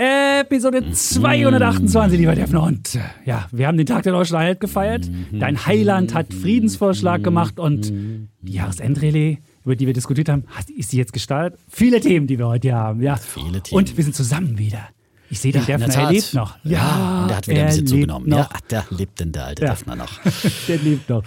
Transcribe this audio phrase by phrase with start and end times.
[0.00, 2.62] Episode 228, lieber Defner.
[2.62, 5.10] Und äh, ja, wir haben den Tag der Deutschen Einheit gefeiert.
[5.30, 7.92] Dein Heiland hat Friedensvorschlag gemacht und
[8.40, 10.44] die Jahresendrallye, über die wir diskutiert haben,
[10.74, 11.60] ist sie jetzt gestartet?
[11.68, 13.02] Viele Themen, die wir heute hier haben.
[13.02, 13.16] Ja.
[13.16, 13.76] Viele Themen.
[13.78, 14.88] Und wir sind zusammen wieder.
[15.28, 16.56] Ich sehe den der Defner, er lebt noch.
[16.64, 18.28] Ja, und der hat wieder ein er bisschen zugenommen.
[18.30, 18.38] Noch.
[18.38, 19.70] Ja, da lebt denn der alte Ja.
[19.70, 20.18] Defner noch.
[20.68, 21.22] der lebt noch.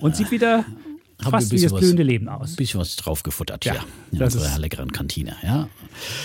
[0.00, 0.64] Und sieht wieder
[1.22, 2.50] Haben fast wie das blühende Leben aus.
[2.52, 5.34] Ein bisschen was draufgefuttert Ja, hier in das unserer leckeren Kantine.
[5.42, 5.68] Ja,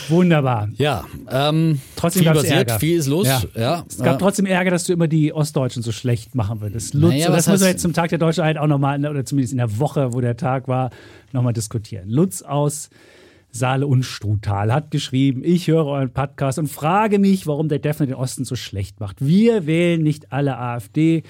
[0.09, 0.69] Wunderbar.
[0.75, 2.79] ja ähm, Trotzdem viel gab's passiert, Ärger.
[2.79, 3.27] viel ist los.
[3.27, 3.41] Ja.
[3.55, 3.85] Ja.
[3.87, 6.93] Es gab äh, trotzdem Ärger, dass du immer die Ostdeutschen so schlecht machen würdest.
[6.93, 9.53] Lutz, Naja, das müssen wir jetzt zum Tag der Deutschen Einheit auch nochmal, oder zumindest
[9.53, 10.89] in der Woche, wo der Tag war,
[11.31, 12.09] nochmal diskutieren.
[12.09, 12.89] Lutz aus
[13.53, 18.05] Saale und Strutal hat geschrieben, ich höre euren Podcast und frage mich, warum der Defner
[18.05, 19.17] den Osten so schlecht macht.
[19.25, 21.23] Wir wählen nicht alle AfD.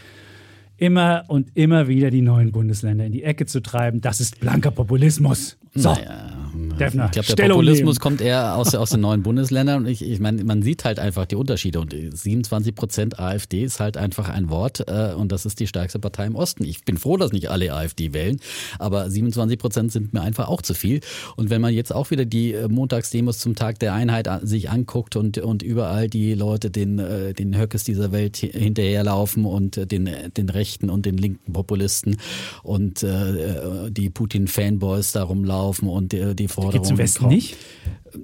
[0.82, 4.72] Immer und immer wieder die neuen Bundesländer in die Ecke zu treiben, das ist blanker
[4.72, 5.60] Populismus.
[5.76, 8.00] So, Naja, Defner, ich glaube, der Stellung Populismus nehmen.
[8.02, 9.84] kommt eher aus, aus den neuen Bundesländern.
[9.84, 11.80] Und ich, ich meine, man sieht halt einfach die Unterschiede.
[11.80, 14.88] Und 27 Prozent AfD ist halt einfach ein Wort.
[14.88, 16.64] Äh, und das ist die stärkste Partei im Osten.
[16.64, 18.40] Ich bin froh, dass nicht alle AfD wählen.
[18.80, 21.02] Aber 27 Prozent sind mir einfach auch zu viel.
[21.36, 25.16] Und wenn man jetzt auch wieder die äh, Montagsdemos zum Tag der Einheit sich anguckt
[25.16, 29.88] und, und überall die Leute den, äh, den Höckes dieser Welt hi- hinterherlaufen und äh,
[29.88, 32.18] den, den rechten und den linken Populisten
[32.64, 36.74] und äh, die Putin-Fanboys da rumlaufen und äh, die Forderungen.
[36.74, 37.58] Gibt's im Westen nicht?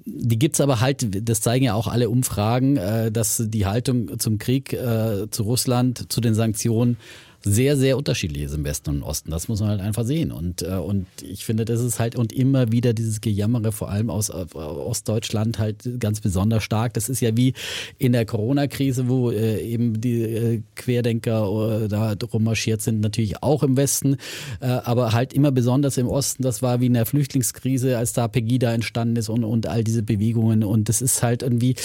[0.06, 4.38] Die gibt's aber halt, das zeigen ja auch alle Umfragen, äh, dass die Haltung zum
[4.38, 6.98] Krieg, äh, zu Russland, zu den Sanktionen
[7.44, 9.32] sehr, sehr unterschiedlich ist im Westen und im Osten.
[9.32, 10.32] Das muss man halt einfach sehen.
[10.32, 14.10] Und, äh, und ich finde, das ist halt und immer wieder dieses Gejammere, vor allem
[14.10, 16.94] aus äh, Ostdeutschland, halt ganz besonders stark.
[16.94, 17.54] Das ist ja wie
[17.98, 24.18] in der Corona-Krise, wo äh, eben die Querdenker da rummarschiert sind, natürlich auch im Westen,
[24.60, 26.44] aber halt immer besonders im Osten.
[26.44, 30.04] Das war wie in der Flüchtlingskrise, als da Pegida entstanden ist und, und all diese
[30.04, 30.64] Bewegungen.
[30.64, 31.76] Und das ist halt irgendwie,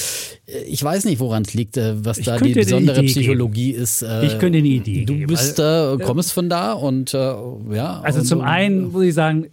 [0.66, 4.02] ich weiß nicht, woran es liegt, was Ich da die besondere Psychologie ist.
[4.02, 5.26] Äh, Ich könnte eine Idee Du geben.
[5.56, 8.00] Bist, äh, kommst von da und äh, ja.
[8.02, 9.48] Also und, zum einen muss ich sagen,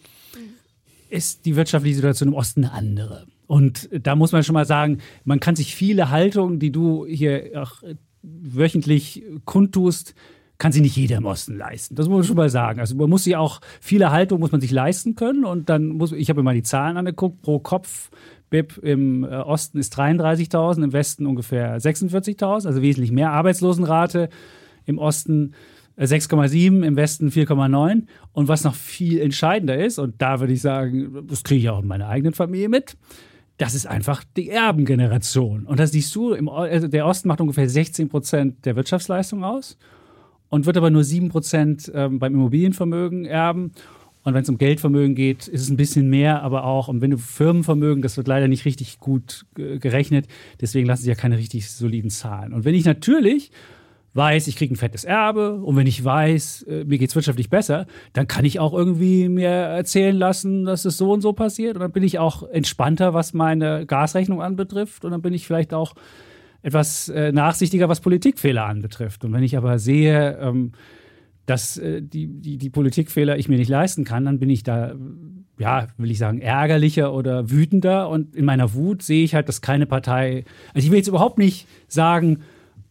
[1.10, 3.26] ist die wirtschaftliche Situation im Osten eine andere.
[3.48, 7.52] Und da muss man schon mal sagen, man kann sich viele Haltungen, die du hier
[7.56, 7.82] auch
[8.22, 10.14] wöchentlich kundtust,
[10.60, 11.96] kann sich nicht jeder im Osten leisten.
[11.96, 12.80] Das muss man schon mal sagen.
[12.80, 15.46] Also man muss sich auch, viele Haltungen muss man sich leisten können.
[15.46, 18.12] Und dann muss, ich habe mir mal die Zahlen angeguckt, pro Kopf
[18.50, 24.30] BIP im äh, Osten ist 33.000, im Westen ungefähr 46.000, also wesentlich mehr Arbeitslosenrate.
[24.86, 28.04] Im Osten äh, 6,7, im Westen 4,9.
[28.32, 31.82] Und was noch viel entscheidender ist, und da würde ich sagen, das kriege ich auch
[31.82, 32.96] in meiner eigenen Familie mit,
[33.58, 35.66] das ist einfach die Erbengeneration.
[35.66, 39.78] Und das siehst du, im, also der Osten macht ungefähr 16 Prozent der Wirtschaftsleistung aus
[40.48, 43.74] und wird aber nur 7 Prozent ähm, beim Immobilienvermögen erben.
[44.24, 47.12] Und wenn es um Geldvermögen geht, ist es ein bisschen mehr, aber auch, und wenn
[47.12, 50.28] du Firmenvermögen, das wird leider nicht richtig gut äh, gerechnet,
[50.62, 52.54] deswegen lassen sich ja keine richtig soliden Zahlen.
[52.54, 53.52] Und wenn ich natürlich
[54.14, 57.50] weiß, ich kriege ein fettes Erbe und wenn ich weiß, äh, mir geht es wirtschaftlich
[57.50, 61.76] besser, dann kann ich auch irgendwie mir erzählen lassen, dass es so und so passiert
[61.76, 65.74] und dann bin ich auch entspannter, was meine Gasrechnung anbetrifft und dann bin ich vielleicht
[65.74, 65.94] auch
[66.62, 69.24] etwas äh, nachsichtiger, was Politikfehler anbetrifft.
[69.24, 70.74] Und wenn ich aber sehe, ähm,
[71.46, 74.94] dass äh, die, die, die Politikfehler ich mir nicht leisten kann, dann bin ich da,
[75.58, 78.10] ja, will ich sagen, ärgerlicher oder wütender.
[78.10, 80.44] Und in meiner Wut sehe ich halt, dass keine Partei,
[80.74, 82.40] also ich will jetzt überhaupt nicht sagen,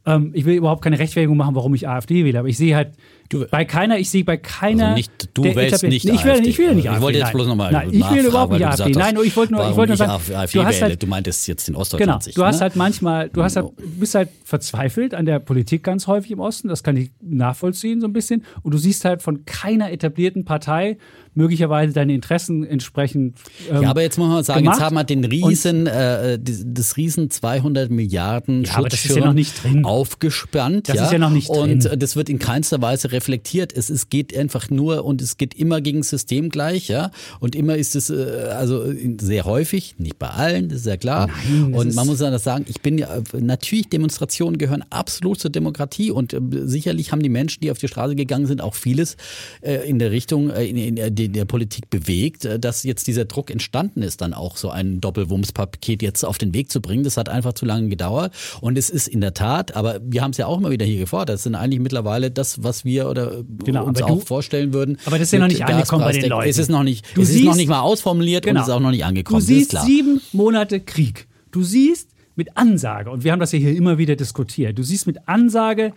[0.09, 2.93] ähm, ich will überhaupt keine Rechtfertigung machen, warum ich AfD wähle, aber ich sehe halt
[3.31, 4.85] Du- bei keiner, ich sehe bei keiner.
[4.87, 6.49] Also nicht- du wählst nicht ich will, AfD.
[6.49, 7.03] ich will nicht Ich AfD.
[7.03, 8.91] wollte jetzt bloß noch mal Nein, ich will überhaupt nicht AfD.
[8.93, 10.91] Nein, ich wollte nur, ich wollte nur ich sagen, AfD du hast wähle.
[10.91, 12.61] halt Du meintest jetzt in Genau, Ostdeutschland sich, du hast ne?
[12.63, 13.67] halt manchmal, du hast halt,
[14.01, 18.07] bist halt verzweifelt an der Politik ganz häufig im Osten, das kann ich nachvollziehen so
[18.07, 18.45] ein bisschen.
[18.63, 20.97] Und du siehst halt von keiner etablierten Partei
[21.35, 23.37] möglicherweise deine Interessen entsprechend.
[23.71, 24.79] Ähm, Ja, aber jetzt muss man sagen, gemacht.
[24.79, 29.09] jetzt haben wir den Riesen, äh, das Riesen 200 Milliarden Ja, aber das ist ja
[29.11, 29.85] Schutzschirm noch nicht drin.
[29.85, 30.89] aufgespannt.
[30.89, 31.05] Das ja?
[31.05, 31.93] ist ja noch nicht Und drin.
[31.93, 33.73] äh, das wird in keinster Weise reflektiert.
[33.77, 37.11] Es, es geht einfach nur und es geht immer gegen das System gleich, ja.
[37.41, 38.15] Und immer ist es, äh,
[38.57, 41.29] also in- sehr häufig, nicht bei allen, das ist ja klar.
[41.51, 46.11] Nein, und man muss das sagen, ich bin ja, natürlich Demonstrationen gehören absolut zur Demokratie
[46.11, 49.17] und äh, sicherlich haben die Menschen, die auf die Straße gegangen sind, auch vieles
[49.61, 53.51] äh, in der Richtung, äh, in, in, der- Politik bewegt, äh, dass jetzt dieser Druck
[53.51, 57.03] entstanden ist, dann auch so ein Doppelwumms-Paket jetzt auf den Weg zu bringen.
[57.05, 60.31] Das hat einfach zu lange gedauert und es ist in der Tat, aber wir haben
[60.33, 63.29] es ja auch immer wieder hier gefordert, das sind eigentlich mittlerweile das, was wir oder,
[63.39, 64.99] oder Genau, uns auch du- vorstellen würden.
[65.07, 66.29] Aber das ist ja noch nicht angekommen bei den.
[66.29, 66.49] Leuten.
[66.49, 68.61] Es ist noch nicht, Du es ist siehst- noch nicht mal ausformuliert und Genau.
[68.63, 69.39] es ist auch noch nicht angekommen.
[69.39, 71.27] Du ist siehst sieben Monate Krieg.
[71.51, 75.07] Du siehst mit Ansage, und wir haben das ja hier immer wieder diskutiert, du siehst
[75.07, 75.93] mit Ansage,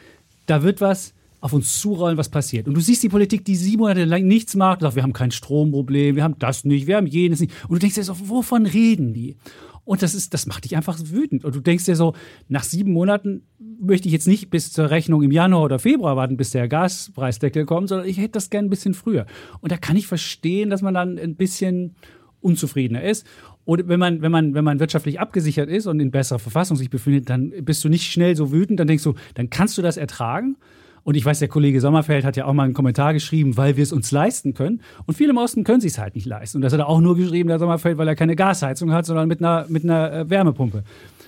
[0.48, 2.68] da wird was auf uns zurollen, was passiert.
[2.68, 5.14] Und du siehst die Politik, die sieben Monate lang nichts macht, und sagt, wir haben
[5.14, 7.52] kein Stromproblem, wir haben das nicht, wir haben jenes nicht.
[7.68, 9.36] Und du denkst dir so, wovon reden die?
[9.84, 11.44] Und das, ist, das macht dich einfach wütend.
[11.44, 12.14] Und du denkst dir so,
[12.48, 16.38] nach sieben Monaten möchte ich jetzt nicht bis zur Rechnung im Januar oder Februar warten,
[16.38, 19.26] bis der Gaspreisdeckel kommt, sondern ich hätte das gern ein bisschen früher.
[19.60, 21.96] Und da kann ich verstehen, dass man dann ein bisschen
[22.42, 23.26] unzufriedener ist.
[23.66, 26.90] Oder wenn man, wenn man, wenn man wirtschaftlich abgesichert ist und in besserer Verfassung sich
[26.90, 29.98] befindet, dann bist du nicht schnell so wütend, dann denkst du, dann kannst du das
[29.98, 30.58] ertragen.
[31.04, 33.84] Und ich weiß, der Kollege Sommerfeld hat ja auch mal einen Kommentar geschrieben, weil wir
[33.84, 34.82] es uns leisten können.
[35.06, 36.58] Und viele im Osten können sich es halt nicht leisten.
[36.58, 39.28] Und das hat er auch nur geschrieben, der Sommerfeld, weil er keine Gasheizung hat, sondern
[39.28, 40.84] mit einer, mit einer äh, Wärmepumpe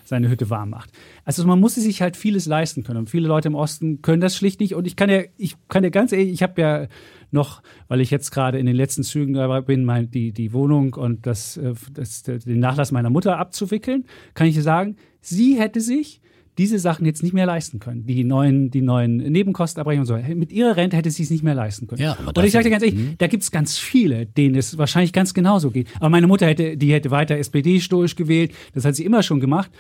[0.06, 0.92] seine Hütte warm macht.
[1.26, 3.00] Also man muss sich halt vieles leisten können.
[3.00, 4.76] Und viele Leute im Osten können das schlicht nicht.
[4.76, 6.88] Und ich kann ja, ich kann ja ganz ehrlich, ich habe ja
[7.32, 10.94] noch, weil ich jetzt gerade in den letzten Zügen dabei bin, mein, die, die Wohnung
[10.94, 16.22] und das, äh, das, den Nachlass meiner Mutter abzuwickeln, kann ich sagen, sie hätte sich
[16.58, 18.06] diese Sachen jetzt nicht mehr leisten können.
[18.06, 20.36] Die neuen, die neuen Nebenkostenabrechnungen und so.
[20.36, 22.02] Mit ihrer Rente hätte sie es nicht mehr leisten können.
[22.02, 24.78] Ja, aber und ich sage dir ganz ehrlich, da gibt es ganz viele, denen es
[24.78, 25.88] wahrscheinlich ganz genauso geht.
[25.98, 28.54] Aber meine Mutter hätte, die hätte weiter SPD-stoisch gewählt.
[28.74, 29.72] Das hat sie immer schon gemacht.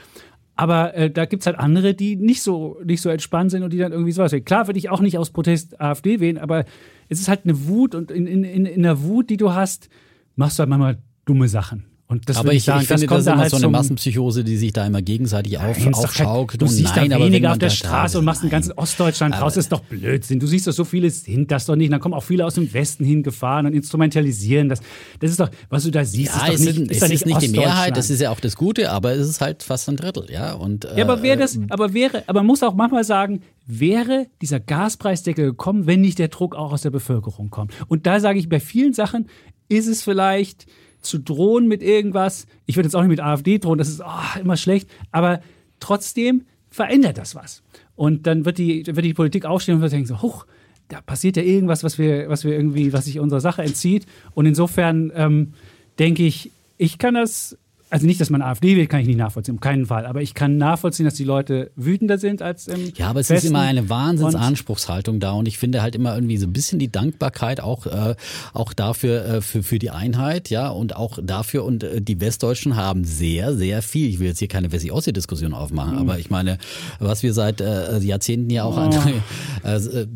[0.56, 3.78] Aber äh, da gibt's halt andere, die nicht so, nicht so entspannt sind und die
[3.78, 4.46] dann irgendwie sowas wählen.
[4.46, 6.66] Klar würde ich auch nicht aus Protest AfD wählen, aber
[7.10, 9.90] es ist halt eine Wut und in, in, in, in der Wut, die du hast,
[10.36, 11.86] machst du halt manchmal dumme Sachen.
[12.14, 14.56] Und aber ich, sagen, ich finde, das das ist immer halt so eine Massenpsychose, die
[14.56, 16.62] sich da immer gegenseitig auf, Nein, ist aufschaukelt.
[16.62, 18.62] Du und siehst nein, da weniger auf der Straße und machst in nein.
[18.62, 19.56] ganz Ostdeutschland raus.
[19.56, 20.40] Das ist doch Blödsinn.
[20.40, 21.92] Du siehst doch so viele sind das doch nicht.
[21.92, 24.82] Dann kommen auch viele aus dem Westen hingefahren und instrumentalisieren das.
[25.20, 27.26] Das ist doch, was du da siehst, Ja, ist doch ist, nicht, es doch ist
[27.26, 29.96] nicht die Mehrheit, das ist ja auch das Gute, aber es ist halt fast ein
[29.96, 30.54] Drittel, ja.
[30.54, 34.28] Und, Ja, aber wäre äh, das, aber wäre, aber man muss auch manchmal sagen, wäre
[34.42, 37.74] dieser Gaspreisdeckel gekommen, wenn nicht der Druck auch aus der Bevölkerung kommt.
[37.88, 39.28] Und da sage ich, bei vielen Sachen
[39.70, 40.68] ist es vielleicht
[41.04, 42.48] zu drohen mit irgendwas.
[42.66, 45.42] Ich würde jetzt auch nicht mit AfD drohen, das ist ah, immer schlecht, aber
[45.80, 47.62] trotzdem verändert das was.
[47.96, 50.46] Und dann wird die, wird die Politik aufstehen und wird denken so, huch,
[50.88, 54.06] da passiert ja irgendwas, was wir, was wir irgendwie, was sich unserer Sache entzieht.
[54.34, 55.54] Und insofern ähm,
[56.00, 57.58] denke ich, ich kann das,
[57.94, 60.08] also nicht, dass man AfD wählt, kann ich nicht nachvollziehen, um keinen Fall.
[60.08, 63.46] Aber ich kann nachvollziehen, dass die Leute wütender sind als im Ja, aber es Westen.
[63.46, 66.92] ist immer eine Wahnsinnsanspruchshaltung da und ich finde halt immer irgendwie so ein bisschen die
[66.92, 68.16] Dankbarkeit auch äh,
[68.54, 72.76] auch dafür äh, für für die Einheit, ja und auch dafür und äh, die Westdeutschen
[72.76, 74.10] haben sehr sehr viel.
[74.10, 76.58] Ich will jetzt hier keine Wessi-Ossi-Diskussion aufmachen, aber ich meine,
[76.98, 78.92] was wir seit äh, Jahrzehnten ja auch an
[79.64, 80.08] äh, äh,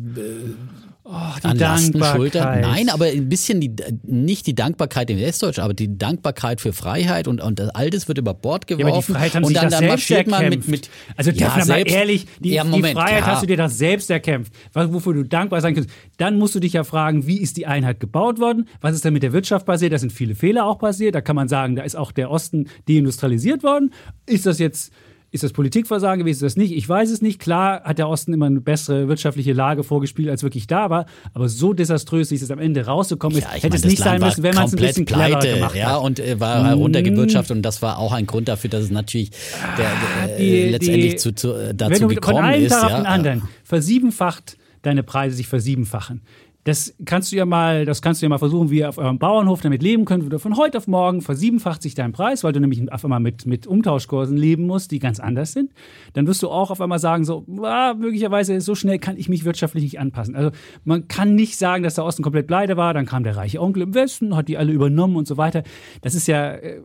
[1.10, 2.16] Oh, die an Lasten Dankbarkeit.
[2.16, 2.60] schultern.
[2.60, 7.26] Nein, aber ein bisschen die, nicht die Dankbarkeit in Westdeutsch, aber die Dankbarkeit für Freiheit
[7.28, 8.92] und, und das Altes wird über Bord Ja, geworfen.
[8.92, 11.56] aber die Freiheit haben und dann, dann selbst marschiert man mit, mit also ja, ja,
[11.56, 13.34] mal selbst- ehrlich, die, ja, Moment, die Freiheit klar.
[13.36, 15.88] hast du dir das selbst erkämpft, wofür du dankbar sein kannst.
[16.18, 18.68] Dann musst du dich ja fragen, wie ist die Einheit gebaut worden?
[18.82, 19.94] Was ist denn mit der Wirtschaft passiert?
[19.94, 21.14] Da sind viele Fehler auch passiert.
[21.14, 23.94] Da kann man sagen, da ist auch der Osten deindustrialisiert worden.
[24.26, 24.92] Ist das jetzt
[25.30, 26.72] ist das Politikversagen gewesen, ist das nicht?
[26.72, 27.38] Ich weiß es nicht.
[27.38, 31.04] Klar hat der Osten immer eine bessere wirtschaftliche Lage vorgespielt, als wirklich da war.
[31.34, 33.98] Aber so desaströs, wie es am Ende rausgekommen ist, Ja, ich hätte meine, es nicht
[33.98, 36.02] sein Land war müssen, wenn man es ein bisschen cleverer pleite, gemacht ja, hat.
[36.02, 39.30] und äh, war runtergewirtschaftet und das war auch ein Grund dafür, dass es natürlich
[39.76, 42.72] der, Ah, die- äh, letztendlich die- zu, zu, äh, dazu gekommen von einem ist.
[42.72, 46.22] Tag auf ja, den anderen versiebenfacht deine Preise sich versiebenfachen.
[46.68, 49.18] Das kannst du ja mal, das kannst du ja mal versuchen, wie ihr auf eurem
[49.18, 52.60] Bauernhof damit leben könnt, du von heute auf morgen versiebenfacht sich dein Preis, weil du
[52.60, 55.72] nämlich auf einmal mit, mit Umtauschkursen leben musst, die ganz anders sind.
[56.12, 59.46] Dann wirst du auch auf einmal sagen, so, ah, möglicherweise so schnell kann ich mich
[59.46, 60.36] wirtschaftlich nicht anpassen.
[60.36, 60.50] Also
[60.84, 63.84] man kann nicht sagen, dass der Osten komplett pleite war, dann kam der reiche Onkel
[63.84, 65.62] im Westen, hat die alle übernommen und so weiter.
[66.02, 66.82] Das ist ja, äh,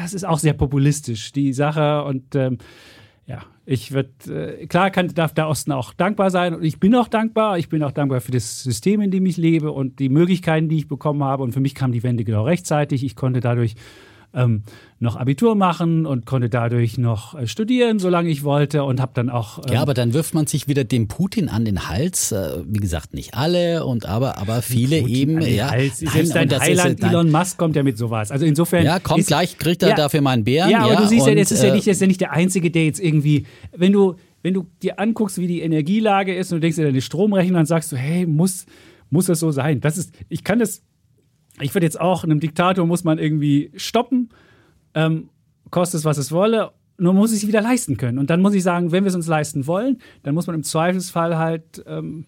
[0.00, 2.56] das ist auch sehr populistisch, die Sache und ähm,
[3.26, 6.94] ja, ich würde, äh, klar kann, darf der Osten auch dankbar sein und ich bin
[6.94, 7.58] auch dankbar.
[7.58, 10.78] Ich bin auch dankbar für das System, in dem ich lebe und die Möglichkeiten, die
[10.78, 11.42] ich bekommen habe.
[11.44, 13.04] Und für mich kam die Wende genau rechtzeitig.
[13.04, 13.76] Ich konnte dadurch
[14.34, 14.62] ähm,
[14.98, 19.28] noch Abitur machen und konnte dadurch noch äh, studieren, solange ich wollte und habe dann
[19.30, 19.58] auch.
[19.66, 22.32] Ähm, Ja, aber dann wirft man sich wieder dem Putin an den Hals.
[22.32, 25.36] Äh, Wie gesagt, nicht alle und aber aber viele Putin eben.
[25.38, 26.00] an den ja, Hals.
[26.02, 27.10] Nein, Selbst dein ist- Heiland nein.
[27.10, 28.30] Elon Musk kommt ja mit sowas.
[28.30, 28.84] Also insofern.
[28.84, 29.94] Ja, kommt ist- gleich, kriegt er Ja.
[29.96, 30.70] dafür mal einen Bären.
[30.70, 32.20] Ja, aber du siehst ja, und, das ist ja äh, nicht, das ist ja nicht
[32.20, 33.46] der Einzige, der jetzt irgendwie,
[33.76, 37.00] wenn du, wenn du dir anguckst, wie die Energielage ist und du denkst dir deine
[37.00, 38.66] Stromrechnung, dann sagst du, hey, muss,
[39.10, 39.80] muss das so sein?
[39.80, 40.82] Das ist, ich kann das,
[41.60, 44.30] ich würde jetzt auch, einem Diktator muss man irgendwie stoppen,
[44.94, 45.28] ähm,
[45.70, 48.18] kostet es, was es wolle, nur muss ich es wieder leisten können.
[48.18, 50.62] Und dann muss ich sagen, wenn wir es uns leisten wollen, dann muss man im
[50.62, 52.26] Zweifelsfall halt ähm,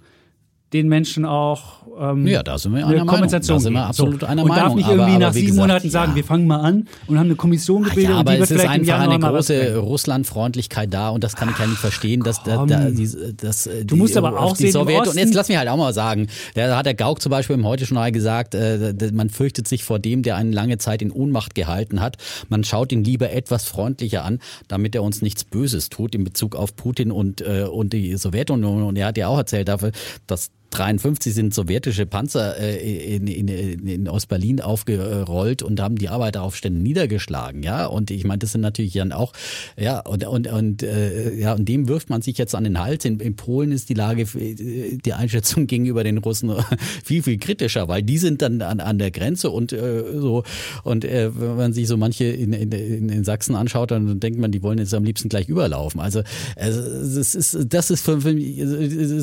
[0.75, 3.63] den Menschen auch ähm, ja, da sind wir eine einer Kompensation Meinung.
[3.63, 4.27] Da sind wir absolut so.
[4.27, 4.65] einer und Meinung.
[4.65, 6.17] darf nicht irgendwie aber nach sieben gesagt, Monaten sagen, ja.
[6.17, 8.57] wir fangen mal an und haben eine Kommission gebildet ja, und aber die wird es
[8.57, 9.77] ist vielleicht im einfach eine große.
[9.77, 13.85] Russlandfreundlichkeit da und das kann ich ja nicht verstehen, dass da, da die, das, äh,
[13.85, 16.29] Du musst aber auch die sehen, Sowjet und jetzt lass mich halt auch mal sagen,
[16.55, 20.23] da hat der Gauck zum Beispiel im Heute-Journal gesagt, äh, man fürchtet sich vor dem,
[20.23, 22.17] der einen lange Zeit in Ohnmacht gehalten hat.
[22.49, 26.57] Man schaut ihn lieber etwas freundlicher an, damit er uns nichts Böses tut in Bezug
[26.57, 28.83] auf Putin und, äh, und die Sowjetunion.
[28.83, 29.93] Und er hat ja auch erzählt dafür,
[30.27, 36.81] dass 53 sind sowjetische Panzer äh, in, in, in Ostberlin aufgerollt und haben die Arbeiteraufstände
[36.81, 37.87] niedergeschlagen, ja.
[37.87, 39.33] Und ich meine, das sind natürlich dann auch,
[39.79, 43.05] ja, und, und, und äh, ja, und dem wirft man sich jetzt an den Hals.
[43.05, 46.53] In, in Polen ist die Lage, äh, die Einschätzung gegenüber den Russen
[47.05, 50.43] viel, viel kritischer, weil die sind dann an, an der Grenze und äh, so,
[50.83, 52.73] und äh, wenn man sich so manche in, in,
[53.09, 56.01] in, Sachsen anschaut, dann denkt man, die wollen jetzt am liebsten gleich überlaufen.
[56.01, 56.23] Also
[56.57, 58.61] das ist, das ist für, für mich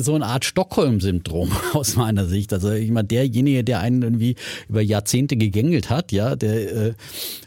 [0.02, 1.41] so eine Art Stockholm-Syndrom
[1.72, 2.52] aus meiner Sicht.
[2.52, 4.36] Also ich meine, derjenige, der einen irgendwie
[4.68, 6.92] über Jahrzehnte gegängelt hat, ja, der, äh,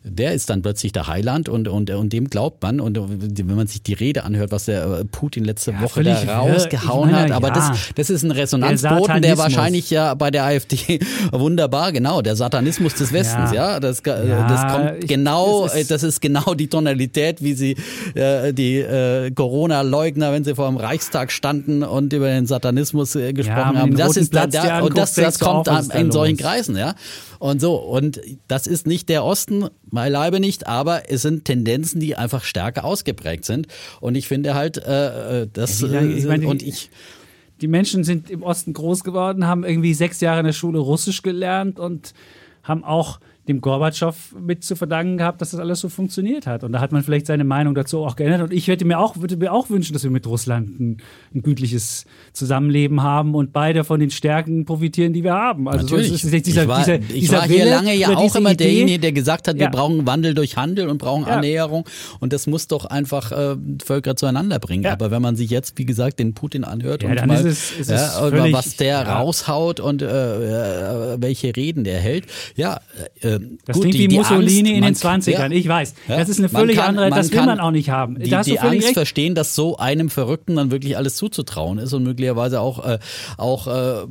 [0.03, 2.79] der ist dann plötzlich der Heiland und, und, und dem glaubt man.
[2.79, 6.21] Und wenn man sich die Rede anhört, was der äh, Putin letzte Ja, Woche da
[6.23, 6.33] wirr.
[6.33, 7.53] rausgehauen meine, hat, aber ja.
[7.53, 9.37] das, das ist ein Resonanzboten, der Satanismus.
[9.39, 10.99] wahrscheinlich ja bei der AfD
[11.31, 13.79] wunderbar, genau, der Satanismus des Westens, ja, Ja.
[13.79, 17.75] das, das kommt ich- genau, es ist- das ist genau die Tonalität, wie sie
[18.15, 23.33] äh, die äh, Corona-Leugner, wenn sie vor dem Reichstag standen und über den Satanismus äh,
[23.33, 23.97] gesprochen mit haben.
[23.97, 26.37] Das ist da, Platz dir da, und das, das kommt da in solchen?
[26.37, 26.95] Kreisen, ja.
[27.39, 32.15] Und so, und das ist nicht der Osten, beileibe nicht, aber es sind Tendenzen, die
[32.15, 33.67] einfach stärker ausgeprägt sind.
[34.01, 36.89] Und ich finde halt, äh, äh, das, Ja, lange- ich äh, meine, und die- ich,
[37.61, 41.21] Die Menschen sind im Osten groß geworden, haben irgendwie sechs Jahre in der Schule Russisch
[41.21, 42.13] gelernt und
[42.63, 46.63] haben auch dem Gorbatschow mit zu verdanken gehabt, dass das alles so funktioniert hat.
[46.63, 48.41] Und da hat man vielleicht seine Meinung dazu auch geändert.
[48.41, 50.97] Und ich hätte mir auch, würde mir auch wünschen, dass wir mit Russland ein,
[51.33, 55.67] ein gütliches Zusammenleben haben und beide von den Stärken profitieren, die wir haben.
[55.67, 56.13] Also so Natürlich.
[56.13, 58.35] ist es jetzt dieser, ich war, dieser, ich dieser war hier Wille lange ja auch
[58.35, 59.69] immer Idee, derjenige, der gesagt hat, wir Ja.
[59.69, 61.35] brauchen Wandel durch Handel und brauchen Ja.
[61.35, 61.85] Annäherung.
[62.19, 64.83] Und das muss doch einfach äh, Völker zueinander bringen.
[64.83, 64.93] Ja.
[64.93, 67.91] Aber wenn man sich jetzt, wie gesagt, den Putin anhört und mal, ist es- ist
[67.91, 70.05] es völlig- was der raushaut und äh,
[71.13, 72.25] äh, welche Reden der hält,
[72.55, 72.79] ja,
[73.21, 73.34] äh,
[73.65, 75.51] Das gut, klingt die, wie Mussolini Angst, in den 20ern.
[75.51, 75.51] Ja.
[75.51, 75.93] Ich weiß.
[76.07, 76.17] Ja.
[76.17, 78.19] Das ist eine völlig kann- andere, das will kann man auch nicht haben.
[78.19, 78.93] Die, da die Angst recht.
[78.93, 82.99] verstehen, dass so einem Verrückten dann wirklich alles zuzutrauen ist und möglicherweise auch, äh,
[83.37, 84.05] auch äh,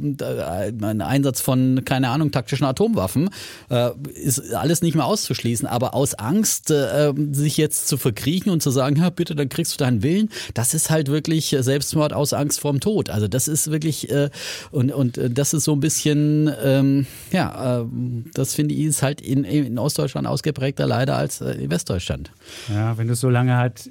[0.82, 3.30] ein Einsatz von, keine Ahnung, taktischen Atomwaffen,
[3.70, 5.66] äh, ist alles nicht mehr auszuschließen.
[5.66, 9.74] Aber aus Angst, äh, sich jetzt zu verkriechen und zu sagen, ja, bitte, dann kriegst
[9.74, 13.10] du deinen Willen, das ist halt wirklich Selbstmord aus Angst vorm Tod.
[13.10, 14.30] Also das ist wirklich, äh,
[14.70, 17.84] und, und äh, das ist so ein bisschen, ähm, ja, äh,
[18.34, 22.30] das finde ich ist halt in, in Ostdeutschland ausgeprägter leider als äh, in Westdeutschland.
[22.68, 23.90] Ja, wenn du so lange halt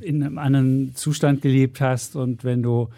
[0.00, 2.88] in einem anderen Zustand gelebt hast und wenn du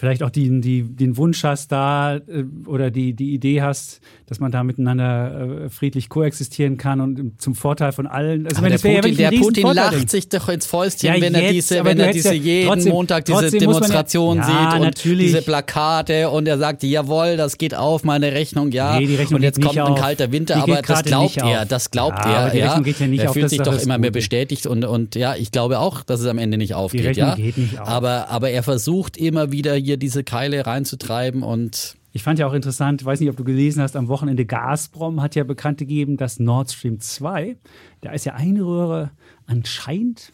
[0.00, 4.40] vielleicht auch die, die, den Wunsch hast da äh, oder die, die Idee hast, dass
[4.40, 8.46] man da miteinander äh, friedlich koexistieren kann und zum Vorteil von allen.
[8.46, 11.42] Also, der ja Putin, ein der Putin lacht sich doch ins Fäustchen, Ja, wenn er
[11.42, 14.80] jetzt, diese, aber wenn er diese ja- jeden trotzdem- Montag diese ja- Demonstration Ja, sieht
[14.80, 15.26] und natürlich.
[15.26, 18.98] diese Plakate und er sagt, jawohl, das geht auf, meine Rechnung, ja.
[18.98, 20.00] Nee, die Rechnung und jetzt kommt ein auf.
[20.00, 21.68] kalter Winter, Die aber das glaubt er, auf.
[21.68, 22.54] das glaubt Ja, er.
[22.56, 22.66] ja.
[22.68, 25.14] Rechnung geht ja nicht er auf, fühlt das sich doch immer mehr bestätigt und, und
[25.14, 27.16] ja, ich glaube auch, dass es am Ende nicht aufgeht.
[27.16, 27.34] Ja.
[27.36, 27.86] nicht auf.
[27.88, 32.54] Aber, aber er versucht immer wieder hier diese Keile reinzutreiben und Ich fand ja auch
[32.54, 36.16] interessant, ich weiß nicht, ob du gelesen hast, am Wochenende Gazprom hat ja bekannt gegeben,
[36.16, 37.56] dass Nord Stream 2,
[38.00, 39.10] da ist ja eine Röhre
[39.46, 40.32] anscheinend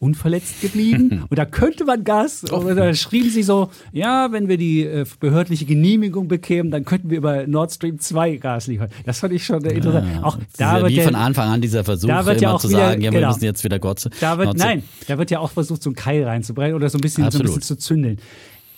[0.00, 4.56] unverletzt geblieben und da könnte man Gas, und da schrieben sie so, ja, wenn wir
[4.56, 8.90] die äh, behördliche Genehmigung bekämen, dann könnten wir über Nord Stream 2 Gas liefern.
[9.04, 10.22] Das fand ich schon äh, interessant.
[10.24, 12.40] auch das ist da ja wird wie der, von Anfang an dieser Versuch, da wird
[12.40, 13.32] ja immer auch zu wieder- sagen, ja, wir genau.
[13.32, 16.22] müssen jetzt wieder Gott da wird, nein, da wird ja auch versucht, so einen Keil
[16.22, 18.18] reinzubrennen oder so ein bisschen, so ein bisschen zu zündeln.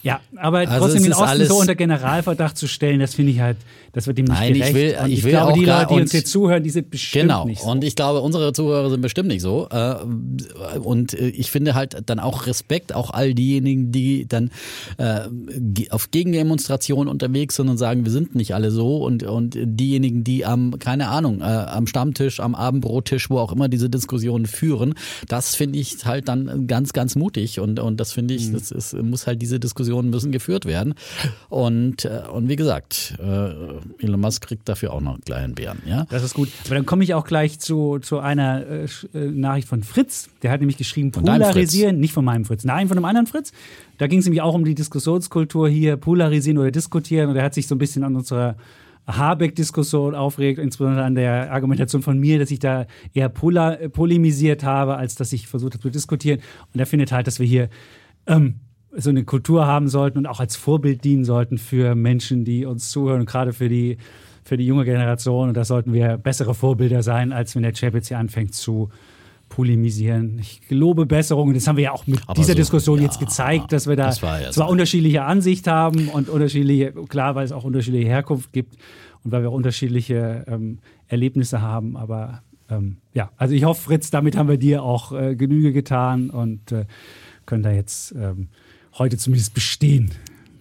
[0.02, 3.58] Ja, aber Also trotzdem den Osten so unter Generalverdacht zu stellen, das finde ich halt,
[3.92, 4.74] das wird ihm nicht Nein, ich gerecht.
[4.74, 7.22] will- Und ich will glaube, auch die Leute, die uns hier zuhören, die sind bestimmt
[7.24, 7.44] Genau.
[7.44, 7.68] nicht so.
[7.68, 9.68] Und ich glaube, unsere Zuhörer sind bestimmt nicht so.
[9.70, 9.96] Äh,
[10.78, 14.50] Und äh, ich finde halt dann auch Respekt, auch all diejenigen, die dann
[14.96, 15.20] äh,
[15.90, 18.98] auf Gegendemonstrationen unterwegs sind und sagen, wir sind nicht alle so.
[19.04, 23.90] Und, und diejenigen, die am, keine Ahnung, am Stammtisch, am Abendbrottisch, wo auch immer diese
[23.90, 24.94] Diskussionen führen,
[25.28, 27.60] das finde ich halt dann ganz, ganz mutig.
[27.60, 28.40] Und, und das finde Mhm.
[28.40, 29.58] ich, das ist, muss halt, diese
[29.90, 30.94] Diskussionen müssen geführt werden.
[31.48, 35.82] Und, äh, und wie gesagt, äh, Elon Musk kriegt dafür auch noch einen kleinen Bären.
[35.86, 36.06] Ja?
[36.10, 36.48] Das ist gut.
[36.66, 40.28] Aber dann komme ich auch gleich zu, zu einer äh, äh, Nachricht von Fritz.
[40.42, 43.52] Der hat nämlich geschrieben, Von polarisieren, nicht von meinem Fritz, nein, von einem anderen Fritz.
[43.98, 47.28] Da ging es nämlich auch um die Diskussionskultur hier, polarisieren oder diskutieren.
[47.28, 48.56] Und er hat sich so ein bisschen an unserer
[49.06, 54.96] Habeck-Diskussion aufregt, insbesondere an der Argumentation von mir, dass ich da eher polar, polemisiert habe,
[54.96, 56.40] als dass ich versucht habe zu diskutieren.
[56.72, 57.68] Und er findet halt, dass wir hier
[58.26, 58.60] ähm,
[58.96, 62.90] so eine Kultur haben sollten und auch als Vorbild dienen sollten für Menschen, die uns
[62.90, 63.98] zuhören und gerade für die,
[64.44, 65.48] für die junge Generation.
[65.48, 68.90] Und da sollten wir bessere Vorbilder sein, als wenn der Chapitz hier anfängt zu
[69.48, 70.38] polemisieren.
[70.38, 71.52] Ich gelobe Besserung.
[71.52, 73.96] Das haben wir ja auch mit Aber dieser so, Diskussion ja, jetzt gezeigt, dass wir
[73.96, 78.52] da das war zwar unterschiedliche Ansicht haben und unterschiedliche, klar, weil es auch unterschiedliche Herkunft
[78.52, 78.76] gibt
[79.24, 80.78] und weil wir unterschiedliche ähm,
[81.08, 81.96] Erlebnisse haben.
[81.96, 86.30] Aber ähm, ja, also ich hoffe, Fritz, damit haben wir dir auch äh, Genüge getan
[86.30, 86.86] und äh,
[87.44, 88.48] können da jetzt ähm,
[88.98, 90.10] heute zumindest bestehen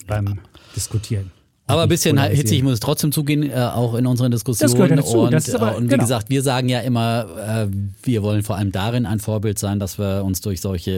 [0.07, 0.39] beim
[0.75, 1.31] Diskutieren.
[1.69, 4.69] Aber ein bisschen hitzig muss es trotzdem zugehen, äh, auch in unseren Diskussionen.
[4.71, 5.19] Das gehört ja dazu.
[5.19, 6.03] Und, Das ist aber- und wie genau.
[6.03, 7.67] gesagt, wir sagen ja immer, äh,
[8.03, 10.91] wir wollen vor allem darin ein Vorbild sein, dass wir uns durch solche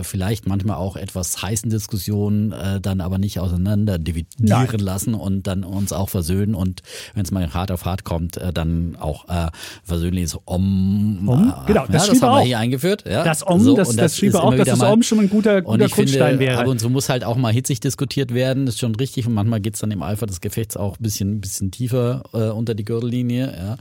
[0.00, 4.26] äh, vielleicht manchmal auch etwas heißen Diskussionen äh, dann aber nicht auseinander dividieren
[4.68, 4.78] Nein.
[4.80, 6.82] lassen und dann uns auch versöhnen und
[7.14, 9.46] wenn es mal hart auf hart kommt, äh, dann auch äh,
[9.84, 11.28] versöhnliches Om.
[11.28, 12.44] Om, genau, das ja, das haben wir auch.
[12.44, 13.04] hier eingeführt.
[13.08, 15.58] Ja, Das Om, So, das, und das, schrieb auch, dass das Om schon ein guter,
[15.58, 16.58] und guter ich finde, Grundstein wäre.
[16.58, 19.26] ab und zu muss halt auch mal hitzig diskutiert werden, das ist schon richtig.
[19.26, 22.74] Und manchmal geht's dann im Eifer des Gefechts auch ein bisschen, bisschen tiefer äh, unter
[22.74, 23.54] die Gürtellinie.
[23.56, 23.76] Ja.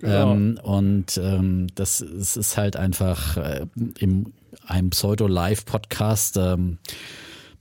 [0.00, 0.32] Genau.
[0.32, 3.66] Ähm, und ähm, das ist halt einfach äh,
[3.98, 4.32] im
[4.66, 6.36] einem Pseudo-Live-Podcast.
[6.36, 6.78] Ähm,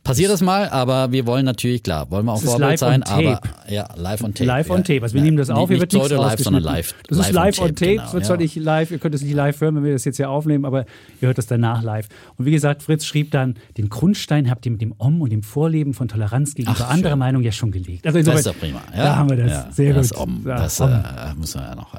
[0.09, 3.03] Passiert das mal, aber wir wollen natürlich, klar, wollen wir auch ist Vorbild live sein,
[3.03, 4.45] aber ja, live on tape.
[4.47, 5.03] Live on tape.
[5.03, 6.95] Also wir nehmen das auf, hier nicht wird Pseudo live, sondern live.
[7.07, 8.01] Das ist live on tape.
[8.03, 10.17] Es wird zwar nicht live, ihr könnt es nicht live hören, wenn wir das jetzt
[10.17, 10.85] hier aufnehmen, aber
[11.21, 12.07] ihr hört das danach live.
[12.37, 15.43] Und wie gesagt, Fritz schrieb dann, den Grundstein habt ihr mit dem Om und dem
[15.43, 17.15] Vorleben von Toleranz gegenüber anderer.
[17.15, 18.07] Meinung ja schon gelegt.
[18.07, 18.81] Also Das insoweit, ist doch prima.
[18.95, 19.51] Ja, da haben wir das.
[19.51, 20.21] Ja, Sehr das gut.
[20.21, 20.89] Om, das Om.
[20.89, 21.95] äh, müssen wir ja noch.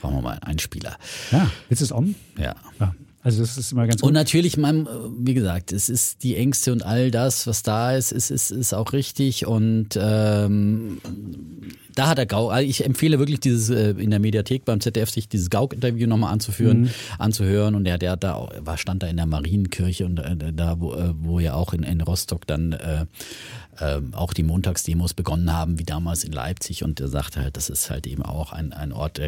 [0.00, 0.96] Brauchen wir mal einen Spieler.
[1.30, 2.14] Ja, willst du es Om?
[2.38, 2.54] Ja.
[2.80, 2.94] Ja.
[3.24, 4.14] Also das ist immer ganz Und gut.
[4.14, 4.88] natürlich, man,
[5.18, 8.74] wie gesagt, es ist die Ängste und all das, was da ist, ist, ist, ist
[8.74, 9.46] auch richtig.
[9.46, 10.98] Und ähm,
[11.94, 12.48] da hat er Gau.
[12.48, 16.32] also Ich empfehle wirklich dieses äh, in der Mediathek beim ZDF sich dieses Gauk-Interview nochmal
[16.32, 17.74] anzuführen, anzuhören.
[17.74, 20.94] Und der, der da auch, war stand da in der Marienkirche und äh, da, wo,
[20.94, 23.06] äh, wo ja auch in, in Rostock dann äh,
[23.78, 26.84] äh, auch die Montagsdemos begonnen haben, wie damals in Leipzig.
[26.84, 29.18] Und er sagte halt, das ist halt eben auch ein, ein Ort,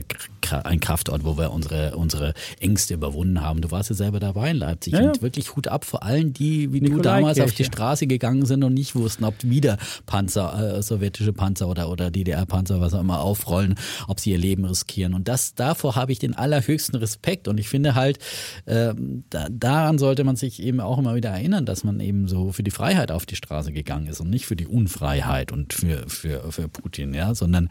[0.43, 3.61] Kra- ein Kraftort, wo wir unsere, unsere Ängste überwunden haben.
[3.63, 5.09] Du warst ja selber dabei in Leipzig Ja, ja.
[5.09, 7.03] und wirklich Hut ab vor allen, die wie du Nikolaikirche.
[7.03, 11.69] damals auf die Straße gegangen sind und nicht wussten, ob wieder Panzer, äh, sowjetische Panzer
[11.69, 13.75] oder, oder DDR-Panzer, was auch immer, aufrollen,
[14.09, 15.15] ob sie ihr Leben riskieren.
[15.15, 17.49] Und das davor habe ich den allerhöchsten Respekt.
[17.49, 18.19] Und ich finde halt,
[18.67, 22.53] ähm, da, daran sollte man sich eben auch immer wieder erinnern, dass man eben so
[22.53, 26.09] für die Freiheit auf die Straße gegangen ist und nicht für die Unfreiheit und für,
[26.09, 27.69] für, für Putin, ja, sondern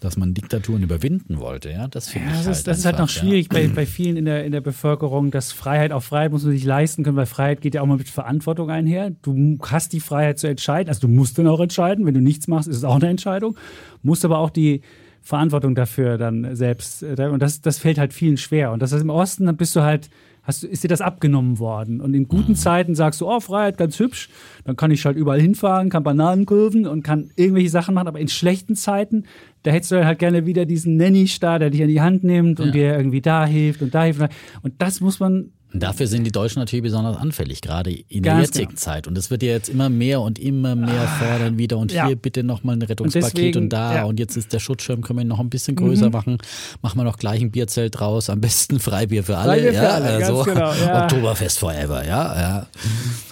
[0.00, 1.70] dass man Diktaturen überwinden wollte.
[1.70, 3.20] Ja, das finde Ja, ich das, halt ist, das ist halt noch einfach, ja.
[3.22, 6.52] schwierig bei, bei vielen in der, in der Bevölkerung, dass Freiheit auf Freiheit muss man
[6.52, 9.10] sich leisten können, weil Freiheit geht ja auch mal mit Verantwortung einher.
[9.22, 12.06] Du hast die Freiheit zu entscheiden, also du musst dann auch entscheiden.
[12.06, 13.56] Wenn du nichts machst, ist es auch eine Entscheidung.
[14.02, 14.82] Musst aber auch die
[15.22, 17.02] Verantwortung dafür dann selbst.
[17.02, 18.72] äh, Und das, das fällt halt vielen schwer.
[18.72, 20.08] Und das ist im Osten, dann bist du halt,
[20.42, 22.00] hast, ist dir das abgenommen worden.
[22.00, 24.30] Und in guten Zeiten sagst du, oh, Freiheit, ganz hübsch.
[24.64, 28.08] Dann kann ich halt überall hinfahren, kann Bananen kurven und kann irgendwelche Sachen machen.
[28.08, 29.24] Aber in schlechten Zeiten,
[29.62, 32.68] da hättest du halt gerne wieder diesen Nanny-Star, der dich an die Hand nimmt und
[32.68, 32.72] Ja.
[32.72, 34.22] dir irgendwie da hilft und da hilft.
[34.62, 38.34] Und das muss man Und dafür sind die Deutschen natürlich besonders anfällig, gerade in der
[38.34, 38.80] Ganz jetzigen genau.
[38.80, 39.06] Zeit.
[39.06, 41.78] Und es wird ja jetzt immer mehr und immer mehr fordern wieder.
[41.78, 42.06] Und ja.
[42.06, 43.94] hier bitte nochmal ein Rettungspaket und, deswegen, da.
[43.94, 44.02] ja.
[44.02, 44.08] Mhm.
[44.08, 46.38] Und jetzt ist der Schutzschirm, können wir ihn noch ein bisschen größer machen.
[46.82, 48.30] Machen wir noch gleich ein Bierzelt draus.
[48.30, 49.52] Am besten Freibier für alle.
[49.52, 51.02] Freibier für ja, alle, ganz also, genau, ja.
[51.04, 52.66] Oktoberfest forever, ja, ja.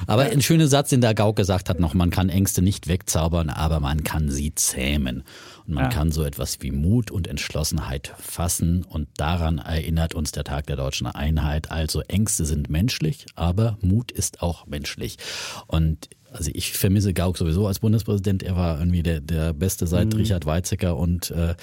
[0.06, 3.50] Aber ein schöner Satz, den der Gauck gesagt hat noch, man kann Ängste nicht wegzaubern,
[3.50, 5.24] aber man kann sie zähmen.
[5.68, 5.90] Man Ja.
[5.90, 8.84] kann so etwas wie Mut und Entschlossenheit fassen.
[8.88, 11.70] Und daran erinnert uns der Tag der deutschen Einheit.
[11.70, 15.18] Also Ängste sind menschlich, aber Mut ist auch menschlich.
[15.66, 18.42] Und also ich vermisse Gauck sowieso als Bundespräsident.
[18.42, 21.54] Er war irgendwie der, der Beste seit Richard Weizsäcker und äh,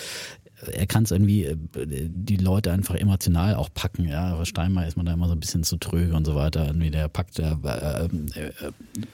[0.71, 4.07] er kann es irgendwie äh, die Leute einfach emotional auch packen.
[4.07, 6.65] Ja, aber Steinmeier ist man da immer so ein bisschen zu tröge und so weiter.
[6.65, 8.05] Irgendwie der packt, der, äh,
[8.39, 8.51] äh,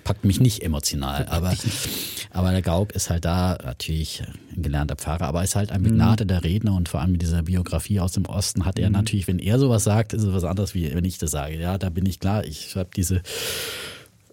[0.03, 1.25] packt mich nicht emotional.
[1.31, 1.53] Aber,
[2.31, 4.23] aber der Gauck ist halt da natürlich
[4.55, 7.99] ein gelernter Pfarrer, aber ist halt ein begnadeter Redner und vor allem mit dieser Biografie
[7.99, 10.93] aus dem Osten hat er natürlich, wenn er sowas sagt, ist es was anderes, wie
[10.93, 11.57] wenn ich das sage.
[11.57, 12.43] Ja, da bin ich klar.
[12.45, 13.21] Ich habe diese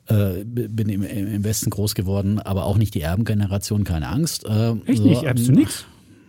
[0.08, 4.44] äh, bin im, im Westen groß geworden, aber auch nicht die Erbengeneration, keine Angst.
[4.46, 5.22] Äh, Echt nicht?
[5.22, 5.84] Erbst du nix?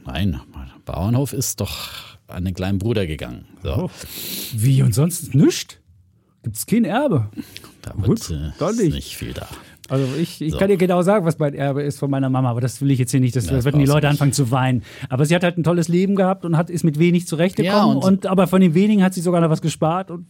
[0.05, 0.39] Nein,
[0.91, 1.77] Bauernhof ist doch
[2.27, 3.45] an den kleinen Bruder gegangen.
[3.63, 3.89] So, Oh.
[4.53, 5.77] Wie und sonst nichts?
[6.43, 7.29] Gibt's kein Erbe?
[7.81, 8.93] da gut, wird äh, ist nicht.
[8.95, 9.47] nicht viel da.
[9.89, 10.57] Also ich, ich So.
[10.59, 12.99] kann dir genau sagen, was mein Erbe ist von meiner Mama, aber das will ich
[12.99, 13.35] jetzt hier nicht.
[13.35, 14.11] Das, Ja, das würden die Leute nicht.
[14.11, 14.83] anfangen zu weinen.
[15.09, 17.75] Aber sie hat halt ein tolles Leben gehabt und hat, ist mit wenig zurechtgekommen.
[17.77, 20.27] Ja, und- und, aber von den wenigen hat sie sogar noch was gespart und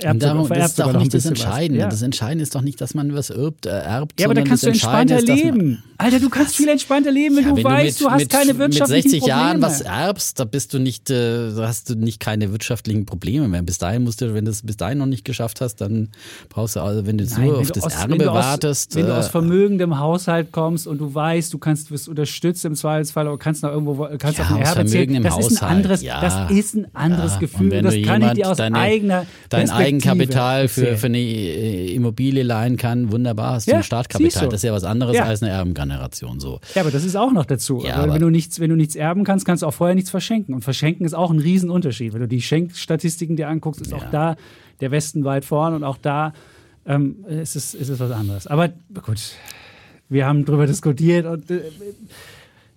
[0.00, 1.24] erbt darum, sogar, das ist ein nicht das.
[1.26, 1.80] Entscheidende.
[1.80, 1.88] Ja.
[1.88, 4.44] Das Entscheidende ist doch nicht, dass man was erbt, äh, erbt Ja, aber da sondern
[4.44, 5.82] kannst du entspannter leben.
[5.98, 8.30] Alter, du kannst viel entspannter leben, wenn Ja, du wenn weißt, du, mit, hast mit,
[8.30, 9.40] keine wirtschaftlichen Mit 60 Probleme.
[9.40, 13.62] Jahren was erbst, da bist du nicht, äh, hast du nicht keine wirtschaftlichen Probleme mehr.
[13.62, 16.08] Bis dahin musst du, wenn du es bis dahin noch nicht geschafft hast, dann
[16.48, 18.30] brauchst du also, wenn du Nein, nur wenn auf du das aus- Erbe wenn du
[18.30, 18.94] aus, wartest.
[18.96, 22.74] Wenn du äh, aus vermögendem Haushalt kommst und du weißt, du kannst wirst unterstützt im
[22.74, 25.22] Zweifelsfall oder kannst noch irgendwo kannst Ja, auf ein Erbe zählen.
[25.22, 27.82] Das ist ein anderes, das ist ein anderes Gefühl.
[27.82, 31.94] das du kann ich dir aus deine- eigener dein Perspektive Eigenkapital für, für eine äh,
[31.94, 34.48] Immobilie leihen kann, wunderbar, hast du Ja, ein Startkapital.
[34.48, 35.24] Das ist ja was anderes Ja.
[35.24, 36.40] als eine Erbengeneration.
[36.40, 36.60] So.
[36.74, 37.82] Ja, aber das ist auch noch dazu.
[37.84, 40.10] Ja, aber- wenn du nichts, wenn du nichts erben kannst, kannst du auch vorher nichts
[40.10, 40.54] verschenken.
[40.54, 42.12] Und verschenken ist auch ein Riesenunterschied.
[42.12, 44.36] Wenn du die Schenkstatistiken dir anguckst, ist auch da
[44.80, 46.32] der Westen weit vorn und auch da
[46.86, 48.46] ähm, ist, es, ist es was anderes.
[48.48, 48.70] Aber
[49.04, 49.20] gut,
[50.08, 51.60] wir haben drüber diskutiert und äh,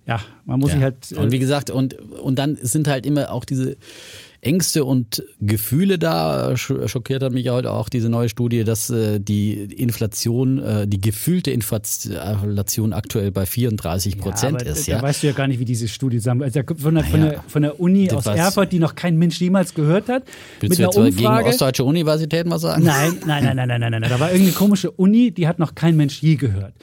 [0.06, 1.10] ja, man muss sich halt.
[1.10, 3.76] Äh, und wie gesagt, und, und dann sind halt immer auch diese
[4.46, 6.50] Ängste und Gefühle da.
[6.52, 11.00] Sch- Schockiert hat mich heute auch diese neue Studie, dass äh, die Inflation, äh, die
[11.00, 14.88] gefühlte Inflation aktuell bei 34 Prozent aber ist.
[14.88, 15.02] Da Ja?
[15.02, 16.42] weißt du ja gar nicht, wie diese Studie zusammen.
[16.42, 17.32] Also von, der, von, Naja.
[17.32, 20.22] der, von der Uni Das aus Erfurt, die noch kein Mensch jemals gehört hat,
[20.60, 21.48] Willst mit du jetzt mal gegen Umfrage.
[21.48, 22.84] Ostdeutsche Universitäten was sagen?
[22.84, 24.10] Nein, nein, nein, nein, nein, nein, nein.
[24.10, 26.74] Da war irgendeine komische Uni, die hat noch kein Mensch je gehört.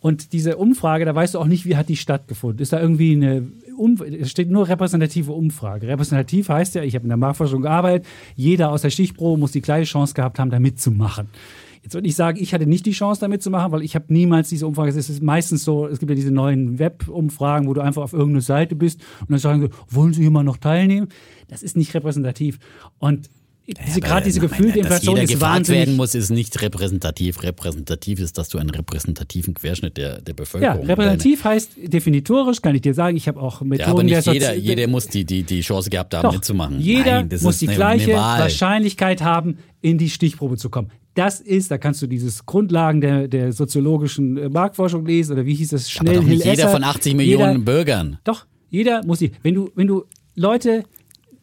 [0.00, 2.58] Und diese Umfrage, da weißt du auch nicht, wie hat die stattgefunden.
[2.60, 3.46] Ist da irgendwie eine,
[3.82, 5.88] um, es steht nur repräsentative Umfrage.
[5.88, 9.60] Repräsentativ heißt ja, ich habe in der Marktforschung gearbeitet, jeder aus der Stichprobe muss die
[9.60, 11.28] gleiche Chance gehabt haben, da mitzumachen.
[11.82, 14.48] Jetzt würde ich sagen, ich hatte nicht die Chance, da mitzumachen, weil ich habe niemals
[14.48, 14.90] diese Umfrage.
[14.90, 18.40] Es ist meistens so, es gibt ja diese neuen Web-Umfragen, wo du einfach auf irgendeine
[18.40, 21.08] Seite bist und dann sagen sie, wollen Sie hier mal noch teilnehmen?
[21.48, 22.60] Das ist nicht repräsentativ.
[23.00, 23.28] Und
[23.86, 25.80] diese, gerade diese gefühlte nein, Inflation Dass ist jeder gefragt wahnsinnig.
[25.80, 27.42] werden muss, ist nicht repräsentativ.
[27.42, 32.74] Repräsentativ ist, dass du einen repräsentativen Querschnitt der, der Ja, Bevölkerung repräsentativ heißt definitorisch, kann
[32.74, 35.24] ich dir sagen, ich habe auch Methoden Ja, aber nicht Sozi- jeder, jeder muss die,
[35.24, 36.80] die, die Chance gehabt haben, Doch, mitzumachen.
[36.80, 38.42] Jeder Nein, muss ist die eine, gleiche eine.
[38.42, 40.88] Wahrscheinlichkeit haben, in die Stichprobe zu kommen.
[41.14, 45.54] Das ist, da kannst du dieses Grundlagen der, der soziologischen äh, Marktforschung lesen oder wie
[45.54, 45.82] hieß das?
[45.84, 46.72] Aber Schnell doch nicht Hill jeder Esser.
[46.72, 48.18] von 80 Millionen Jeder, Bürgern.
[48.24, 49.32] doch, jeder muss die.
[49.42, 50.04] Wenn du, wenn du
[50.34, 50.84] Leute,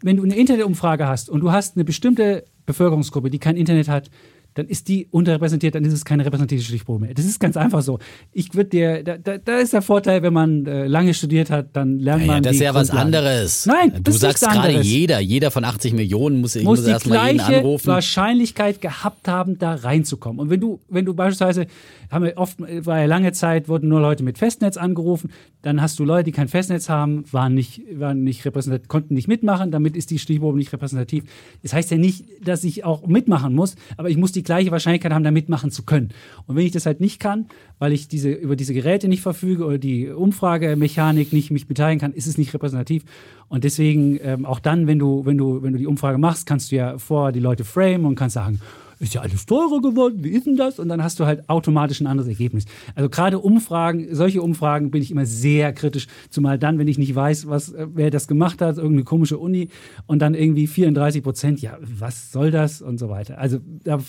[0.02, 4.10] wenn du eine Internetumfrage hast und du hast eine bestimmte Bevölkerungsgruppe, die kein Internet hat,
[4.56, 7.14] dann ist die unterrepräsentiert, dann ist es keine repräsentative Stichprobe mehr.
[7.14, 8.00] Das ist ganz einfach so.
[8.32, 11.70] Ich würde dir, da, da, da ist der Vorteil, wenn man äh, lange studiert hat,
[11.74, 13.16] dann lernt Ja, man das ist die ja was Grundlagen.
[13.16, 13.66] anderes.
[13.66, 17.28] Nein, du sagst gerade jeder, jeder von 80 Millionen muss, ich muss muss die erstmal
[17.28, 17.88] jeden gleiche anrufen.
[17.88, 20.40] Wahrscheinlichkeit gehabt haben, da reinzukommen.
[20.40, 21.68] Und wenn du, wenn du beispielsweise,
[22.12, 25.30] haben wir oft, war ja lange Zeit, wurden nur Leute mit Festnetz angerufen,
[25.62, 29.28] dann hast du Leute, die kein Festnetz haben, waren nicht, waren nicht repräsentativ, konnten nicht
[29.28, 31.24] mitmachen, damit ist die Stichprobe nicht repräsentativ.
[31.62, 35.14] Das heißt ja nicht, dass ich auch mitmachen muss, aber ich muss die gleiche Wahrscheinlichkeit
[35.14, 36.10] haben, da mitmachen zu können.
[36.48, 37.48] Und wenn ich das halt nicht kann,
[37.80, 42.14] weil ich diese, über diese Geräte nicht verfüge oder die Umfragemechanik nicht mich beteiligen kann,
[42.14, 43.04] ist es nicht repräsentativ.
[43.48, 46.72] Und deswegen, ähm, auch dann, wenn du, wenn du, wenn du die Umfrage machst, kannst
[46.72, 48.60] du ja vorher die Leute framen und kannst sagen,
[49.00, 50.78] ist ja alles teurer geworden, wie ist denn das?
[50.80, 52.66] Und dann hast du halt automatisch ein anderes Ergebnis.
[52.96, 57.16] Also gerade Umfragen, solche Umfragen bin ich immer sehr kritisch, zumal dann, wenn ich nicht
[57.16, 59.70] weiß, was, äh, wer das gemacht hat, irgendeine komische Uni
[60.06, 63.38] und dann irgendwie 34 Prozent, ja, was soll das und so weiter.
[63.38, 63.60] Also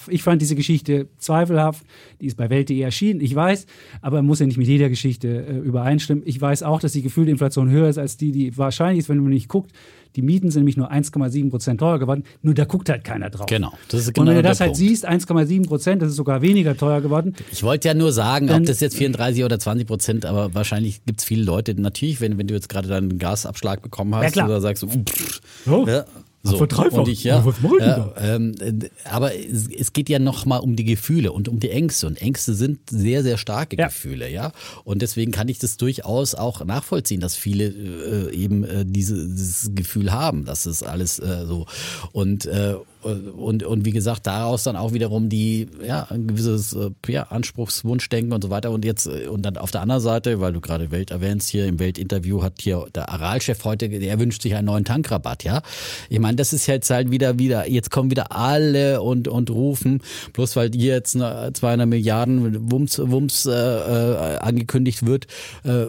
[0.08, 1.84] ich fand diese Geschichte zweifelhaft,
[2.20, 3.66] die ist bei Welt.de erschienen, ich weiß,
[4.02, 6.24] aber muss ja nicht mit jeder Geschichte äh, übereinstimmen.
[6.26, 9.18] Ich weiß auch, dass die gefühlte Inflation höher ist als die, die wahrscheinlich ist, wenn
[9.18, 9.72] man nicht guckt.
[10.16, 13.46] Die Mieten sind nämlich nur 1,7 Prozent teurer geworden, nur da guckt halt keiner drauf.
[13.46, 14.78] Genau, das ist Und genau wenn du das halt Punkt.
[14.78, 17.34] siehst, 1,7 Prozent, das ist sogar weniger teuer geworden.
[17.52, 21.04] Ich wollte ja nur sagen, Dann- ob das jetzt 34 oder 20 Prozent, aber wahrscheinlich
[21.04, 24.44] gibt es viele Leute, natürlich, wenn, wenn du jetzt gerade deinen Gasabschlag bekommen hast, Ja,
[24.46, 26.04] oder sagst du, pff, Ja, ja,
[26.42, 26.56] so.
[26.56, 27.00] verdreifacht.
[27.00, 27.44] Und ich, ja,
[27.80, 31.70] Ja, ähm, äh, aber es, es geht ja nochmal um die Gefühle und um die
[31.70, 32.06] Ängste.
[32.06, 33.88] Und Ängste sind sehr, sehr starke Ja.
[33.88, 34.52] Gefühle, ja.
[34.84, 39.70] Und deswegen kann ich das durchaus auch nachvollziehen, dass viele äh, eben äh, diese, dieses
[39.74, 41.66] Gefühl haben, dass es alles äh, so
[42.12, 46.90] und äh, und, und wie gesagt, daraus dann auch wiederum die, ja, ein gewisses äh,
[47.08, 48.70] ja, Anspruchswunschdenken und so weiter.
[48.70, 51.66] Und jetzt, äh, und dann auf der anderen Seite, weil du gerade Welt erwähnst, hier
[51.66, 55.62] im Weltinterview hat hier der Aral-Chef heute, der wünscht sich einen neuen Tankrabatt, ja.
[56.08, 60.02] Ich meine, das ist jetzt halt wieder, wieder, jetzt kommen wieder alle und, und rufen,
[60.32, 65.26] bloß weil hier jetzt eine 200 Milliarden Wumms, Wumms äh, äh, angekündigt wird,
[65.64, 65.86] äh,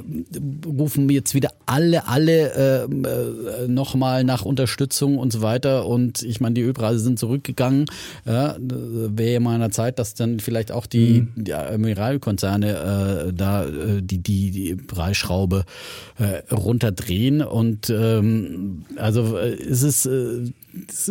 [0.65, 5.85] rufen jetzt wieder alle, alle äh, äh, nochmal nach Unterstützung und so weiter.
[5.85, 7.85] Und ich meine, die Ölpreise sind zurückgegangen.
[8.25, 13.33] Ja, wäre ja mal an der Zeit, dass dann vielleicht auch die, die Mineralkonzerne äh,
[13.33, 15.65] da äh, die, die, die Preisschraube
[16.17, 17.41] äh, runterdrehen.
[17.41, 20.53] Und ähm, also äh, ist, äh, es ist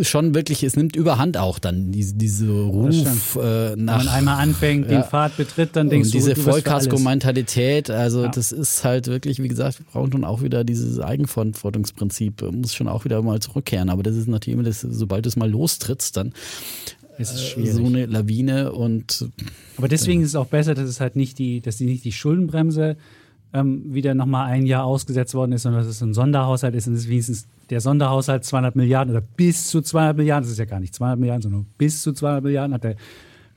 [0.02, 4.38] schon wirklich, es nimmt überhand auch dann diese, diese Ruf äh, Wenn nach man einmal
[4.42, 5.02] anfängt, den Ja.
[5.02, 6.40] Pfad betritt, dann denkst und du, diese du.
[6.42, 8.28] Vollkasko-Mentalität, also Ja.
[8.28, 12.88] das ist halt wirklich, wie gesagt, wir brauchen schon auch wieder dieses Eigenverantwortungsprinzip, muss schon
[12.88, 13.90] auch wieder mal zurückkehren.
[13.90, 16.32] Aber das ist natürlich immer das, sobald du es mal lostrittst, dann
[17.18, 17.72] Es ist äh, schwierig.
[17.74, 19.28] so eine Lawine und
[19.76, 22.12] Aber deswegen ist es auch besser, dass es halt nicht die, dass die nicht die
[22.12, 22.96] Schuldenbremse
[23.52, 26.94] ähm, wieder nochmal ein Jahr ausgesetzt worden ist und dass es ein Sonderhaushalt ist und
[26.94, 30.80] es wenigstens der Sonderhaushalt 200 Milliarden oder bis zu 200 Milliarden, das ist ja gar
[30.80, 32.96] nicht 200 Milliarden, sondern bis zu 200 Milliarden hat der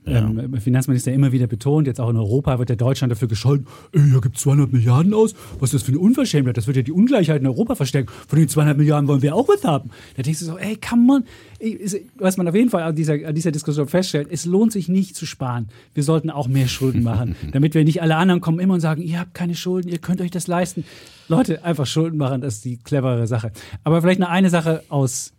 [0.06, 0.18] ja.
[0.18, 4.02] ähm, Finanzminister immer wieder betont, jetzt auch in Europa wird der Deutschland dafür gescholten, ey,
[4.02, 6.92] hier gibt 200 Milliarden aus, was ist das für eine Unverschämtheit, das wird ja die
[6.92, 9.90] Ungleichheit in Europa verstärken, von den 200 Milliarden wollen wir auch was haben.
[10.16, 11.24] Da denkst du so, ey, come on,
[12.16, 15.16] was man auf jeden Fall an dieser, an dieser Diskussion feststellt, es lohnt sich nicht
[15.16, 15.68] zu sparen.
[15.94, 19.02] Wir sollten auch mehr Schulden machen, damit wir nicht alle anderen kommen immer und sagen,
[19.02, 20.84] ihr habt keine Schulden, ihr könnt euch das leisten.
[21.28, 23.52] Leute, einfach Schulden machen, das ist die clevere Sache.
[23.82, 25.33] Aber vielleicht noch eine Sache aus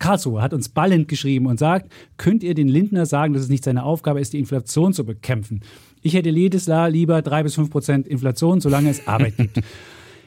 [0.00, 3.62] Karlsruhe hat uns ballend geschrieben und sagt, könnt ihr den Lindner sagen, dass es nicht
[3.62, 5.60] seine Aufgabe ist, die Inflation zu bekämpfen?
[6.02, 9.60] Ich hätte jedes Jahr lieber drei bis fünf Prozent Inflation, solange es Arbeit gibt.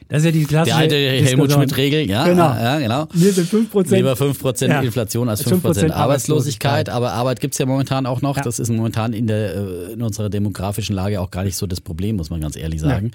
[0.06, 0.76] Das ist ja die klassische.
[0.76, 2.26] Die alte Helmut Schmidt-Regel, ja.
[2.26, 2.50] Genau.
[2.50, 3.08] Ja, genau.
[3.14, 3.94] Wir sind 5%.
[3.94, 4.80] Lieber 5% ja.
[4.82, 6.90] Inflation als 5%, 5 Arbeitslosigkeit.
[6.90, 8.36] Aber Arbeit gibt's ja momentan auch noch.
[8.36, 8.42] Ja.
[8.42, 11.80] Das ist momentan in, der, äh, in unserer demografischen Lage auch gar nicht so das
[11.80, 13.12] Problem, muss man ganz ehrlich sagen.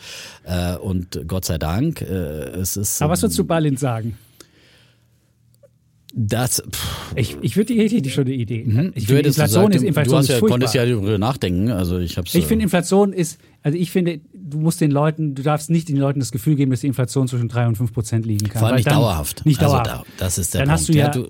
[0.47, 0.73] Ja.
[0.73, 3.03] Äh, und Gott sei Dank, äh, es ist.
[3.03, 4.17] Aber was würdest du Ballin sagen?
[6.21, 6.61] Das,
[7.15, 8.65] ich, ich würde, ich hätte schon eine Idee.
[8.65, 8.91] Mhm.
[8.93, 10.11] Ich finde, Inflation ist Inflation.
[10.11, 11.71] Du hast ja, ist konntest ja darüber nachdenken.
[11.71, 15.43] Also ich hab's, Ich finde, Inflation ist, also ich finde, du musst den Leuten, du
[15.43, 18.25] darfst nicht den Leuten das Gefühl geben, dass die Inflation zwischen drei und fünf Prozent
[18.25, 18.59] liegen kann.
[18.59, 19.45] Vor allem nicht dauerhaft.
[19.45, 19.95] Nicht also dauerhaft.
[19.95, 20.81] Also da, das ist der dann Punkt.
[20.81, 21.29] Hast du ja, ja du,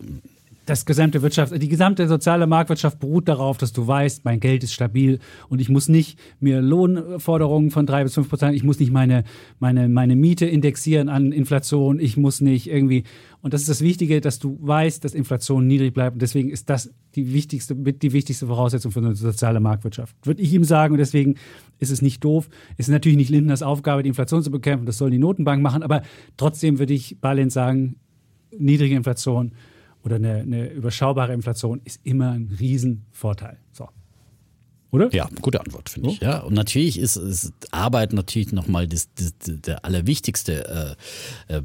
[0.70, 4.74] das gesamte Wirtschaft, die gesamte soziale Marktwirtschaft beruht darauf, dass du weißt, mein Geld ist
[4.74, 8.92] stabil und ich muss nicht mir Lohnforderungen von drei bis fünf Prozent, ich muss nicht
[8.92, 9.24] meine,
[9.58, 13.04] meine, meine Miete indexieren an Inflation, ich muss nicht irgendwie,
[13.42, 16.70] und das ist das Wichtige, dass du weißt, dass Inflation niedrig bleibt und deswegen ist
[16.70, 20.16] das die wichtigste, die wichtigste Voraussetzung für eine soziale Marktwirtschaft.
[20.24, 21.36] Würde ich ihm sagen und deswegen
[21.80, 22.48] ist es nicht doof.
[22.78, 25.82] Es ist natürlich nicht Lindners Aufgabe, die Inflation zu bekämpfen, das soll die Notenbank machen,
[25.82, 26.04] aber
[26.38, 27.96] trotzdem würde ich Balint sagen,
[28.56, 29.54] niedrige Inflation
[30.10, 33.58] oder eine, eine überschaubare Inflation ist immer ein Riesenvorteil.
[34.92, 35.14] Oder?
[35.14, 36.20] Ja, gute Antwort, finde ich.
[36.20, 40.98] Ja, und natürlich ist, ist Arbeit natürlich nochmal das, das, der allerwichtigste
[41.48, 41.62] äh, äh,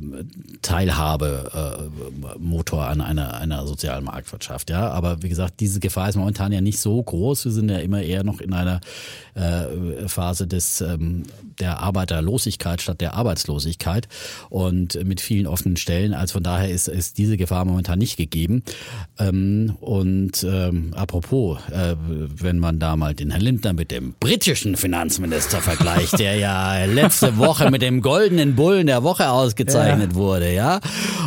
[0.60, 4.68] Teilhabe-Motor äh, an einer, einer sozialen Marktwirtschaft.
[4.68, 7.46] Ja, aber wie gesagt, diese Gefahr ist momentan ja nicht so groß.
[7.46, 8.82] Wir sind ja immer eher noch in einer
[9.34, 11.22] äh, Phase des ähm,
[11.58, 14.08] der Arbeiterlosigkeit statt der Arbeitslosigkeit
[14.50, 16.12] und mit vielen offenen Stellen.
[16.12, 18.62] Also von daher ist, ist diese Gefahr momentan nicht gegeben.
[19.18, 24.77] Ähm, und ähm, apropos, äh, wenn man da mal den Herrn Lindner mit dem britischen
[24.77, 30.16] Finanzminister vergleicht, der ja letzte Woche mit dem goldenen Bullen der Woche ausgezeichnet ja.
[30.16, 30.81] wurde, ja,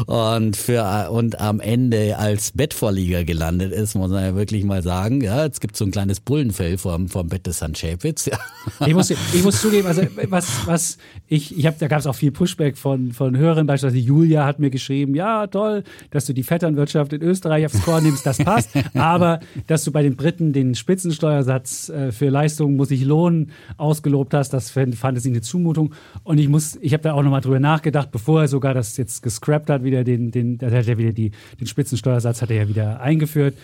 [0.06, 5.22] und für und am Ende als Bettvorlieger gelandet ist, muss man ja wirklich mal sagen,
[5.22, 7.78] ja, jetzt gibt so ein kleines Bullenfell vom, vom Bett des St.
[7.78, 8.26] Schäpitz.
[8.26, 8.38] Ja.
[8.86, 10.98] Ich muss, ich muss zugeben, also was, was
[11.28, 14.60] ich, ich habe, da gab es auch viel Pushback von, von Hörern, beispielsweise Julia hat
[14.60, 18.70] mir geschrieben, ja, toll, dass du die Vetternwirtschaft in Österreich aufs Korn nimmst, das passt,
[18.94, 24.34] aber dass du bei den Briten den Spitzensteuersatz äh, für Leistungen muss ich lohnen ausgelobt
[24.34, 27.60] hast, das fand, ich eine Zumutung und ich muss, ich habe da auch nochmal drüber
[27.60, 31.14] nachgedacht, bevor er sogar das jetzt gescrapped hat, wieder den, den, der hat ja wieder
[31.14, 33.56] die, den Spitzensteuersatz hat er ja wieder eingeführt.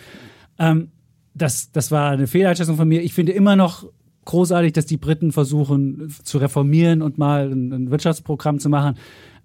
[0.58, 0.88] Ähm,
[1.34, 3.02] das, das war eine Fehleinschätzung von mir.
[3.02, 3.86] Ich finde immer noch
[4.24, 8.96] großartig, dass die Briten versuchen zu reformieren und mal ein, ein Wirtschaftsprogramm zu machen.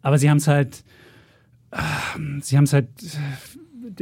[0.02, 0.84] Aber sie haben es halt,
[1.72, 1.78] äh,
[2.42, 2.88] sie haben es halt,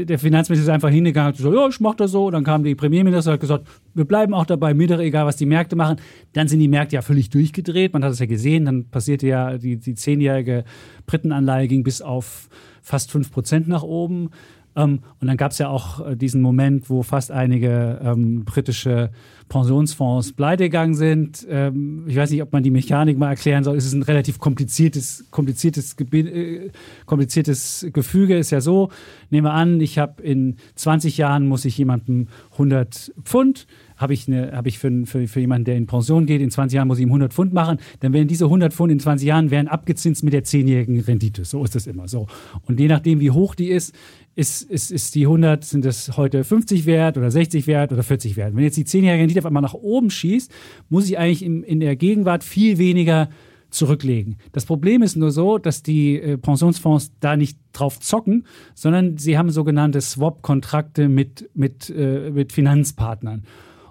[0.06, 2.30] der Finanzminister ist einfach hingegangen und gesagt, ja, ich mache das so.
[2.30, 5.38] Dann kam die Premierminister und hat gesagt, wir bleiben auch dabei, mir doch egal, was
[5.38, 5.98] die Märkte machen.
[6.34, 7.94] Dann sind die Märkte ja völlig durchgedreht.
[7.94, 8.66] Man hat es ja gesehen.
[8.66, 10.64] Dann passierte ja, die, die zehnjährige
[11.06, 12.50] Britenanleihe ging bis auf
[12.82, 14.30] fast fünf Prozent nach oben.
[14.76, 19.12] Ähm, und dann gab es ja auch äh, diesen Moment, wo fast einige ähm, britische
[19.50, 21.46] Pensionsfonds pleite gegangen sind.
[21.50, 23.78] Ähm, ich weiß nicht, ob man die Mechanik mal erklären soll.
[23.78, 26.70] Es ist ein relativ kompliziertes, kompliziertes, äh,
[27.06, 28.38] kompliziertes Gefüge.
[28.38, 28.90] Ist ja so,
[29.30, 34.28] nehmen wir an, ich habe in 20 Jahren muss ich jemandem 100 Pfund habe ich,
[34.28, 37.00] eine, hab ich für, für, für jemanden, der in Pension geht, in 20 Jahren muss
[37.00, 40.24] ich ihm 100 Pfund machen, dann werden diese 100 Pfund in 20 Jahren werden abgezinst
[40.24, 41.44] mit der zehnjährigen Rendite.
[41.44, 42.28] So ist das immer so.
[42.68, 43.94] Und je nachdem, wie hoch die ist,
[44.36, 48.38] ist, ist, ist die 100, sind das heute 50 wert oder 60 wert oder 40
[48.38, 48.56] wert.
[48.56, 50.52] Wenn jetzt die 10-jährige Rendite auf einmal nach oben schießt,
[50.90, 53.30] muss ich eigentlich im, in der Gegenwart viel weniger
[53.70, 54.38] zurücklegen.
[54.54, 59.38] Das Problem ist nur so, dass die äh, Pensionsfonds da nicht drauf zocken, sondern sie
[59.38, 63.44] haben sogenannte Swap-Kontrakte mit, mit, äh, mit Finanzpartnern.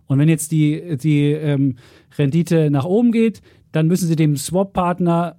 [0.07, 1.77] Und wenn jetzt die, die ähm,
[2.17, 5.37] Rendite nach oben geht, dann müssen sie dem Swap-Partner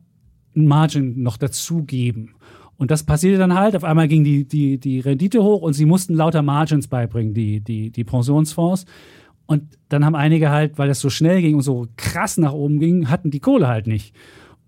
[0.56, 2.36] ein Margin noch dazugeben.
[2.78, 3.76] Und das passierte dann halt.
[3.76, 7.60] Auf einmal ging die, die, die Rendite hoch und sie mussten lauter Margins beibringen, die,
[7.60, 8.86] die, die Pensionsfonds.
[9.48, 12.80] Und dann haben einige halt, weil das so schnell ging und so krass nach oben
[12.80, 14.14] ging, hatten die Kohle halt nicht.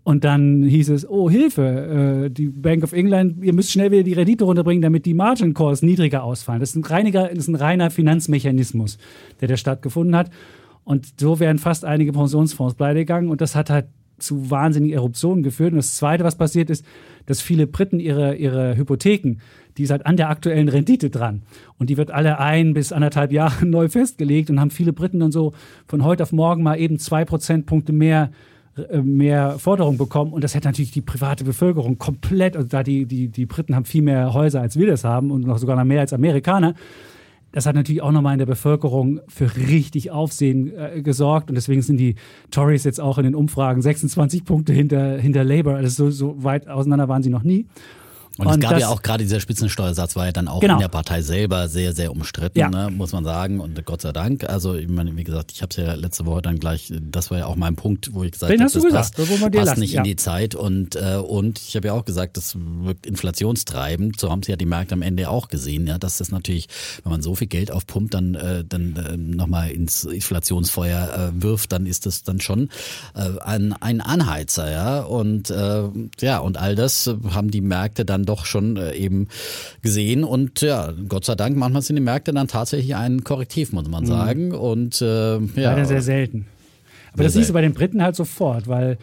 [0.04, 4.04] Und dann hieß es, oh Hilfe, äh, die Bank of England, ihr müsst schnell wieder
[4.04, 6.62] die Rendite runterbringen, damit die Margin Calls niedriger ausfallen.
[6.62, 8.98] Das ist ein, reiniger, das ist ein reiner Finanzmechanismus,
[9.42, 10.32] der da stattgefunden hat.
[10.84, 13.30] Und so wären fast einige Pensionsfonds pleite gegangen.
[13.30, 13.86] Und das hat halt
[14.18, 15.74] zu wahnsinnigen Eruptionen geführt.
[15.74, 16.86] Und das Zweite, was passiert ist,
[17.26, 19.38] dass viele Briten ihre, ihre Hypotheken,
[19.80, 21.42] die ist halt an der aktuellen Rendite dran.
[21.78, 25.32] Und die wird alle ein bis anderthalb Jahre neu festgelegt und haben viele Briten dann
[25.32, 25.54] so
[25.88, 28.30] von heute auf morgen mal eben zwei Prozentpunkte mehr
[28.92, 33.06] äh, mehr Forderungen bekommen und das hätte natürlich die private Bevölkerung komplett, also da die,
[33.06, 35.86] die, die Briten haben viel mehr Häuser als wir das haben und noch sogar noch
[35.86, 36.76] mehr als Amerikaner.
[37.52, 41.82] Das hat natürlich auch nochmal in der Bevölkerung für richtig Aufsehen äh, gesorgt und deswegen
[41.82, 42.16] sind die
[42.52, 45.76] Tories jetzt auch in den Umfragen 26 Punkte hinter, hinter Labour.
[45.76, 47.66] Also so, so weit auseinander waren sie noch nie.
[48.40, 50.76] Und, und es gab ja auch gerade dieser Spitzensteuersatz war ja dann auch genau.
[50.76, 52.70] in der Partei selber sehr, sehr umstritten, ja.
[52.70, 53.60] ne, muss man sagen.
[53.60, 54.46] Und Gott sei Dank.
[54.46, 57.40] Also, ich meine, wie gesagt, ich habe es ja letzte Woche dann gleich, das war
[57.40, 60.00] ja auch mein Punkt, wo ich gesagt habe, das gesagt, passt, passt lassen, nicht ja.
[60.00, 60.56] in die Zeit.
[60.56, 64.20] Und, äh, und ich habe ja auch gesagt, das wirkt inflationstreibend.
[64.20, 66.68] So haben sie ja die Märkte am Ende auch gesehen, ja, dass das natürlich,
[67.04, 71.74] wenn man so viel Geld aufpumpt, dann, äh, dann äh, nochmal ins Inflationsfeuer äh, wirft,
[71.74, 72.70] dann ist das dann schon
[73.16, 75.02] äh, ein, ein Anheizer, ja.
[75.02, 75.84] Und äh,
[76.22, 79.28] ja, und all das haben die Märkte dann doch schon äh, eben
[79.82, 80.24] gesehen.
[80.24, 84.04] Und ja, Gott sei Dank, manchmal sind die Märkte dann tatsächlich ein Korrektiv, muss man
[84.04, 84.08] mhm.
[84.08, 84.48] sagen.
[84.50, 84.56] Mhm.
[84.56, 85.42] Und äh, ja.
[85.56, 86.46] Leider sehr selten.
[87.14, 88.98] Aber das siehst du bei den Briten halt sofort, weil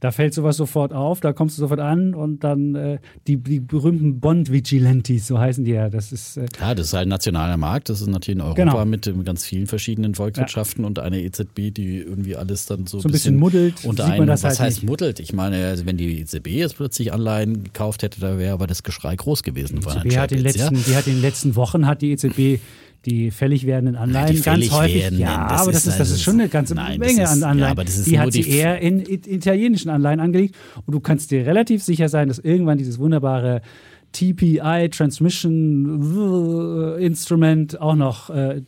[0.00, 3.60] da fällt sowas sofort auf, da kommst du sofort an und dann äh, die, die
[3.60, 5.88] berühmten Bond-Vigilantes, so heißen die ja.
[5.88, 7.88] Das ist, äh ja, das ist halt ein nationaler Markt.
[7.88, 8.84] Das ist natürlich in Europa genau.
[8.84, 10.88] mit ganz vielen verschiedenen Volkswirtschaften ja.
[10.88, 13.84] und eine EZB, die irgendwie alles dann so, so ein bisschen, bisschen muddelt.
[13.84, 14.86] Unter einem, was halt heißt nicht.
[14.86, 15.18] muddelt?
[15.18, 18.82] Ich meine, also wenn die EZB jetzt plötzlich Anleihen gekauft hätte, da wäre aber das
[18.82, 19.80] Geschrei groß gewesen.
[19.80, 20.82] Die EZB hat in, letzten, ja?
[20.86, 22.60] die hat in den letzten Wochen hat die EZB
[23.04, 25.02] die fällig werdenden Anleihen ganz häufig.
[25.02, 27.42] Werden, ja, das aber das ist, das ist schon eine ganze nein, Menge ist, an
[27.42, 27.58] Anleihen.
[27.58, 30.56] Ja, aber das ist die hat sie eher in, italienischen Anleihen angelegt.
[30.84, 33.62] Und du kannst dir relativ sicher sein, dass irgendwann dieses wunderbare
[34.12, 36.00] TPI Transmission
[36.98, 38.62] Instrument auch noch äh,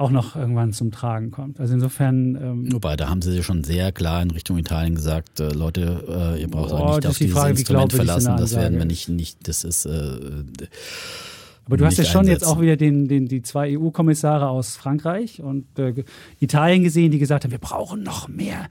[0.00, 1.60] auch noch irgendwann zum Tragen kommt.
[1.60, 2.34] Also insofern.
[2.34, 6.40] Ähm, Wobei, da haben sie schon sehr klar in Richtung Italien gesagt, äh, Leute, äh,
[6.40, 9.46] ihr braucht euch nicht auf die dieses Frage, Instrument verlassen, das werden wir nicht, nicht,
[9.46, 10.16] das ist äh,
[11.70, 12.40] aber du hast ja schon einsetzen.
[12.40, 16.02] jetzt auch wieder den, den, die zwei EU-Kommissare aus Frankreich und äh,
[16.40, 18.66] Italien gesehen, die gesagt haben, wir brauchen noch mehr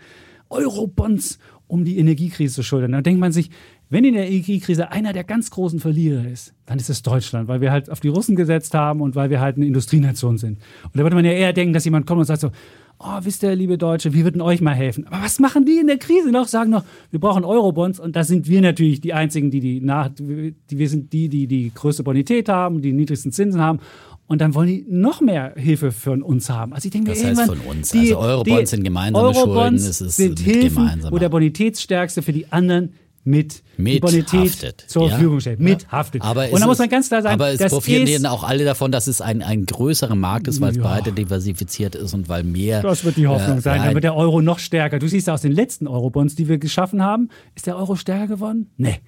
[0.49, 2.91] Eurobonds, um die Energiekrise zu schultern.
[2.91, 3.51] Da denkt man sich,
[3.89, 7.61] wenn in der Energiekrise einer der ganz großen Verlierer ist, dann ist es Deutschland, weil
[7.61, 10.59] wir halt auf die Russen gesetzt haben und weil wir halt eine Industrienation sind.
[10.83, 12.51] Und da würde man ja eher denken, dass jemand kommt und sagt so,
[12.99, 15.07] oh, wisst ihr, liebe Deutsche, wir würden euch mal helfen.
[15.07, 16.47] Aber was machen die in der Krise noch?
[16.47, 20.09] Sagen noch, wir brauchen Eurobonds und da sind wir natürlich die Einzigen, die die nach,
[20.09, 23.79] die, wir sind die, die die größte Bonität haben, die niedrigsten Zinsen haben.
[24.27, 26.73] Und dann wollen die noch mehr Hilfe von uns haben.
[26.73, 27.89] Also ich denke das heißt von uns.
[27.89, 30.07] Die, also Eurobonds sind gemeinsame Eurobonds Schulden.
[30.07, 32.93] Es sind Hilfen, wo der Bonitätsstärkste für die anderen
[33.29, 34.85] mit, mit Bonität haftet.
[34.87, 35.59] zur Verfügung stellt.
[35.59, 35.91] Mit ja.
[35.91, 36.23] haftet.
[36.23, 39.07] Aber und da muss man ganz klar sagen, aber es profitieren auch alle davon, dass
[39.07, 40.83] es ein, ein größerer Markt ist, weil es ja.
[40.83, 42.81] breiter diversifiziert ist und weil mehr.
[42.81, 43.83] Das wird die Hoffnung äh, sein.
[43.83, 44.97] Dann wird der Euro noch stärker.
[44.97, 48.71] Du siehst aus den letzten Eurobonds, die wir geschaffen haben, ist der Euro stärker geworden?
[48.77, 48.99] Nee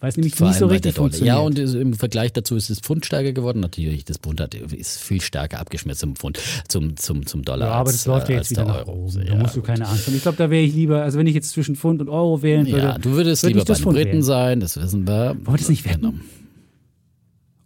[0.00, 1.36] weil es nämlich Vor nicht so richtig funktioniert.
[1.36, 3.60] Ja, und im Vergleich dazu ist das Pfund stärker geworden.
[3.60, 7.68] Natürlich, das Pfund hat, ist viel stärker abgeschmiert zum Pfund, zum, zum, zum Dollar.
[7.68, 9.04] Ja, aber das läuft ja jetzt wieder nach Euro.
[9.04, 9.26] oben.
[9.26, 10.16] Da musst du keine Angst haben.
[10.16, 12.66] Ich glaube, da wäre ich lieber, also wenn ich jetzt zwischen Pfund und Euro wählen
[12.66, 12.78] würde.
[12.78, 14.22] Ja, du würdest würd lieber bei den Briten wählen.
[14.22, 15.36] sein, das wissen wir.
[15.36, 16.22] Wollen wir das nicht wetten?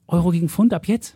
[0.09, 1.15] Euro gegen Pfund ab jetzt?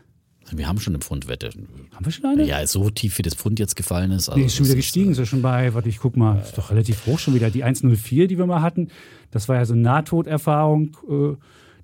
[0.53, 1.51] Wir haben schon eine Pfundwette.
[1.95, 2.45] Haben wir schon eine?
[2.45, 4.29] Ja, so tief wie das Pfund jetzt gefallen ist.
[4.29, 5.11] Also nee, ist schon wieder gestiegen.
[5.11, 7.51] Ist, ist ja schon bei, warte, ich guck mal, ist doch relativ hoch schon wieder.
[7.51, 8.89] Die 1,04, die wir mal hatten,
[9.31, 10.97] das war ja so Nahtoderfahrung.
[11.09, 11.37] Äh,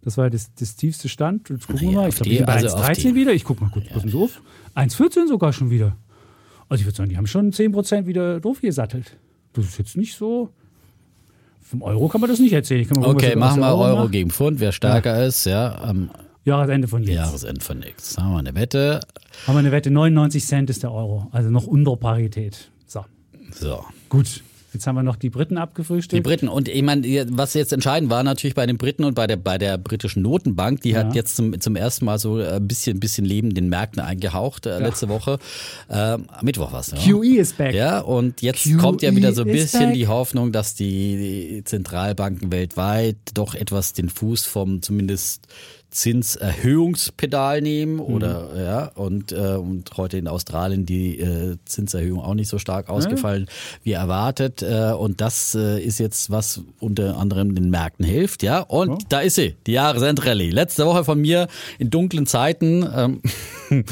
[0.02, 1.48] das war das, das tiefste Stand.
[1.48, 2.08] Jetzt gucken wir mal.
[2.08, 3.32] Ich glaube, wir sind bei also 1,13 wieder.
[3.32, 3.98] Ich gucke mal kurz, ja.
[3.98, 4.42] Sie auf.
[4.74, 5.96] 1,14 sogar schon wieder.
[6.68, 9.16] Also ich würde sagen, die haben schon 10% wieder drauf gesattelt.
[9.54, 10.50] Das ist jetzt nicht so.
[11.62, 12.86] Vom Euro kann man das nicht erzählen.
[12.98, 15.24] Okay, machen wir Euro, Euro gegen Pfund, wer stärker ja.
[15.24, 15.78] ist, ja.
[15.78, 16.10] Am
[16.44, 17.14] Jahresende von jetzt.
[17.14, 18.18] Jahresende von jetzt.
[18.18, 19.00] Haben wir eine Wette.
[19.46, 21.28] Haben wir eine Wette, 99 Cent ist der Euro.
[21.32, 22.70] Also noch unter Parität.
[22.86, 23.04] So.
[23.50, 23.84] So.
[24.08, 24.42] Gut.
[24.74, 26.18] Jetzt haben wir noch die Briten abgefrühstückt.
[26.18, 26.48] Die Briten.
[26.48, 29.56] Und ich meine, was jetzt entscheidend war natürlich bei den Briten und bei der, bei
[29.56, 30.98] der britischen Notenbank, die ja.
[30.98, 34.70] hat jetzt zum, zum ersten Mal so ein bisschen, bisschen Leben den Märkten eingehaucht äh,
[34.70, 34.78] ja.
[34.78, 35.38] letzte Woche.
[35.88, 36.90] Äh, Mittwoch war es.
[36.90, 36.98] Ja.
[36.98, 37.72] QE ist back.
[37.72, 42.50] Ja, und jetzt QE kommt ja wieder so ein bisschen die Hoffnung, dass die Zentralbanken
[42.50, 45.46] weltweit doch etwas den Fuß vom zumindest
[45.94, 48.58] Zinserhöhungspedal nehmen oder mhm.
[48.58, 53.42] ja und äh, und heute in Australien die äh, Zinserhöhung auch nicht so stark ausgefallen
[53.42, 53.78] mhm.
[53.84, 58.58] wie erwartet äh, und das äh, ist jetzt was unter anderem den Märkten hilft ja
[58.58, 58.98] und oh.
[59.08, 61.46] da ist sie die Jahresendrallye letzte Woche von mir
[61.78, 63.22] in dunklen Zeiten ähm,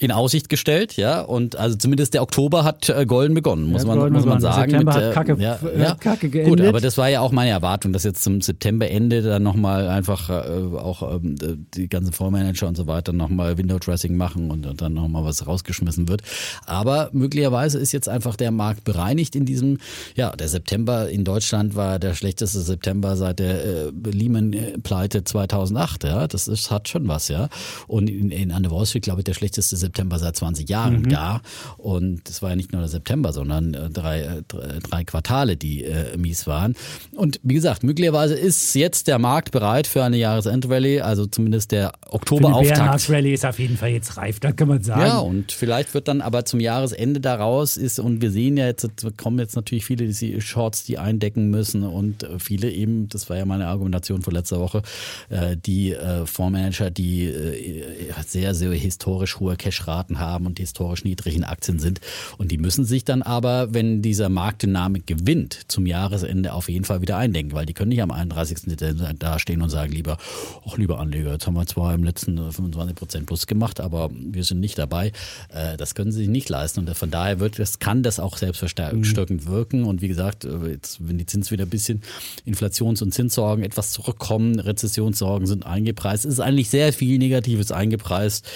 [0.00, 1.20] in Aussicht gestellt, ja.
[1.20, 4.40] Und also zumindest der Oktober hat äh, golden begonnen, muss Ja, man, golden muss man
[4.40, 4.70] sagen.
[4.70, 5.94] September mit, hat äh, Kacke- ja, äh, ja.
[5.94, 6.66] Kacke Gut, geendet.
[6.68, 10.32] aber das war ja auch meine Erwartung, dass jetzt zum Septemberende dann nochmal einfach äh,
[10.78, 11.36] auch ähm,
[11.74, 15.46] die ganzen Fondsmanager und so weiter nochmal Window Dressing machen und, und dann nochmal was
[15.46, 16.22] rausgeschmissen wird.
[16.64, 19.76] Aber möglicherweise ist jetzt einfach der Markt bereinigt in diesem,
[20.16, 26.26] ja, der September in Deutschland war der schlechteste September seit der äh, Lehman-Pleite 2008, ja.
[26.26, 27.50] Das ist, hat schon was, ja.
[27.86, 31.02] Und in, in an der Wall Street, glaube ich, der schlechteste September seit 20 Jahren
[31.08, 31.40] da.
[31.76, 35.56] Und es war ja nicht nur der September, sondern äh, drei, äh, drei, drei Quartale,
[35.56, 36.74] die äh, mies waren.
[37.12, 41.88] Und wie gesagt, möglicherweise ist jetzt der Markt bereit für eine Jahresendrallye, also zumindest der
[41.88, 42.78] Für die Oktoberauftakt.
[42.78, 45.00] Bärenmarkt-Rallye ist auf jeden Fall jetzt reif, das kann man sagen.
[45.00, 48.88] Ja, und vielleicht wird dann aber zum Jahresende daraus ist, und wir sehen ja jetzt,
[49.16, 53.36] kommen jetzt natürlich viele diese Shorts, die eindecken müssen und äh, viele eben, das war
[53.36, 54.82] ja meine Argumentation von letzter Woche,
[55.28, 61.44] äh, die äh, Fondsmanager, die äh, sehr, sehr historisch hohe Cash-Raten haben und historisch niedrigen
[61.44, 62.00] Aktien sind.
[62.38, 67.00] Und die müssen sich dann aber, wenn dieser Marktdynamik gewinnt, zum Jahresende auf jeden Fall
[67.02, 68.76] wieder eindenken, weil die können nicht am 31.
[68.76, 70.18] Dezember dastehen und sagen, lieber,
[70.66, 74.44] ach lieber Anleger, jetzt haben wir zwar im letzten 25 Prozent plus gemacht, aber wir
[74.44, 75.12] sind nicht dabei.
[75.52, 76.80] Äh, Das können sie sich nicht leisten.
[76.80, 79.84] Und von daher wird das, kann das auch selbstverstärkend wirken.
[79.84, 82.02] Und wie gesagt, äh, jetzt, wenn die Zins wieder ein bisschen
[82.44, 88.46] Inflations- und Zinssorgen etwas zurückkommen, Rezessionssorgen sind eingepreist, ist eigentlich sehr viel Negatives eingepreist.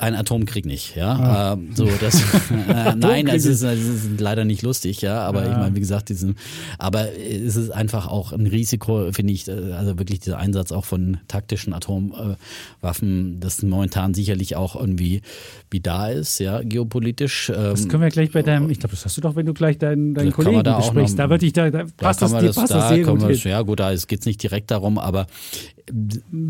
[0.00, 1.54] Ein Atomkrieg nicht, ja.
[1.54, 2.20] Ähm, so, das,
[2.68, 5.22] äh, nein, es ist, es ist leider nicht lustig, ja.
[5.22, 6.36] Aber ich meine, wie gesagt, diesen,
[6.78, 11.18] aber es ist einfach auch ein Risiko, finde ich, also wirklich dieser Einsatz auch von
[11.26, 15.22] taktischen Atomwaffen, das momentan sicherlich auch irgendwie
[15.70, 17.48] wie da ist, ja, geopolitisch.
[17.54, 19.52] Das Ähm, können wir gleich bei deinem, ich glaube, das hast du doch, wenn du
[19.54, 21.18] gleich deinen, deinen Da Kollegen da besprichst.
[21.18, 23.04] noch- Da würde ich, da, da da passt kann das, das, passt da das sehr
[23.04, 23.50] gut hin.
[23.50, 25.26] ja gut, da geht es nicht direkt darum, aber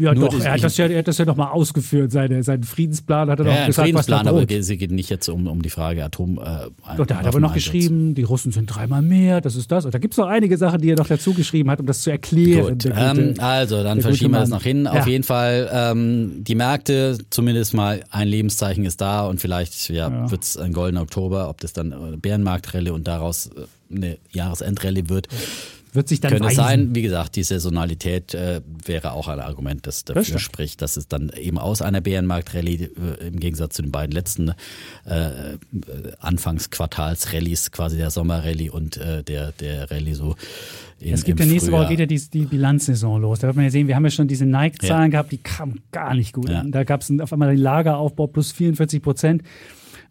[0.01, 2.65] Ja, doch, das- er hat, das ja, er hat das ja nochmal ausgeführt, seine, seinen
[2.65, 3.83] Friedensplan hat er doch ja, ein gesagt, was da
[4.19, 4.51] Friedensplan, aber droht.
[4.53, 6.39] es geht nicht jetzt um, um die Frage Atom.
[6.39, 9.71] Äh, Doch, da hat er aber noch geschrieben, die Russen sind dreimal mehr, das ist
[9.73, 9.85] das.
[9.85, 12.03] Und da gibt es noch einige Sachen, die er noch dazu geschrieben hat, um das
[12.03, 12.79] zu erklären.
[12.79, 14.85] Gut, ähm, gute- also dann verschieben wir das nach hinten.
[14.87, 14.93] Ja.
[14.93, 20.09] Auf jeden Fall, ähm, die Märkte, zumindest mal ein Lebenszeichen ist da und vielleicht ja,
[20.11, 20.31] Ja.
[20.31, 25.09] wird es ein goldener Oktober, ob das dann äh, Bärenmarktrelle und daraus äh, eine Jahresendrallye
[25.09, 25.29] wird.
[25.93, 26.57] Wird sich dann Könnte weisen.
[26.57, 30.41] sein, wie gesagt, die Saisonalität äh, wäre auch ein Argument, das dafür stimmt.
[30.41, 34.51] spricht, dass es dann eben aus einer Bärenmarkt-Rallye äh, im Gegensatz zu den beiden letzten
[35.07, 35.57] äh,
[36.21, 40.35] Anfangsquartals-Rallyes, quasi der Sommer-Rallye und äh, der, der Rallye so
[41.01, 43.39] im, Es gibt ja nächste Woche geht ja die, die Bilanzsaison los.
[43.39, 46.15] Da wird man ja sehen, wir haben ja schon diese Nike-Zahlen gehabt, die kamen gar
[46.15, 46.49] nicht gut.
[46.49, 46.65] Ja.
[46.67, 49.43] Da gab es auf einmal den Lageraufbau plus 44 Prozent.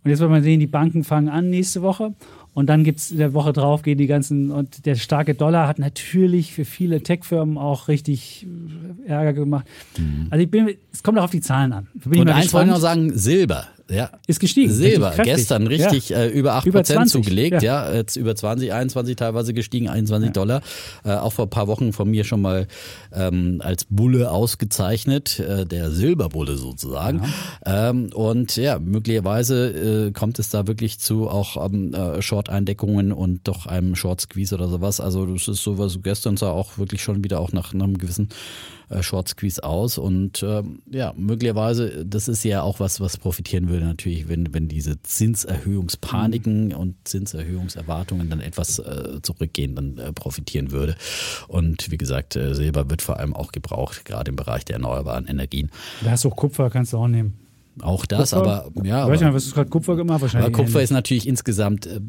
[0.04, 2.14] Und jetzt wird man sehen, die Banken fangen an nächste Woche.
[2.58, 5.68] Und dann gibt es in der Woche drauf, gehen die ganzen, und der starke Dollar
[5.68, 8.48] hat natürlich für viele Tech-Firmen auch richtig
[9.06, 9.68] Ärger gemacht.
[10.32, 11.88] Also ich bin, es kommt auch auf die Zahlen an.
[12.04, 13.68] Und eins wollte ich noch sagen, Silber.
[13.90, 14.10] Ja.
[14.28, 14.72] Ist gestiegen.
[14.72, 16.20] Silber, Richtig gestern richtig Ja.
[16.20, 17.90] äh, über 8% Über 20, zugelegt, ja.
[17.90, 17.96] ja.
[17.96, 20.62] jetzt über 20, 21 teilweise gestiegen, 21 Dollar.
[21.06, 22.68] Äh, auch vor ein paar Wochen von mir schon mal
[23.14, 27.22] ähm, als Bulle ausgezeichnet, äh, der Silberbulle sozusagen.
[27.66, 33.48] Ähm, und ja, möglicherweise äh, kommt es da wirklich zu auch ähm, äh, Short-Eindeckungen und
[33.48, 35.00] doch einem Short-Squeeze oder sowas.
[35.00, 38.30] Also das ist sowas, gestern sah auch wirklich schon wieder auch nach einem gewissen
[38.90, 43.70] äh, Short Squeeze aus und ähm, ja, möglicherweise, das ist ja auch was, was profitieren
[43.70, 50.72] würde natürlich, wenn, wenn diese Zinserhöhungspaniken und Zinserhöhungserwartungen dann etwas äh, zurückgehen, dann äh, profitieren
[50.72, 50.96] würde.
[51.48, 55.70] Und wie gesagt, Silber wird vor allem auch gebraucht, gerade im Bereich der erneuerbaren Energien.
[56.04, 57.47] Da hast du auch Kupfer, kannst du auch nehmen.
[57.82, 58.64] Auch das, Kupfer?
[58.74, 59.06] aber ja.
[59.06, 60.22] Ich weiß nicht, was du gerade Kupfer gemacht?
[60.22, 60.54] Wahrscheinlich.
[60.56, 62.00] aber Kupfer ist natürlich insgesamt, äh,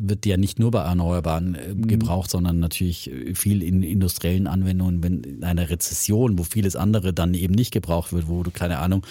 [0.00, 1.86] wird ja nicht nur bei Erneuerbaren äh, Mhm.
[1.88, 7.34] gebraucht, sondern natürlich viel in industriellen Anwendungen, wenn in einer Rezession, wo vieles andere dann
[7.34, 9.04] eben nicht gebraucht wird, wo du keine Ahnung,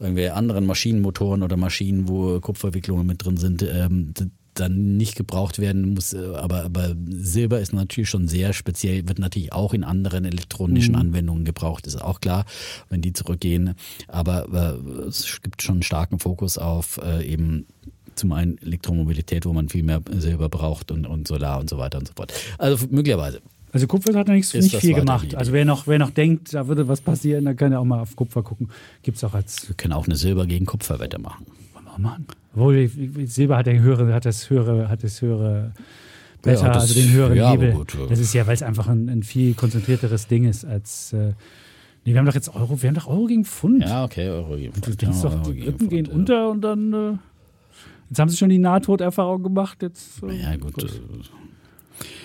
[0.00, 4.12] irgendwelche anderen Maschinenmotoren oder Maschinen, wo Kupferwicklungen mit drin sind, ähm,
[4.60, 6.12] dann nicht gebraucht werden muss.
[6.12, 10.94] äh, Aber, aber Silber ist natürlich schon sehr speziell, wird natürlich auch in anderen elektronischen
[10.94, 11.00] Mhm.
[11.00, 12.44] Anwendungen gebraucht, ist auch klar,
[12.88, 13.74] wenn die zurückgehen.
[14.08, 17.66] Aber äh, es gibt schon einen starken Fokus auf äh, eben
[18.14, 21.98] zum einen Elektromobilität, wo man viel mehr Silber braucht und, und Solar und so weiter
[21.98, 22.32] und so fort.
[22.58, 23.40] Also möglicherweise.
[23.70, 25.34] Also Kupfer hat noch nicht, Ist nicht viel gemacht.
[25.34, 28.00] Also wer noch, wer noch denkt, da würde was passieren, dann kann er auch mal
[28.00, 28.70] auf Kupfer gucken.
[29.02, 31.44] Gibt es auch als Wir können auch eine Silber gegen Kupferwette machen.
[31.98, 32.26] Auch machen.
[32.54, 32.88] Obwohl
[33.26, 35.72] Silber hat ja höhere, hat das höhere, hat das höhere
[36.42, 37.72] Beta, Ja, also den höheren ja, Hebel.
[37.72, 38.06] gut, ja.
[38.06, 41.12] Das ist ja, weil es einfach ein, ein viel konzentrierteres Ding ist als.
[41.12, 41.32] Äh,
[42.04, 43.82] nee, wir haben doch jetzt Euro, wir haben doch Euro gegen Pfund.
[43.82, 45.02] Ja, okay, Euro gegen Du Pfund.
[45.02, 46.92] denkst ja, doch, Euro die Pfund, gehen unter und dann.
[46.92, 47.12] Äh,
[48.08, 49.82] jetzt haben sie schon die Nahtoderfahrung gemacht.
[49.82, 50.82] Jetzt, äh, Ja, gut.
[50.82, 50.86] äh,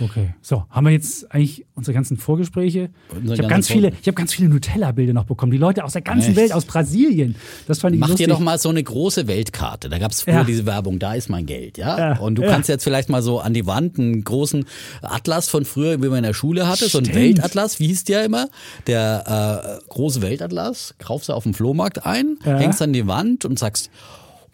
[0.02, 2.90] Okay, so haben wir jetzt eigentlich unsere ganzen Vorgespräche.
[3.10, 5.52] Unsere ich habe ganz viele, ich habe ganz viele Nutella-Bilder noch bekommen.
[5.52, 6.38] Die Leute aus der ganzen Echt?
[6.38, 7.36] Welt, aus Brasilien.
[7.68, 8.28] Das fand ich Mach lustig.
[8.28, 9.90] dir doch mal so eine große Weltkarte.
[9.90, 10.44] Da gab es früher Ja.
[10.44, 11.98] diese Werbung, da ist mein Geld, ja.
[11.98, 12.50] Ja, Und du ja.
[12.50, 14.66] kannst jetzt vielleicht mal so an die Wand einen großen
[15.02, 17.20] Atlas von früher, wie man in der Schule hatte, so ein Stimmt.
[17.20, 18.50] Weltatlas, wie hieß der immer?
[18.88, 23.58] Der äh, große Weltatlas, kaufst du auf dem Flohmarkt ein, hängst an die Wand und
[23.60, 23.90] sagst,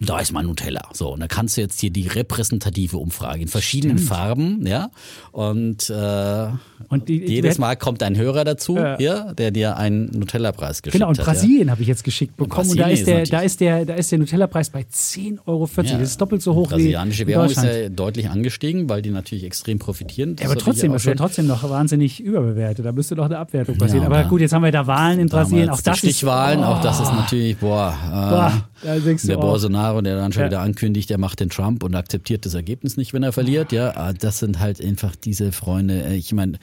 [0.02, 0.82] da ist mein Nutella.
[0.94, 4.90] So, und da kannst du jetzt hier die repräsentative Umfrage in verschiedenen Farben, ja.
[5.32, 6.48] Und, äh,
[6.88, 8.98] Und die- jedes Mal kommt ein Hörer dazu, Ja.
[8.98, 11.26] hier, der dir einen Nutella-Preis geschickt Genau, und hat.
[11.26, 11.32] ja.
[11.34, 12.70] Brasilien habe ich jetzt geschickt bekommen.
[12.70, 15.70] Und da Brasilien ist, der, da ist der, da ist der Nutella-Preis bei 10,40 Euro.
[16.00, 19.44] Das ist doppelt so hoch wie Brasilianische Währung ist ja deutlich angestiegen, weil die natürlich
[19.44, 20.36] extrem profitieren.
[20.40, 22.86] Ja, aber trotzdem, das wäre trotzdem noch wahnsinnig überbewertet.
[22.86, 24.04] Da müsste doch eine Abwertung passieren.
[24.04, 25.70] Ja, aber gut, jetzt haben wir da Wahlen in Brasilien.
[25.70, 29.38] Auch das Stichwahlen, ist, auch das ist natürlich, boah, äh, Boah, da denkst du der
[29.38, 29.42] auch.
[29.42, 30.48] Bolsonaro, der dann schon Ja.
[30.48, 33.72] wieder ankündigt, er macht den Trump und akzeptiert das Ergebnis nicht, wenn er verliert.
[33.72, 36.04] Ja, Ah, das sind halt einfach diese Freunde.
[36.04, 36.58] äh, Ich meine,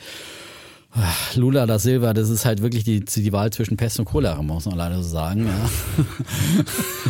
[1.34, 4.66] Lula da Silva, das ist halt wirklich die, die Wahl zwischen Pest und Cholera, muss
[4.66, 5.47] man leider so sagen.
[5.47, 6.05] Ja,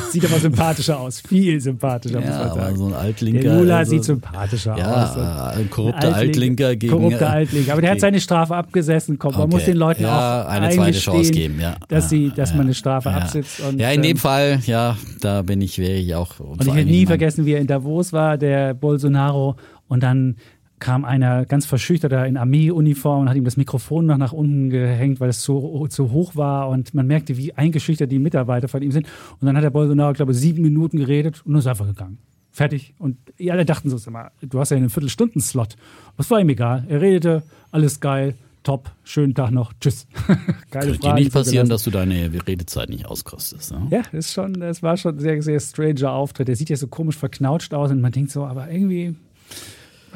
[0.10, 1.20] Sieht aber sympathischer aus.
[1.20, 2.76] Viel sympathischer, muss ja man aber sagen.
[2.76, 3.40] so ein Altlinker.
[3.42, 4.80] der Lula also- sieht sympathischer aus.
[4.80, 6.92] Ja, ein korrupter Ein Altlinker gegen.
[6.92, 7.72] Korrupter äh, Altlinker.
[7.72, 9.18] Aber der hat seine Strafe abgesessen.
[9.18, 9.54] Komm, man Okay.
[9.54, 11.76] muss den Leuten ja, auch eine zweite Chance geben, ja.
[11.88, 13.16] dass, ja, sie, dass ja, man eine Strafe ja.
[13.16, 13.60] absitzt.
[13.60, 16.40] Und, ja, in dem ähm, Fall, ja, da bin ich, wäre ich auch.
[16.40, 19.56] Und ich werde nie vergessen, wie er in Davos war, der Bolsonaro.
[19.88, 20.36] Und dann
[20.78, 25.20] kam einer ganz verschüchterter in Armeeuniform und hat ihm das Mikrofon noch nach unten gehängt,
[25.20, 26.68] weil es zu, zu hoch war.
[26.68, 29.06] Und man merkte, wie eingeschüchtert die Mitarbeiter von ihm sind.
[29.40, 32.18] Und dann hat der Bolsonaro, glaube ich, sieben Minuten geredet und ist einfach gegangen.
[32.50, 32.94] Fertig.
[32.98, 33.18] Und
[33.50, 35.76] alle dachten so, mal, du hast ja einen Viertelstunden-Slot.
[36.16, 36.84] Das war ihm egal.
[36.88, 38.34] Er redete, alles geil,
[38.66, 40.06] top, schönen Tag noch, tschüss.
[40.26, 43.72] Keine Könnte dir Fragen nicht passieren, dass du deine Redezeit nicht auskostest.
[43.72, 43.88] Ne?
[43.90, 46.48] Ja, ist schon, das war schon ein sehr, sehr stranger Auftritt.
[46.48, 49.14] Der sieht ja so komisch verknautscht aus und man denkt so, aber irgendwie,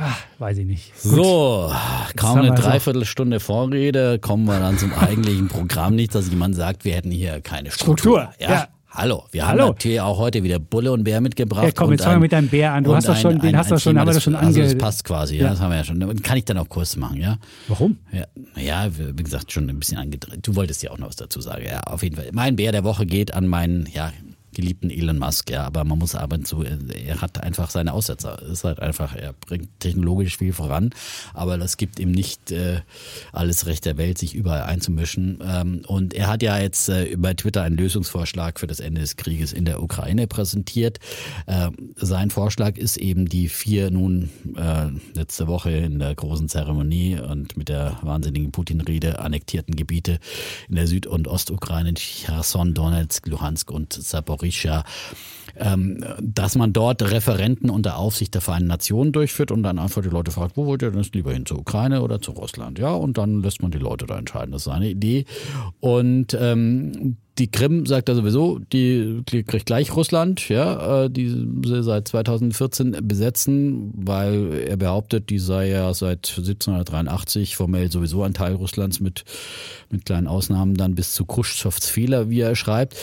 [0.00, 0.92] ah, weiß ich nicht.
[0.98, 1.70] So,
[2.16, 5.94] kaum eine wir so- Dreiviertelstunde Vorrede, kommen wir dann zum eigentlichen Programm.
[5.94, 8.22] Nicht, dass jemand sagt, wir hätten hier keine Struktur.
[8.30, 8.50] Struktur, Ja.
[8.50, 8.68] ja.
[8.92, 9.62] Hallo, wir Hallo.
[9.62, 11.62] haben natürlich auch heute wieder Bulle und Bär mitgebracht.
[11.64, 12.82] Ja, komm, und jetzt fangen wir ein- mit deinem Bär an.
[12.82, 14.60] Du und hast doch schon- den hast du schon- Thema, haben wir das- schon Also
[14.62, 15.50] das passt quasi, ja, Ja.
[15.50, 16.22] das haben wir ja schon.
[16.24, 17.36] Kann ich dann auch kurz machen, ja?
[17.68, 17.98] Warum?
[18.10, 18.24] Ja,
[18.60, 20.40] ja, wie gesagt, schon ein bisschen angedreht.
[20.44, 21.62] Du wolltest ja auch noch was dazu sagen.
[21.70, 22.30] Ja, auf jeden Fall.
[22.32, 24.10] Mein Bär der Woche geht an meinen, ja,
[24.52, 28.42] geliebten Elon Musk, ja, aber man muss ab und zu, er hat einfach seine Aussetzer.
[28.42, 30.90] Ist halt einfach, er bringt technologisch viel voran,
[31.34, 32.80] aber das gibt ihm nicht äh,
[33.32, 35.38] alles Recht der Welt, sich überall einzumischen.
[35.44, 39.16] Ähm, und er hat ja jetzt äh, bei Twitter einen Lösungsvorschlag für das Ende des
[39.16, 40.98] Krieges in der Ukraine präsentiert.
[41.46, 47.18] Ähm, sein Vorschlag ist eben die vier nun äh, letzte Woche in der großen Zeremonie
[47.20, 50.18] und mit der wahnsinnigen Putin-Rede annektierten Gebiete
[50.68, 54.39] in der Süd- und Ostukraine, Cherson, Donetsk, Luhansk und Zaporizhia,
[55.56, 60.08] ähm, dass man dort Referenten unter Aufsicht der Vereinten Nationen durchführt und dann einfach die
[60.08, 62.78] Leute fragt, wo wollt ihr denn jetzt lieber hin, zur Ukraine oder zu Russland?
[62.78, 64.52] Ja, und dann lässt man die Leute da entscheiden.
[64.52, 65.24] Das ist eine Idee.
[65.80, 71.82] Und ähm, die Krim sagt er sowieso, die kriegt gleich Russland, ja, äh, die sie
[71.82, 78.54] seit 2014 besetzen, weil er behauptet, die sei ja seit 1783 formell sowieso ein Teil
[78.54, 79.24] Russlands mit,
[79.90, 82.96] mit kleinen Ausnahmen dann bis zu Khrushchevs Fehler, wie er schreibt.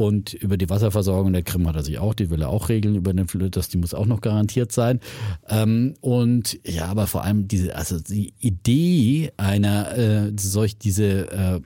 [0.00, 2.94] Und über die Wasserversorgung der Krim hat er sich auch, die will er auch regeln,
[2.94, 4.98] über den Fluss, die muss auch noch garantiert sein.
[5.46, 11.60] Ähm, und ja, aber vor allem diese, also die Idee einer äh, solch diese äh,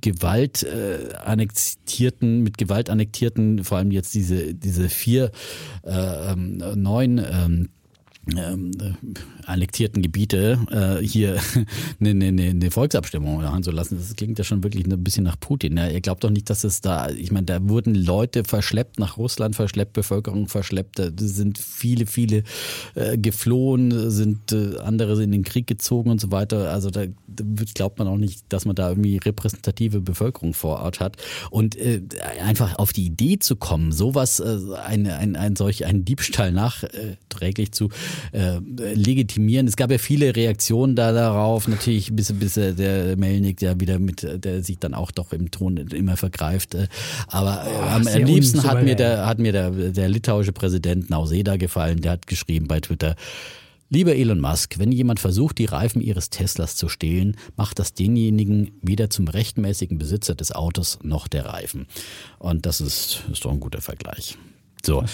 [0.00, 5.32] Gewalt äh, annektierten, mit Gewalt annektierten, vor allem jetzt diese, diese vier
[5.82, 7.68] äh, ähm, neuen ähm,
[8.36, 8.92] ähm, äh,
[9.46, 11.40] annektierten Gebiete äh, hier
[12.00, 13.98] eine, eine, eine Volksabstimmung machen zu lassen.
[13.98, 15.76] Das klingt ja schon wirklich ein bisschen nach Putin.
[15.76, 15.88] Ja.
[15.88, 19.56] Ihr glaubt doch nicht, dass es da, ich meine, da wurden Leute verschleppt nach Russland,
[19.56, 22.44] verschleppt, Bevölkerung verschleppt, da sind viele, viele
[22.94, 26.70] äh, geflohen, sind äh, andere in den Krieg gezogen und so weiter.
[26.70, 27.44] Also da, da
[27.74, 31.16] glaubt man auch nicht, dass man da irgendwie repräsentative Bevölkerung vor Ort hat.
[31.50, 32.02] Und äh,
[32.44, 37.72] einfach auf die Idee zu kommen, sowas, äh, ein, ein, ein solch einen Diebstahl nachträglich
[37.72, 37.90] zu
[38.32, 38.58] äh,
[38.94, 39.66] legitimieren.
[39.66, 43.98] Es gab ja viele Reaktionen da darauf, natürlich bis, bis äh, der Melnik ja wieder
[43.98, 46.74] mit, der sich dann auch doch im Ton immer vergreift.
[46.74, 46.88] Äh,
[47.28, 52.00] aber äh, am liebsten hat mir der, hat mir der, der litauische Präsident Nauseda gefallen,
[52.00, 53.16] der hat geschrieben bei Twitter,
[53.92, 58.70] Lieber Elon Musk, wenn jemand versucht, die Reifen Ihres Teslas zu stehlen, macht das denjenigen
[58.80, 61.86] weder zum rechtmäßigen Besitzer des Autos noch der Reifen.
[62.38, 64.38] Und das ist, ist doch ein guter Vergleich.
[64.82, 65.04] So.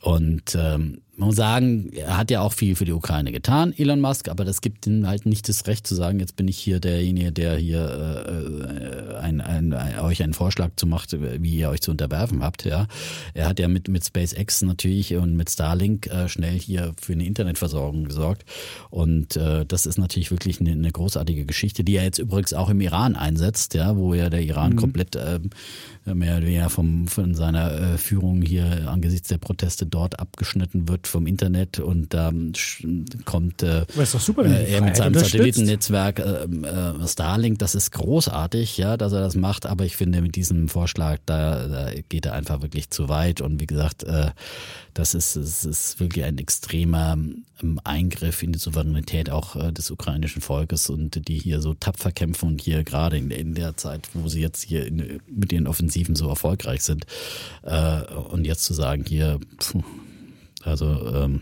[0.00, 4.00] Und ähm, man muss sagen, er hat ja auch viel für die Ukraine getan, Elon
[4.00, 6.80] Musk, aber das gibt ihm halt nicht das Recht zu sagen, jetzt bin ich hier
[6.80, 11.80] derjenige, der hier äh, ein, ein, ein, euch einen Vorschlag zu macht, wie ihr euch
[11.80, 12.64] zu unterwerfen habt.
[12.64, 12.88] Ja,
[13.32, 17.26] Er hat ja mit, mit SpaceX natürlich und mit Starlink äh, schnell hier für eine
[17.26, 18.44] Internetversorgung gesorgt.
[18.90, 22.70] Und äh, das ist natürlich wirklich eine, eine großartige Geschichte, die er jetzt übrigens auch
[22.70, 24.76] im Iran einsetzt, ja, wo ja der Iran mhm.
[24.76, 25.38] komplett äh,
[26.06, 31.03] mehr oder weniger vom, von seiner äh, Führung hier angesichts der Proteste dort abgeschnitten wird
[31.06, 32.52] vom Internet und da ähm,
[33.24, 38.96] kommt äh, super, äh, er mit seinem Satellitennetzwerk äh, äh, Starlink, das ist großartig, ja,
[38.96, 42.62] dass er das macht, aber ich finde mit diesem Vorschlag, da, da geht er einfach
[42.62, 44.30] wirklich zu weit und wie gesagt, äh,
[44.94, 47.18] das ist, es ist wirklich ein extremer
[47.62, 52.12] ähm, Eingriff in die Souveränität auch äh, des ukrainischen Volkes und die hier so tapfer
[52.12, 55.66] kämpfen und hier gerade in, in der Zeit, wo sie jetzt hier in, mit ihren
[55.66, 57.06] Offensiven so erfolgreich sind
[57.62, 59.82] äh, und jetzt zu sagen, hier, pfuh,
[60.64, 61.40] also ähm,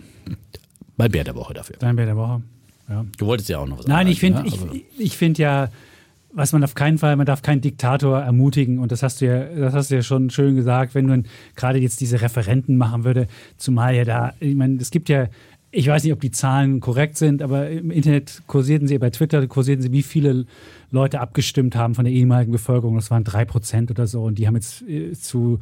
[0.96, 1.76] mein Bär der Woche dafür.
[1.78, 2.42] Dein Bär der Woche,
[2.88, 3.04] ja.
[3.16, 4.48] Du wolltest ja auch noch was Nein, ich finde ne?
[4.48, 4.58] ich,
[4.98, 5.68] ich find ja,
[6.32, 9.44] was man auf keinen Fall, man darf keinen Diktator ermutigen und das hast du ja,
[9.44, 13.28] das hast du ja schon schön gesagt, wenn man gerade jetzt diese Referenten machen würde,
[13.56, 15.28] zumal ja da, ich meine, es gibt ja,
[15.70, 19.46] ich weiß nicht, ob die Zahlen korrekt sind, aber im Internet kursierten sie, bei Twitter
[19.46, 20.46] kursierten sie, wie viele
[20.90, 22.96] Leute abgestimmt haben von der ehemaligen Bevölkerung.
[22.96, 25.60] Das waren drei Prozent oder so und die haben jetzt äh, zu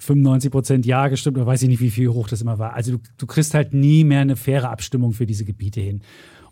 [0.00, 2.74] 95 Prozent Ja gestimmt oder weiß ich nicht, wie viel hoch das immer war.
[2.74, 6.00] Also du, du kriegst halt nie mehr eine faire Abstimmung für diese Gebiete hin.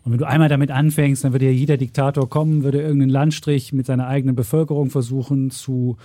[0.03, 3.73] Und wenn du einmal damit anfängst, dann würde ja jeder Diktator kommen, würde irgendeinen Landstrich
[3.73, 5.97] mit seiner eigenen Bevölkerung versuchen zu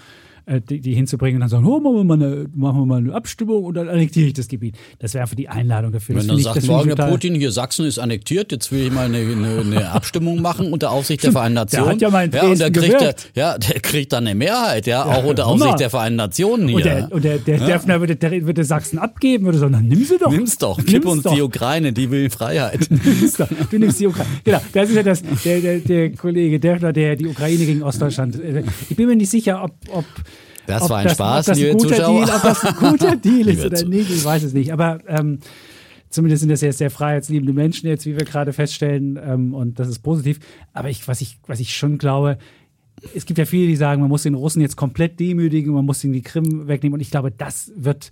[0.46, 2.98] äh, die, die, hinzubringen und dann sagen, oh, machen wir, mal eine, machen wir mal
[2.98, 4.76] eine Abstimmung und dann annektiere ich das Gebiet.
[4.98, 6.16] Das wäre einfach die Einladung dafür.
[6.16, 9.18] Wenn dann sagt morgen der Putin, hier Sachsen ist annektiert, jetzt will ich mal eine,
[9.18, 11.84] eine, eine Abstimmung machen unter Aufsicht der Vereinten Nationen.
[11.84, 14.86] Der hat ja mal ja, und der kriegt, der, ja, der kriegt dann eine Mehrheit,
[14.86, 16.76] ja, auch unter Aufsicht der Vereinten Nationen hier.
[16.76, 17.66] Und der, und der, der ja.
[17.66, 20.30] Defner würde, der, würde Sachsen abgeben, würde sagen, nimm sie doch.
[20.30, 21.34] Nimm's doch, gib uns doch.
[21.34, 22.86] die Ukraine, die will Freiheit.
[22.90, 23.48] nimm's doch.
[23.70, 24.30] Du nimmst die Ukraine.
[24.44, 28.38] Genau, das ist ja das, der, der, der Kollege Defner, der die Ukraine gegen Ostdeutschland.
[28.38, 30.04] Äh, ich bin mir nicht sicher, ob, ob
[30.66, 32.24] das war ein das, Spaß, liebe ein Zuschauer.
[32.24, 34.72] Deal, ob das ein guter Deal ist oder nicht, ich weiß es nicht.
[34.72, 35.38] Aber ähm,
[36.08, 39.88] zumindest sind das jetzt sehr freiheitsliebende Menschen jetzt, wie wir gerade feststellen, ähm, und das
[39.88, 40.40] ist positiv.
[40.72, 42.38] Aber ich, was ich, was ich schon glaube,
[43.14, 46.02] es gibt ja viele, die sagen, man muss den Russen jetzt komplett demütigen, man muss
[46.04, 46.94] ihnen die Krim wegnehmen.
[46.94, 48.10] Und ich glaube, das wird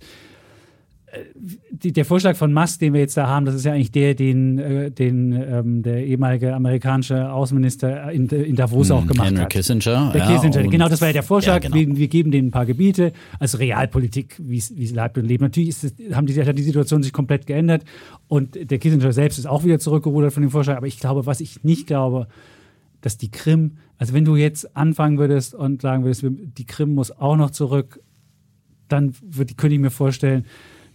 [1.71, 4.57] der Vorschlag von Musk, den wir jetzt da haben, das ist ja eigentlich der, den,
[4.57, 9.49] äh, den ähm, der ehemalige amerikanische Außenminister in, in Davos hm, auch gemacht Henry hat.
[9.49, 10.11] Kissinger.
[10.11, 10.67] Der ja, Kissinger.
[10.69, 11.63] Genau, das war ja der Vorschlag.
[11.63, 11.75] Ja, genau.
[11.75, 15.41] wir, wir, geben denen ein paar Gebiete, also Realpolitik, wie es lebt und lebt.
[15.41, 17.83] Natürlich ist haben die, hat die Situation sich komplett geändert
[18.27, 20.77] und der Kissinger selbst ist auch wieder zurückgerudert von dem Vorschlag.
[20.77, 22.27] Aber ich glaube, was ich nicht glaube,
[23.01, 27.11] dass die Krim, also wenn du jetzt anfangen würdest und sagen würdest, die Krim muss
[27.11, 27.99] auch noch zurück,
[28.87, 30.45] dann würde, könnte ich mir vorstellen,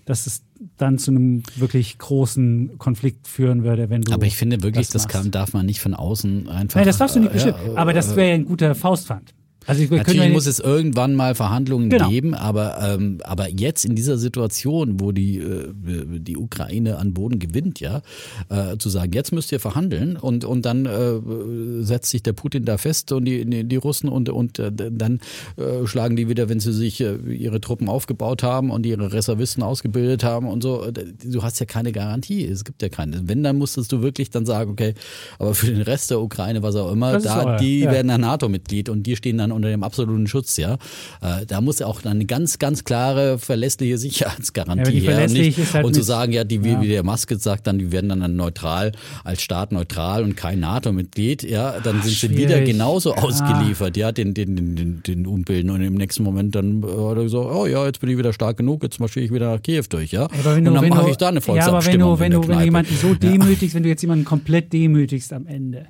[0.09, 0.43] dass es
[0.79, 4.13] dann zu einem wirklich großen Konflikt führen würde, wenn du.
[4.13, 6.77] Aber ich finde wirklich, das, das kann, darf man nicht von außen einfach.
[6.77, 7.59] Nein, das darfst du nicht bestimmen.
[7.63, 9.35] Äh, ja, aber das wäre ja ein guter Faustpfand.
[9.69, 12.09] Also ich, Natürlich muss es irgendwann mal Verhandlungen genau.
[12.09, 17.39] geben, aber, ähm, aber jetzt in dieser Situation, wo die, äh, die Ukraine an Boden
[17.39, 18.01] gewinnt, ja,
[18.49, 22.65] äh, zu sagen, jetzt müsst ihr verhandeln und, und dann äh, setzt sich der Putin
[22.65, 25.21] da fest und die, die Russen und, und äh, dann
[25.59, 29.63] äh, schlagen die wieder, wenn sie sich äh, ihre Truppen aufgebaut haben und ihre Reservisten
[29.63, 30.87] ausgebildet haben und so.
[31.23, 33.29] Du hast ja keine Garantie, es gibt ja keine.
[33.29, 34.95] Wenn, dann musstest du wirklich dann sagen, okay,
[35.39, 37.93] aber für den Rest der Ukraine, was auch immer, da, die ja.
[37.93, 40.75] werden ein NATO-Mitglied und die stehen dann unter dem absoluten Schutz, ja.
[41.21, 45.29] Äh, da muss ja auch eine ganz, ganz klare, verlässliche Sicherheitsgarantie ja, her.
[45.29, 48.09] Nicht, halt und zu sagen, ja, die, wie, wie der Maske sagt, dann, die werden
[48.09, 48.93] dann neutral,
[49.25, 52.37] als Staat neutral und kein NATO-Mitglied, ja, dann Ach, sind schwierig.
[52.37, 53.23] sie wieder genauso ja.
[53.23, 55.71] ausgeliefert, ja, den, den, den, den, den Umbilden.
[55.71, 58.57] Und im nächsten Moment dann hat er gesagt, oh ja, jetzt bin ich wieder stark
[58.57, 60.25] genug, jetzt marschiere ich wieder nach Kiew durch, ja.
[60.25, 62.01] Aber wenn du, und dann mache ich da eine Volksabstimmung.
[62.01, 64.25] Ja, aber wenn du, wenn du, wenn du jemanden so demütigst, wenn du jetzt jemanden
[64.25, 65.87] komplett demütigst am Ende,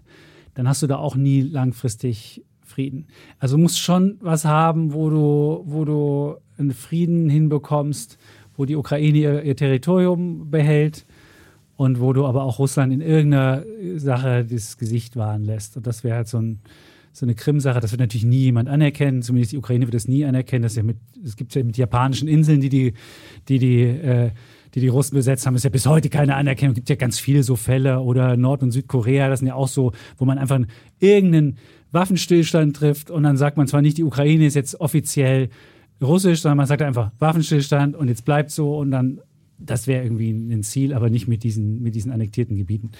[0.54, 2.42] dann hast du da auch nie langfristig
[2.78, 3.06] Frieden.
[3.40, 8.18] Also du musst schon was haben, wo du, wo du einen Frieden hinbekommst,
[8.56, 11.04] wo die Ukraine ihr, ihr Territorium behält
[11.76, 13.64] und wo du aber auch Russland in irgendeiner
[13.96, 15.76] Sache das Gesicht wahren lässt.
[15.76, 16.60] Und das wäre halt so, ein,
[17.12, 17.80] so eine Krim-Sache.
[17.80, 19.22] Das wird natürlich nie jemand anerkennen.
[19.22, 20.62] Zumindest die Ukraine wird das nie anerkennen.
[20.62, 20.84] Das ja
[21.24, 22.94] es gibt ja mit japanischen Inseln, die die,
[23.48, 24.30] die, die äh,
[24.78, 26.72] die die Russen besetzt haben, ist ja bis heute keine Anerkennung.
[26.72, 29.68] Es gibt ja ganz viele so Fälle oder Nord- und Südkorea, das sind ja auch
[29.68, 30.60] so, wo man einfach
[31.00, 31.58] irgendeinen
[31.92, 35.48] Waffenstillstand trifft und dann sagt man zwar nicht, die Ukraine ist jetzt offiziell
[36.00, 39.20] russisch, sondern man sagt einfach Waffenstillstand und jetzt bleibt so und dann,
[39.58, 42.90] das wäre irgendwie ein Ziel, aber nicht mit diesen, mit diesen annektierten Gebieten.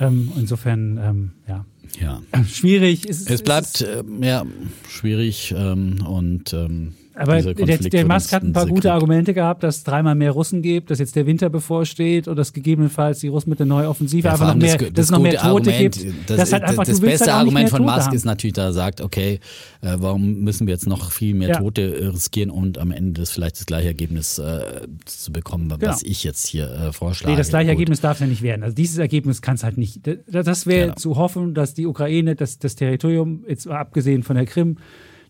[0.00, 1.64] Ähm, insofern, ähm, ja.
[2.00, 2.22] Ja.
[2.44, 3.08] Schwierig.
[3.08, 4.44] Es, es bleibt, äh, ja,
[4.88, 9.78] schwierig ähm, und ähm, Aber der, der Musk hat ein paar gute Argumente gehabt, dass
[9.78, 13.50] es dreimal mehr Russen gibt, dass jetzt der Winter bevorsteht und dass gegebenenfalls die Russen
[13.50, 15.98] mit der neuen Offensive ja, einfach noch mehr, das, dass es noch mehr Tote Argument,
[15.98, 16.30] gibt.
[16.30, 18.14] Das, das, halt einfach, das beste halt Argument von Musk haben.
[18.14, 19.40] ist natürlich, da sagt, okay,
[19.80, 21.58] äh, warum müssen wir jetzt noch viel mehr ja.
[21.58, 24.60] Tote äh, riskieren und am Ende das vielleicht das gleiche Ergebnis äh,
[25.04, 25.96] zu bekommen, was genau.
[26.04, 27.32] ich jetzt hier äh, vorschlage.
[27.32, 27.72] Nee, das gleiche Gut.
[27.72, 28.62] Ergebnis darf ja nicht werden.
[28.62, 30.02] Also dieses Ergebnis kann es halt nicht.
[30.30, 30.94] Das wäre genau.
[30.94, 34.76] zu hoffen, dass die Ukraine das, das Territorium, jetzt abgesehen von der Krim,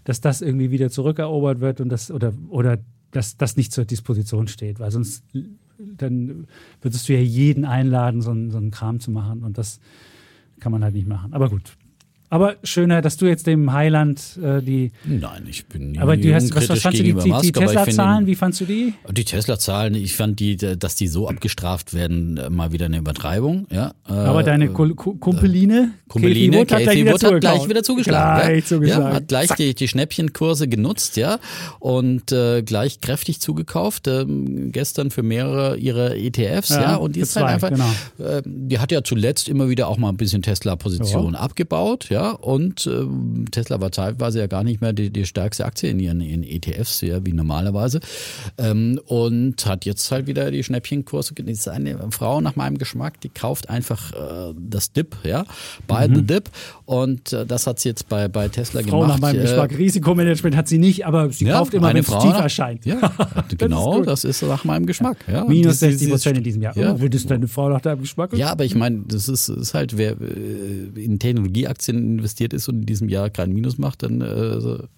[0.04, 2.78] dass das irgendwie wieder zurückerobert wird und das oder oder
[3.10, 5.24] dass das nicht zur Disposition steht, weil sonst
[5.78, 6.46] dann
[6.82, 9.80] würdest du ja jeden einladen, so, so einen Kram zu machen und das
[10.60, 11.32] kann man halt nicht machen.
[11.32, 11.76] Aber gut,
[12.30, 14.92] aber schöner, dass du jetzt dem Highland äh, die.
[15.04, 16.00] Nein, ich bin nicht.
[16.00, 18.26] Aber du hast, was, was fandst du die, die, die Tesla-Zahlen?
[18.26, 18.92] Wie fandst du die?
[19.10, 23.66] Die Tesla-Zahlen, ich fand die, dass die so abgestraft werden, äh, mal wieder eine Übertreibung.
[23.70, 23.92] Ja.
[24.04, 28.46] Aber deine äh, Kumpeline, Kumpeline, Casey Wood hat gleich wieder zugeschlagen.
[28.46, 28.66] Gleich ja?
[28.66, 29.06] zugeschlagen.
[29.06, 31.38] Ja, hat gleich die, die, Schnäppchenkurse genutzt, ja,
[31.80, 34.06] und äh, gleich kräftig zugekauft.
[34.06, 37.70] Ähm, gestern für mehrere ihrer ETFs, ja, ja und die ist halt einfach.
[37.70, 37.90] Genau.
[38.18, 42.30] Äh, die hat ja zuletzt immer wieder auch mal ein bisschen Tesla-Position abgebaut, ja ja,
[42.32, 43.04] und äh,
[43.52, 47.00] Tesla war teilweise ja gar nicht mehr die, die stärkste Aktie in ihren, in ETFs,
[47.00, 48.00] ja, wie normalerweise.
[48.56, 51.34] Ähm, und hat jetzt halt wieder die Schnäppchenkurse.
[51.34, 55.44] Das ist eine Frau nach meinem Geschmack, die kauft einfach äh, das Dip, ja,
[55.86, 56.14] buy mhm.
[56.16, 56.50] the Dip.
[56.86, 59.08] Und äh, das hat sie jetzt bei, bei Tesla Frau gemacht.
[59.08, 59.78] nach meinem Geschmack.
[59.78, 62.84] Risikomanagement hat sie nicht, aber sie ja, kauft immer, wenn es tief erscheint.
[62.84, 63.12] Ja,
[63.56, 65.18] genau, das ist, das ist nach meinem Geschmack.
[65.30, 65.44] Ja.
[65.44, 66.76] Minus 60 Prozent in diesem Jahr.
[66.76, 66.94] Ja.
[66.94, 68.32] Oh, wird es deine Frau nach deinem Geschmack?
[68.36, 72.80] Ja, aber ich meine, das ist, ist halt, wer äh, in Technologieaktien investiert ist und
[72.80, 74.26] in diesem Jahr kein Minus macht, dann äh,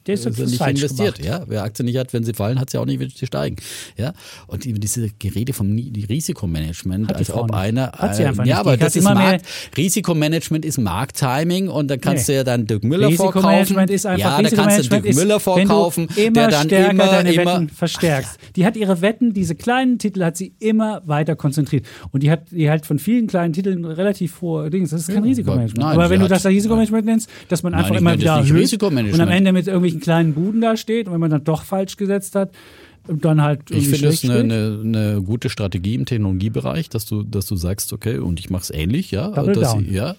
[0.06, 1.24] der ist, ist er nicht investiert.
[1.24, 3.56] Ja, wer Aktien nicht hat, wenn sie fallen, hat sie auch nicht, wenn sie steigen.
[3.96, 4.12] Ja,
[4.46, 9.04] und diese Gerede vom Risikomanagement, als ob einer, hat sie einfach ja, aber das ist
[9.04, 9.46] Markt,
[9.76, 12.34] Risikomanagement ist Markttiming und dann kannst nee.
[12.34, 13.88] du ja dann Dirk Müller vorkaufen.
[13.88, 17.54] Ist einfach, ja, da kannst du Dirk Müller vorkaufen, der dann stärker immer, deine immer
[17.54, 18.38] Wetten verstärkst.
[18.56, 22.50] Die hat ihre Wetten, diese kleinen Titel hat sie immer weiter konzentriert und die hat
[22.50, 24.90] die halt von vielen kleinen Titeln relativ hohe Dings.
[24.90, 25.78] Das ist kein ja, Risikomanagement.
[25.78, 29.20] Nein, aber wenn du das Risikomanagement nennst, dass man einfach Nein, immer wieder erhöht und
[29.20, 32.34] am Ende mit irgendwelchen kleinen Buden da steht und wenn man dann doch falsch gesetzt
[32.34, 32.50] hat,
[33.08, 37.46] dann halt Ich finde es eine, eine, eine, gute Strategie im Technologiebereich, dass du, dass
[37.46, 39.30] du sagst, okay, und ich mache es ähnlich, ja.
[39.30, 39.90] Double dass down.
[39.90, 40.16] Ja.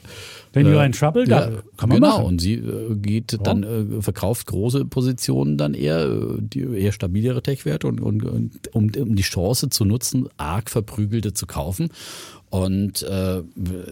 [0.54, 2.10] Wenn äh, you're in trouble, ja, kann man genau.
[2.10, 2.26] machen.
[2.26, 3.38] Und sie äh, geht ja.
[3.39, 8.74] dann, äh, verkauft große Positionen dann eher, äh, die eher stabilere Tech-Werte und, und, und
[8.74, 11.89] um, um die Chance zu nutzen, arg verprügelte zu kaufen
[12.52, 13.41] und äh,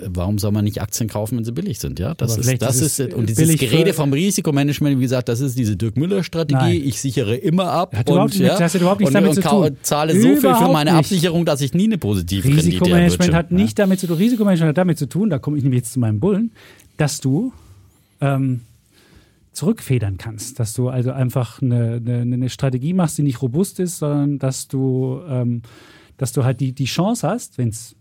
[0.08, 1.98] warum soll man nicht Aktien kaufen, wenn sie billig sind?
[1.98, 5.58] Ja, das ist das ist, ist und dieses Gerede vom Risikomanagement, wie gesagt, das ist
[5.58, 6.60] diese Dirk Müller Strategie.
[6.60, 6.82] Nein.
[6.84, 9.50] Ich sichere immer ab hat und ja, das hat überhaupt nichts und, damit und zu
[9.50, 9.78] tun.
[9.82, 11.00] zahle so viel für meine nicht.
[11.00, 14.18] Absicherung, dass ich nie eine positive Risikomanagement hat nicht damit zu tun.
[14.18, 15.30] Risikomanagement hat damit zu tun.
[15.30, 16.49] Da komme ich nämlich jetzt zu meinem Bullen,
[16.98, 17.54] dass du
[18.22, 18.62] ähm,
[19.52, 24.00] zurückfedern kannst, dass du also einfach eine, eine, eine, Strategie machst, die nicht robust ist,
[24.00, 25.62] sondern dass du ähm,
[26.20, 27.96] dass du halt die, die Chance hast, wenn es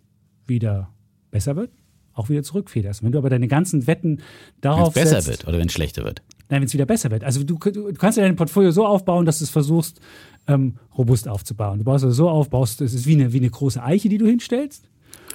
[0.47, 0.91] wieder
[1.31, 1.71] besser wird,
[2.13, 3.03] auch wieder zurückfederst.
[3.03, 4.21] Wenn du aber deine ganzen Wetten
[4.61, 6.23] darauf Wenn es besser setzt, wird oder wenn es schlechter wird.
[6.49, 7.23] Nein, wenn es wieder besser wird.
[7.23, 10.01] Also du, du kannst ja dein Portfolio so aufbauen, dass du es versuchst,
[10.49, 11.79] ähm, robust aufzubauen.
[11.79, 14.19] Du baust es so auf, baust, es ist wie eine, wie eine große Eiche, die
[14.19, 14.89] du hinstellst.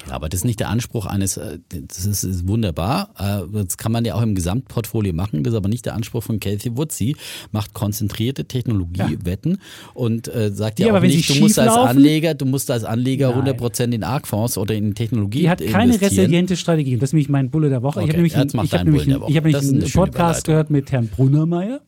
[0.08, 3.78] Ja, aber das ist nicht der Anspruch eines, äh, das ist, ist, wunderbar, äh, das
[3.78, 6.76] kann man ja auch im Gesamtportfolio machen, das ist aber nicht der Anspruch von Cathy
[6.78, 6.92] Wood.
[6.92, 7.16] Sie
[7.52, 9.58] macht konzentrierte Technologiewetten ja.
[9.94, 13.36] und äh, sagt ja, ja auch nicht, du musst als Anleger, du musst als Anleger
[13.36, 13.56] Nein.
[13.56, 17.30] 100% in Arc-Fonds oder in Technologie Die hat keine resiliente Strategie und das ist nämlich
[17.30, 18.02] mein Bulle der Woche.
[18.02, 20.92] Okay, ich habe nämlich, einen, ich hab nämlich, ich hab nämlich einen Podcast gehört mit
[20.92, 21.82] Herrn Brunnermeier.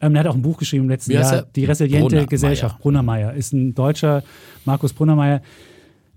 [0.00, 2.26] Ähm, er hat auch ein Buch geschrieben im letzten Jahr, Die resiliente Brunnermeier.
[2.26, 2.78] Gesellschaft.
[2.80, 4.22] Brunnermeier ist ein deutscher,
[4.64, 5.40] Markus Brunnermeier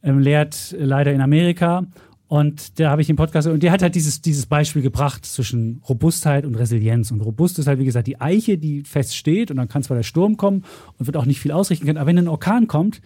[0.04, 1.86] ähm, lehrt leider in Amerika.
[2.28, 5.82] Und da habe ich den Podcast und der hat halt dieses, dieses Beispiel gebracht zwischen
[5.90, 7.10] Robustheit und Resilienz.
[7.10, 9.98] Und robust ist halt, wie gesagt, die Eiche, die fest steht und dann kann zwar
[9.98, 10.64] der Sturm kommen
[11.00, 13.02] und wird auch nicht viel ausrichten können, aber wenn ein Orkan kommt,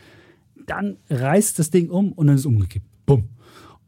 [0.66, 2.86] dann reißt das Ding um und dann ist es umgekippt.
[3.06, 3.30] Bumm.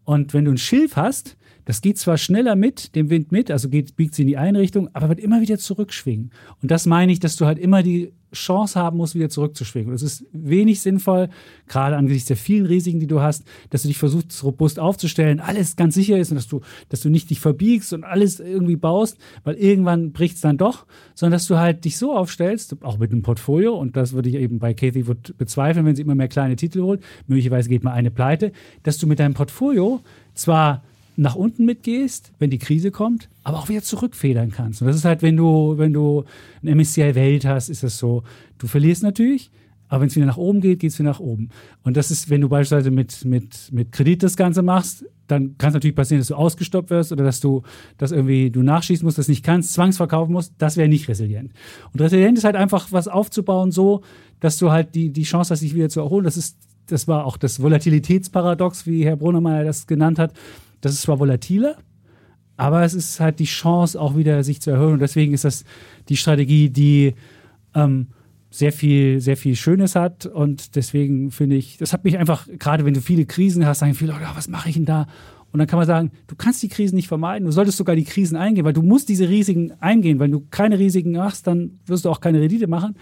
[0.06, 1.36] Und wenn du ein Schilf hast,
[1.66, 4.60] das geht zwar schneller mit, dem Wind mit, also geht, biegt sie in die eine
[4.60, 6.32] Richtung, aber wird immer wieder zurückschwingen.
[6.62, 9.90] Und das meine ich, dass du halt immer die Chance haben musst, wieder zurückzuschwingen.
[9.90, 11.30] Und es ist wenig sinnvoll,
[11.68, 15.76] gerade angesichts der vielen Risiken, die du hast, dass du dich versuchst, robust aufzustellen, alles
[15.76, 19.18] ganz sicher ist und dass du, dass du nicht dich verbiegst und alles irgendwie baust,
[19.44, 20.86] weil irgendwann bricht es dann doch,
[21.16, 24.36] sondern dass du halt dich so aufstellst, auch mit einem Portfolio, und das würde ich
[24.36, 27.94] eben bei Kathy Wood bezweifeln, wenn sie immer mehr kleine Titel holt, möglicherweise geht mal
[27.94, 28.52] eine pleite,
[28.84, 30.02] dass du mit deinem Portfolio
[30.34, 30.84] zwar
[31.18, 34.82] nach unten mitgehst, wenn die Krise kommt, aber auch wieder zurückfedern kannst.
[34.82, 36.26] Und das ist halt, wenn du, wenn du
[36.64, 38.24] ein MSCI Welt hast, ist das so,
[38.58, 39.52] du verlierst natürlich,
[39.88, 41.50] aber wenn es wieder nach oben geht, geht es wieder nach oben.
[41.84, 45.70] Und das ist, wenn du beispielsweise mit, mit, mit Kredit das Ganze machst, dann kann
[45.70, 47.64] es natürlich passieren, dass du ausgestoppt wirst oder dass du
[47.98, 50.54] das irgendwie du nachschießen musst, das nicht kannst, zwangsverkaufen musst.
[50.58, 51.52] Das wäre nicht resilient.
[51.94, 54.02] Und resilient ist halt einfach was aufzubauen, so,
[54.40, 56.26] dass du halt die, die Chance hast, sich wieder zu erholen.
[56.26, 56.58] Das ist,
[56.88, 60.34] das war auch das Volatilitätsparadox, wie Herr Brunnermeier das genannt hat.
[60.86, 61.78] Das ist zwar volatiler,
[62.58, 64.94] aber es ist halt die Chance, auch wieder sich zu erhöhen.
[64.94, 65.66] Und deswegen ist das
[66.10, 67.16] die Strategie, die
[67.74, 68.10] ähm,
[68.52, 70.28] sehr viel, sehr viel Schönes hat.
[70.28, 73.96] Und deswegen finde ich, das hat mich einfach, gerade wenn du viele Krisen hast, sagen
[73.96, 75.08] viele Leute, was mache ich denn da?
[75.52, 78.04] Und dann kann man sagen, du kannst die Krisen nicht vermeiden, du solltest sogar die
[78.04, 80.20] Krisen eingehen, weil du musst diese Risiken eingehen.
[80.20, 82.96] Wenn du keine Risiken machst, dann wirst du auch keine Rendite machen.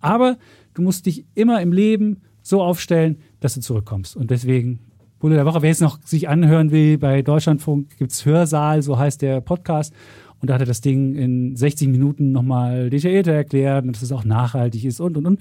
[0.00, 0.36] Aber
[0.74, 4.14] du musst dich immer im Leben so aufstellen, dass du zurückkommst.
[4.14, 4.80] Und deswegen,
[5.20, 8.98] Bulle der Woche, wer jetzt noch sich anhören will, bei Deutschlandfunk gibt es Hörsaal, so
[8.98, 9.92] heißt der Podcast.
[10.40, 14.24] Und da hat er das Ding in 60 Minuten nochmal detaillierter erklärt dass es auch
[14.24, 15.40] nachhaltig ist und, und, und.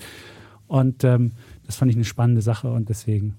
[0.67, 1.31] Und ähm,
[1.65, 3.35] das fand ich eine spannende Sache und deswegen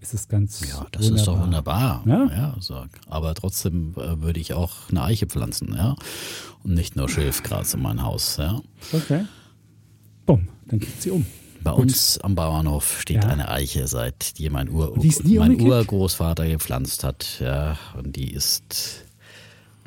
[0.00, 0.60] ist es ganz.
[0.68, 1.16] Ja, das wunderbar.
[1.16, 2.02] ist doch wunderbar.
[2.04, 2.24] Ja?
[2.36, 2.84] ja so.
[3.08, 5.94] Aber trotzdem äh, würde ich auch eine Eiche pflanzen, ja.
[6.64, 8.60] Und nicht nur Schilfgras in mein Haus, ja.
[8.92, 9.24] Okay.
[10.26, 11.24] Bumm, dann kippt sie um.
[11.66, 11.82] Bei Gut.
[11.82, 13.28] uns am Bauernhof steht ja.
[13.28, 17.40] eine Eiche, seit die mein, Ur mein Urgroßvater gepflanzt hat.
[17.40, 19.02] Ja, und die ist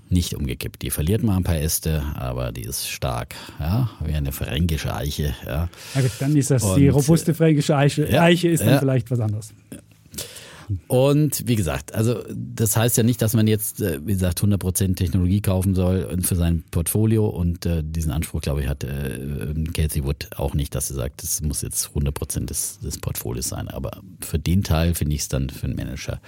[0.09, 0.81] nicht umgekippt.
[0.81, 5.33] Die verliert mal ein paar Äste, aber die ist stark, ja, wie eine fränkische Eiche.
[5.45, 5.69] Ja.
[5.95, 8.11] Okay, dann ist das Und, die robuste fränkische Eiche.
[8.11, 8.79] Ja, Eiche ist dann ja.
[8.79, 9.53] vielleicht was anderes.
[10.87, 14.95] Und wie gesagt, also das heißt ja nicht, dass man jetzt, äh, wie gesagt, 100%
[14.95, 17.27] Technologie kaufen soll für sein Portfolio.
[17.27, 21.23] Und äh, diesen Anspruch, glaube ich, hat äh, Casey Wood auch nicht, dass sie sagt,
[21.23, 23.67] das muss jetzt 100% des, des Portfolios sein.
[23.67, 26.19] Aber für den Teil finde ich es dann für einen Manager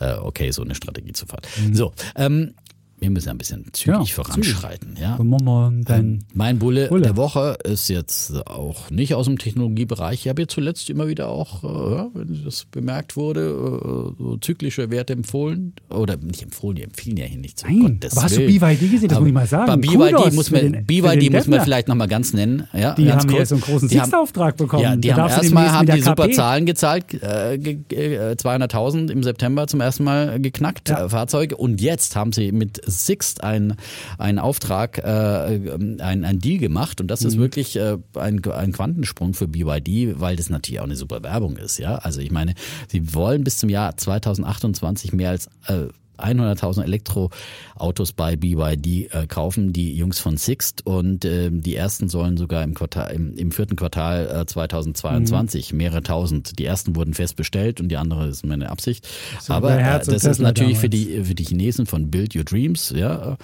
[0.00, 1.42] äh, okay, so eine Strategie zu fahren.
[1.66, 1.74] Mhm.
[1.74, 2.54] So, ähm,
[2.98, 4.96] wir müssen ein bisschen zügig ja, voranschreiten.
[4.96, 5.02] Zügig.
[5.02, 5.18] Ja.
[5.18, 10.20] Ähm, mein Bulle, Bulle, der Woche ist jetzt auch nicht aus dem Technologiebereich.
[10.20, 14.90] Ich habe jetzt zuletzt immer wieder auch, äh, wenn das bemerkt wurde, äh, so zyklische
[14.90, 15.74] Werte empfohlen.
[15.90, 17.60] Oder nicht empfohlen, die empfehlen ja hier nicht.
[17.60, 19.08] So Nein, aber hast du BYD gesehen?
[19.08, 19.66] Das muss ich mal sagen.
[19.66, 22.66] Bei BYD muss man, den, BYD muss man vielleicht nochmal ganz nennen.
[22.72, 23.38] Ja, die haben kurz.
[23.38, 24.82] jetzt so einen großen Siegsauftrag bekommen.
[24.82, 27.14] Ja, die da haben erstmal haben die super Zahlen gezeigt.
[27.14, 31.08] Äh, 200.000 im September zum ersten Mal geknackt, ja.
[31.10, 31.56] Fahrzeuge.
[31.56, 33.76] Und jetzt haben sie mit Sixt einen,
[34.18, 37.28] einen Auftrag, äh, ein, ein Deal gemacht und das mhm.
[37.28, 41.56] ist wirklich äh, ein, ein Quantensprung für BYD, weil das natürlich auch eine super Werbung
[41.56, 41.78] ist.
[41.78, 42.54] Ja, also ich meine,
[42.88, 49.72] sie wollen bis zum Jahr 2028 mehr als äh, 100.000 Elektroautos bei BYD äh, kaufen,
[49.72, 53.76] die Jungs von Sixt und äh, die ersten sollen sogar im, Quartal, im, im vierten
[53.76, 55.78] Quartal äh, 2022 mhm.
[55.78, 56.58] mehrere tausend.
[56.58, 59.06] Die ersten wurden fest bestellt und die andere ist meine Absicht.
[59.40, 62.92] So Aber äh, das ist natürlich für die, für die Chinesen von Build Your Dreams,
[62.96, 63.36] ja.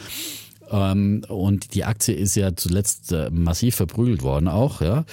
[0.72, 5.04] Ähm, und die Aktie ist ja zuletzt äh, massiv verprügelt worden auch, ja.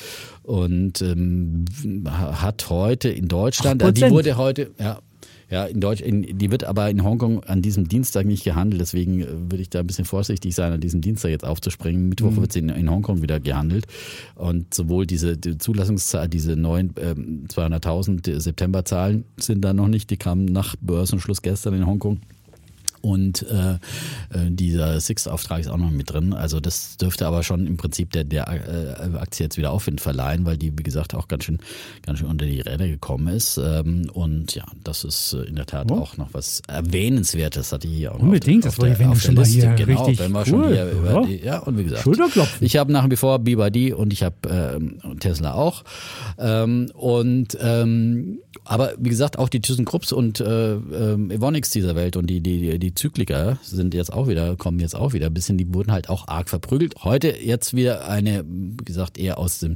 [0.44, 1.66] Und ähm,
[2.08, 5.00] hat heute in Deutschland, äh, die wurde heute, ja,
[5.50, 9.22] ja, in Deutsch, in, die wird aber in Hongkong an diesem Dienstag nicht gehandelt, deswegen
[9.22, 12.08] äh, würde ich da ein bisschen vorsichtig sein, an diesem Dienstag jetzt aufzuspringen.
[12.08, 12.42] Mittwoch mhm.
[12.42, 13.86] wird sie in, in, Hongkong wieder gehandelt
[14.36, 20.18] und sowohl diese die Zulassungszahl, diese neuen ähm, 200.000 Septemberzahlen sind da noch nicht, die
[20.18, 22.20] kamen nach Börsenschluss gestern in Hongkong.
[23.02, 23.78] Und äh, äh,
[24.50, 26.34] dieser Six-Auftrag ist auch noch mit drin.
[26.34, 30.46] Also das dürfte aber schon im Prinzip der, der äh, Aktie jetzt wieder Aufwind verleihen,
[30.46, 31.60] weil die, wie gesagt, auch ganz schön,
[32.06, 33.58] ganz schön unter die Räder gekommen ist.
[33.58, 35.96] Ähm, und ja, das ist äh, in der Tat oh.
[35.96, 39.16] auch noch was Erwähnenswertes, hatte ich hier auch Unbedingt, noch auf, das wollte ich, wenn
[39.16, 39.68] schon Liste.
[39.68, 40.46] mal hier genau, richtig wenn wir cool.
[40.46, 42.08] schon hier über die, ja, und wie gesagt,
[42.62, 45.84] ich habe nach wie vor BYD und ich habe ähm, Tesla auch.
[46.38, 52.16] Ähm, und ähm, aber wie gesagt, auch die ThyssenKrupps und äh, äh, Evonik dieser Welt
[52.16, 55.34] und die, die, die die Zykliker sind jetzt auch wieder, kommen jetzt auch wieder ein
[55.34, 56.96] bisschen, die wurden halt auch arg verprügelt.
[57.04, 59.76] Heute jetzt wieder eine, wie gesagt, eher aus dem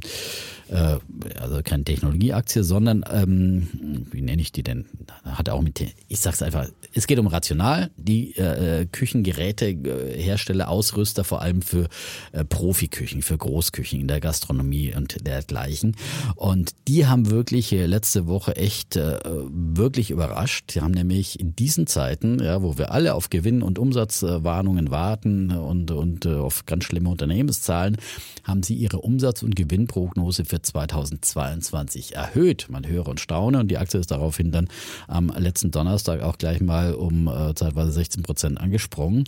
[0.68, 0.98] äh,
[1.38, 3.68] also keine Technologieaktie, sondern ähm,
[4.10, 4.86] wie nenne ich die denn?
[5.24, 11.24] Hat auch mit, ich sag's einfach, es geht um rational, die äh, äh, Hersteller, Ausrüster,
[11.24, 11.88] vor allem für
[12.32, 15.96] äh, Profiküchen, für Großküchen in der Gastronomie und dergleichen.
[16.36, 19.18] Und die haben wirklich äh, letzte Woche echt äh,
[19.50, 20.74] wirklich überrascht.
[20.74, 25.50] Die haben nämlich in diesen Zeiten, ja, wo wir alle auf Gewinn- und Umsatzwarnungen warten
[25.50, 27.96] und, und äh, auf ganz schlimme Unternehmenszahlen,
[28.44, 32.66] haben sie ihre Umsatz- und Gewinnprognose für 2022 erhöht.
[32.70, 34.68] Man höre und staune und die Aktie ist daraufhin dann
[35.08, 39.24] am letzten Donnerstag auch gleich mal um äh, zeitweise 16 Prozent angesprungen.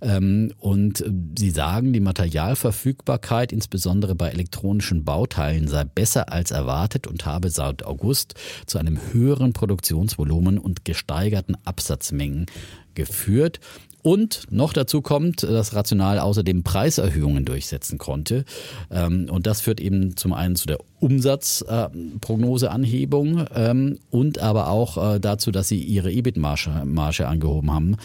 [0.00, 7.06] Ähm, und äh, sie sagen, die Materialverfügbarkeit, insbesondere bei elektronischen Bauteilen, sei besser als erwartet
[7.06, 8.34] und habe seit August
[8.66, 12.46] zu einem höheren Produktionsvolumen und gesteigerten Absatzmengen
[12.94, 13.60] geführt.
[14.02, 18.44] Und noch dazu kommt, dass Rational außerdem Preiserhöhungen durchsetzen konnte.
[18.90, 25.20] Ähm, und das führt eben zum einen zu der Umsatzprognoseanhebung ähm, und aber auch äh,
[25.20, 27.96] dazu, dass sie ihre EBIT-Marge Marge angehoben haben.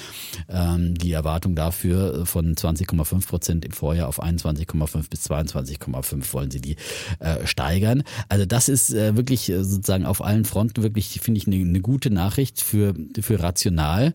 [0.49, 6.61] Ähm, die Erwartung dafür von 20,5 Prozent im Vorjahr auf 21,5 bis 22,5 wollen sie
[6.61, 6.77] die
[7.19, 8.03] äh, steigern.
[8.29, 11.81] Also das ist äh, wirklich äh, sozusagen auf allen Fronten wirklich, finde ich, eine ne
[11.81, 14.13] gute Nachricht für, für rational.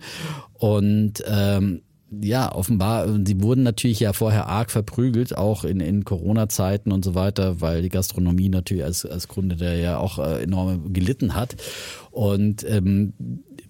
[0.54, 6.90] Und ähm, ja, offenbar, sie wurden natürlich ja vorher arg verprügelt, auch in, in Corona-Zeiten
[6.90, 10.92] und so weiter, weil die Gastronomie natürlich als, als Kunde der ja auch äh, enorm
[10.92, 11.56] gelitten hat.
[12.10, 13.12] Und ähm,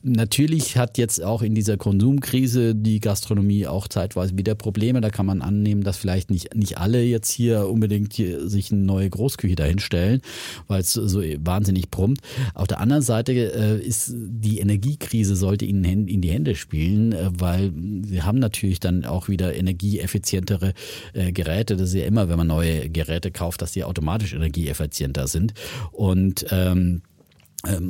[0.03, 5.03] Natürlich hat jetzt auch in dieser Konsumkrise die Gastronomie auch zeitweise wieder Probleme.
[5.03, 8.81] Da kann man annehmen, dass vielleicht nicht, nicht alle jetzt hier unbedingt hier sich eine
[8.81, 10.23] neue Großküche dahinstellen,
[10.69, 12.21] weil es so wahnsinnig brummt.
[12.55, 17.31] Auf der anderen Seite äh, ist die Energiekrise sollte ihnen in die Hände spielen, äh,
[17.39, 17.71] weil
[18.03, 20.73] sie haben natürlich dann auch wieder energieeffizientere
[21.13, 21.77] äh, Geräte.
[21.77, 25.53] Das ist ja immer, wenn man neue Geräte kauft, dass die automatisch energieeffizienter sind.
[25.93, 27.03] Und ähm,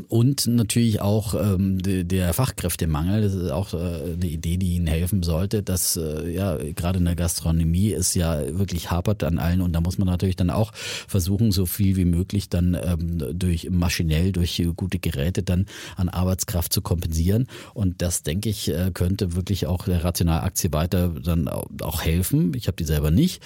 [0.08, 5.22] und natürlich auch ähm, der Fachkräftemangel, das ist auch äh, eine Idee, die Ihnen helfen
[5.22, 9.60] sollte, dass äh, ja gerade in der Gastronomie es ja wirklich hapert an allen.
[9.60, 13.70] Und da muss man natürlich dann auch versuchen, so viel wie möglich dann ähm, durch
[13.70, 17.46] maschinell, durch gute Geräte dann an Arbeitskraft zu kompensieren.
[17.72, 22.54] Und das denke ich äh, könnte wirklich auch der Rationalaktie weiter dann auch helfen.
[22.56, 23.40] Ich habe die selber nicht.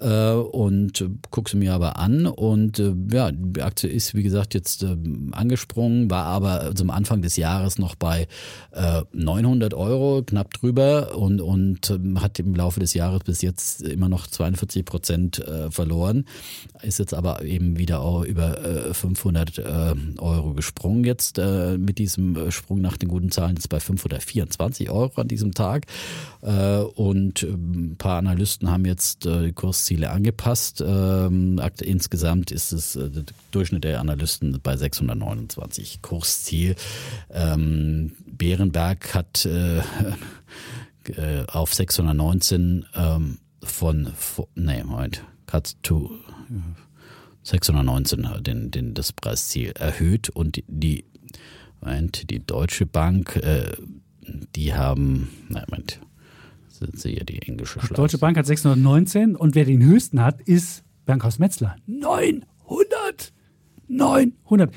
[0.00, 2.26] Und gucke sie mir aber an.
[2.26, 7.36] Und ja, die Aktie ist wie gesagt jetzt angesprochen angesprungen, war aber zum Anfang des
[7.36, 8.26] Jahres noch bei
[8.72, 13.82] äh, 900 Euro, knapp drüber und, und ähm, hat im Laufe des Jahres bis jetzt
[13.82, 16.24] immer noch 42 Prozent äh, verloren.
[16.82, 21.98] Ist jetzt aber eben wieder auch über äh, 500 äh, Euro gesprungen jetzt äh, mit
[21.98, 25.86] diesem äh, Sprung nach den guten Zahlen ist bei 524 Euro an diesem Tag.
[26.40, 30.82] Und ähm, ein paar Analysten haben jetzt die Kursziele angepasst.
[30.86, 36.74] Ähm, insgesamt ist es der Durchschnitt der Analysten bei 629 20 Kursziel.
[37.30, 44.12] Ähm, Bärenberg hat äh, äh, auf 619 ähm, von,
[44.54, 46.10] nee, Moment, Cut to
[47.42, 51.04] 619 den, den, das Preisziel erhöht und die,
[51.80, 53.72] Moment, die Deutsche Bank, äh,
[54.54, 56.00] die haben, nein, Moment,
[56.68, 60.40] sind sie ja die englische Die Deutsche Bank hat 619 und wer den höchsten hat,
[60.40, 61.76] ist Bankhaus Metzler.
[61.86, 63.32] 900!
[63.88, 64.72] 900!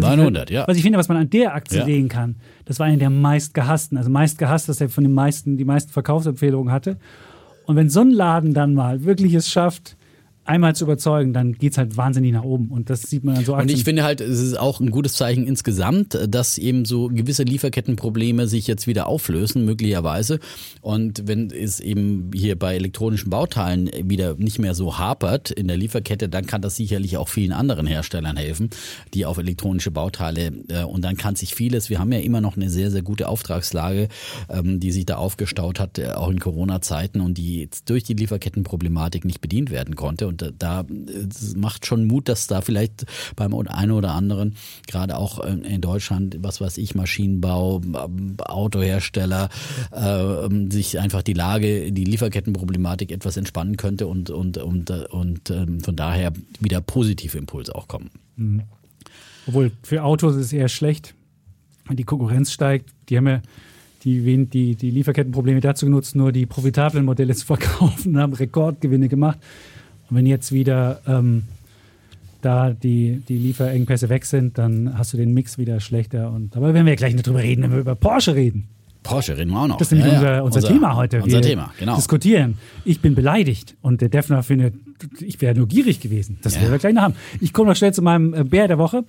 [0.00, 0.66] 900, ja.
[0.66, 1.84] Was ich finde, was man an der Aktie ja.
[1.84, 3.98] sehen kann, das war eine der meistgehassten.
[3.98, 6.96] Also meistgehasst, dass er von den meisten die meisten Verkaufsempfehlungen hatte.
[7.66, 9.97] Und wenn so ein Laden dann mal wirklich es schafft,
[10.48, 12.68] einmal zu überzeugen, dann geht es halt wahnsinnig nach oben.
[12.68, 15.12] Und das sieht man dann so Und ich finde halt, es ist auch ein gutes
[15.12, 20.40] Zeichen insgesamt, dass eben so gewisse Lieferkettenprobleme sich jetzt wieder auflösen, möglicherweise.
[20.80, 25.76] Und wenn es eben hier bei elektronischen Bauteilen wieder nicht mehr so hapert in der
[25.76, 28.70] Lieferkette, dann kann das sicherlich auch vielen anderen Herstellern helfen,
[29.12, 32.56] die auf elektronische Bauteile äh, und dann kann sich vieles, wir haben ja immer noch
[32.56, 34.08] eine sehr, sehr gute Auftragslage,
[34.48, 38.14] ähm, die sich da aufgestaut hat, äh, auch in Corona-Zeiten und die jetzt durch die
[38.14, 40.26] Lieferkettenproblematik nicht bedient werden konnte.
[40.26, 40.84] Und und da
[41.56, 46.60] macht schon Mut, dass da vielleicht beim einen oder anderen, gerade auch in Deutschland, was
[46.60, 47.80] weiß ich, Maschinenbau,
[48.38, 49.48] Autohersteller,
[49.92, 55.80] äh, sich einfach die Lage, die Lieferkettenproblematik etwas entspannen könnte und, und, und, und ähm,
[55.80, 58.10] von daher wieder positive Impulse auch kommen.
[58.36, 58.62] Mhm.
[59.46, 61.14] Obwohl für Autos ist es eher schlecht,
[61.90, 62.90] die Konkurrenz steigt.
[63.08, 63.40] Die haben ja
[64.04, 69.38] die, die, die Lieferkettenprobleme dazu genutzt, nur die profitablen Modelle zu verkaufen, haben Rekordgewinne gemacht.
[70.10, 71.44] Und wenn jetzt wieder ähm,
[72.40, 76.30] da die, die Lieferengpässe weg sind, dann hast du den Mix wieder schlechter.
[76.30, 78.68] Und aber werden wir gleich nicht drüber reden, wenn wir über Porsche reden.
[79.02, 79.78] Porsche reden wir auch noch.
[79.78, 81.22] Das ist nämlich ja, unser, unser, unser, Thema heute.
[81.22, 81.96] Unser wir Thema, genau.
[81.96, 82.58] Diskutieren.
[82.84, 84.74] Ich bin beleidigt und der Defner findet,
[85.20, 86.38] ich wäre nur gierig gewesen.
[86.42, 86.62] Das ja.
[86.62, 87.14] werden wir gleich noch haben.
[87.40, 89.04] Ich komme noch schnell zu meinem äh, Bär der Woche.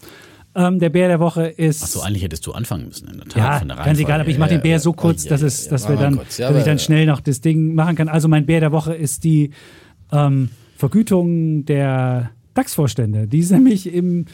[0.55, 1.83] Ähm, der Bär der Woche ist.
[1.83, 3.37] Achso, eigentlich hättest du anfangen müssen in der Tat.
[3.37, 5.87] Ja, von der ganz egal, aber ich mache den Bär so kurz, dass, es, dass
[5.87, 8.09] wir dann, kurz, dass ich dann schnell noch das Ding machen kann.
[8.09, 9.51] Also mein Bär der Woche ist die
[10.11, 10.49] ähm,
[10.79, 13.27] Vergütung der DAX-Vorstände.
[13.27, 14.25] Die ist nämlich im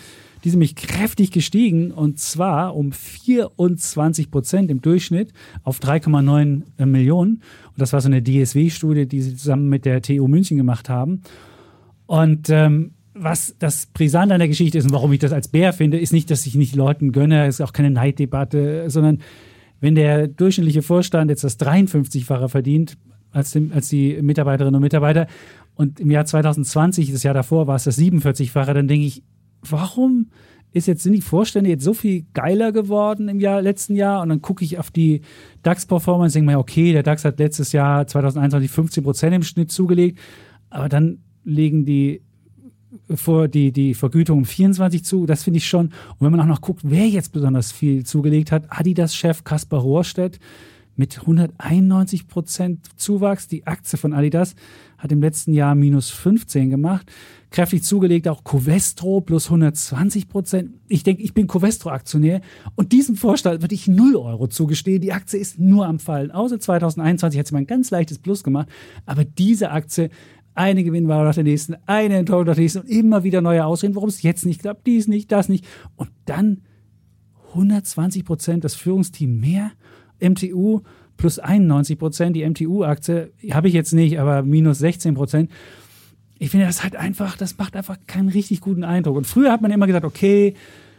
[0.43, 5.33] die sind nämlich kräftig gestiegen und zwar um 24 Prozent im Durchschnitt
[5.63, 7.37] auf 3,9 äh, Millionen.
[7.69, 11.21] Und das war so eine DSW-Studie, die sie zusammen mit der TU München gemacht haben.
[12.05, 15.73] Und ähm, was das Brisant an der Geschichte ist und warum ich das als Bär
[15.73, 19.21] finde, ist nicht, dass ich nicht Leuten gönne, es ist auch keine Neiddebatte, sondern
[19.81, 22.97] wenn der durchschnittliche Vorstand jetzt das 53-fache verdient
[23.31, 25.25] als, dem, als die Mitarbeiterinnen und Mitarbeiter
[25.75, 29.23] und im Jahr 2020, das Jahr davor, war es das 47-fache, dann denke ich,
[29.61, 30.27] warum
[30.71, 34.21] ist jetzt, sind die Vorstände jetzt so viel geiler geworden im Jahr, letzten Jahr?
[34.21, 35.21] Und dann gucke ich auf die
[35.63, 40.19] DAX-Performance, denke mir, okay, der DAX hat letztes Jahr 2021 15 Prozent im Schnitt zugelegt,
[40.69, 42.21] aber dann legen die
[43.13, 45.87] vor die, die Vergütung um 24 zu, das finde ich schon.
[45.87, 50.39] Und wenn man auch noch guckt, wer jetzt besonders viel zugelegt hat, Adidas-Chef Kaspar Rohrstedt
[50.95, 53.47] mit 191 Prozent Zuwachs.
[53.47, 54.55] Die Aktie von Adidas
[54.97, 57.11] hat im letzten Jahr minus 15 gemacht.
[57.51, 60.71] Kräftig zugelegt auch Covestro plus 120 Prozent.
[60.87, 62.41] Ich denke, ich bin Covestro-Aktionär
[62.75, 65.01] und diesem Vorstand würde ich 0 Euro zugestehen.
[65.01, 66.31] Die Aktie ist nur am Fallen.
[66.31, 68.69] Außer 2021 hat sie mal ein ganz leichtes Plus gemacht.
[69.05, 70.09] Aber diese Aktie
[70.55, 73.95] eine Gewinnware nach der nächsten, eine Enttäuschung nach der nächsten und immer wieder neue Ausreden,
[73.95, 75.65] warum es jetzt nicht klappt, dies nicht, das nicht.
[75.97, 76.61] Und dann
[77.49, 79.71] 120 Prozent das Führungsteam mehr.
[80.19, 80.81] MTU
[81.17, 82.35] plus 91 Prozent.
[82.35, 85.51] Die MTU-Aktie habe ich jetzt nicht, aber minus 16 Prozent.
[86.37, 89.15] Ich finde, das halt einfach, das macht einfach keinen richtig guten Eindruck.
[89.15, 90.55] Und früher hat man immer gesagt, okay,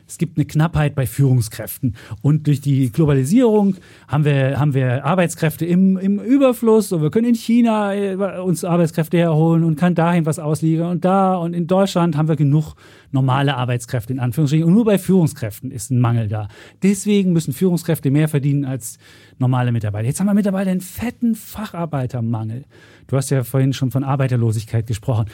[0.08, 1.96] es gibt eine Knappheit bei Führungskräften.
[2.22, 3.76] Und durch die Globalisierung
[4.06, 8.64] haben wir, haben wir Arbeitskräfte im, im Überfluss und wir können in China äh, uns
[8.64, 11.36] Arbeitskräfte herholen und kann dahin was ausliefern und da.
[11.36, 12.74] Und in Deutschland haben wir genug
[13.10, 14.66] normale Arbeitskräfte in Anführungsstrichen.
[14.66, 16.48] Und nur bei Führungskräften ist ein Mangel da.
[16.82, 18.98] Deswegen müssen Führungskräfte mehr verdienen als
[19.38, 20.06] normale Mitarbeiter.
[20.06, 22.64] Jetzt haben wir mittlerweile einen fetten Facharbeitermangel.
[23.08, 25.26] Du hast ja vorhin schon von Arbeiterlosigkeit gesprochen.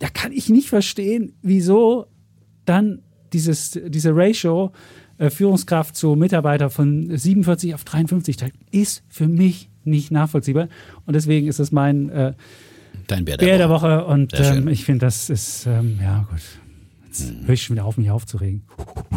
[0.00, 2.06] Da kann ich nicht verstehen, wieso
[2.64, 3.02] dann
[3.32, 4.72] dieses, diese Ratio
[5.18, 10.68] äh, Führungskraft zu Mitarbeiter von 47 auf 53 steigt, ist für mich nicht nachvollziehbar.
[11.06, 12.32] Und deswegen ist es mein äh,
[13.06, 13.88] Dein Bär der, der, der Woche.
[14.00, 14.04] Woche.
[14.06, 16.40] Und ähm, ich finde, das ist, ähm, ja gut.
[17.06, 18.62] Jetzt höre ich schon wieder auf, mich aufzuregen.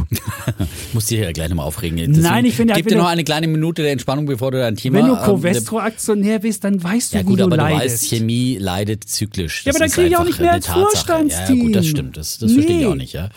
[0.09, 0.21] Ich
[0.93, 1.97] muss dich ja gleich nochmal aufregen.
[2.21, 4.59] Nein, ich finde, Gib wenn dir noch du- eine kleine Minute der Entspannung, bevor du
[4.59, 4.99] dein Thema.
[4.99, 8.03] Wenn du ähm, Covestro-Aktionär bist, dann weißt du, Ja wie gut, du aber du leidest.
[8.03, 9.65] weißt, Chemie leidet zyklisch.
[9.65, 10.67] Ja, aber dann kriege ich auch nicht mehr als.
[10.67, 11.57] Vorstandsteam.
[11.57, 12.15] Ja, gut, das stimmt.
[12.17, 12.87] Das, das verstehe ich Nee.
[12.87, 13.29] auch nicht, ja.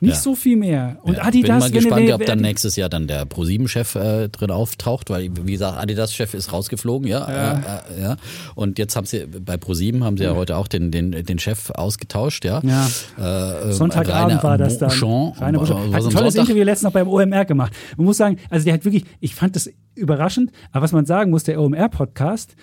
[0.00, 0.20] Nicht ja.
[0.20, 0.98] so viel mehr.
[1.02, 4.50] Und Ja, Adidas, bin mal gespannt, ob dann nächstes Jahr dann der Pro7-Chef äh, drin
[4.50, 7.30] auftaucht, weil, wie gesagt, Adidas-Chef ist rausgeflogen, ja.
[7.30, 7.52] Ja.
[7.52, 8.16] Äh, äh, ja.
[8.54, 11.70] Und jetzt haben sie, bei Pro7 haben sie ja heute auch den, den, den Chef
[11.70, 12.60] ausgetauscht, ja.
[12.62, 12.88] Ja.
[13.18, 14.90] Äh, äh, Sonntagabend war das dann.
[14.90, 16.40] Bouchon, Rainer was Hat ein tolles Sonntag?
[16.40, 17.72] Interview letztens noch beim OMR gemacht.
[17.96, 21.30] Man muss sagen, also der hat wirklich, ich fand das überraschend, aber was man sagen
[21.30, 22.54] muss, der OMR-Podcast,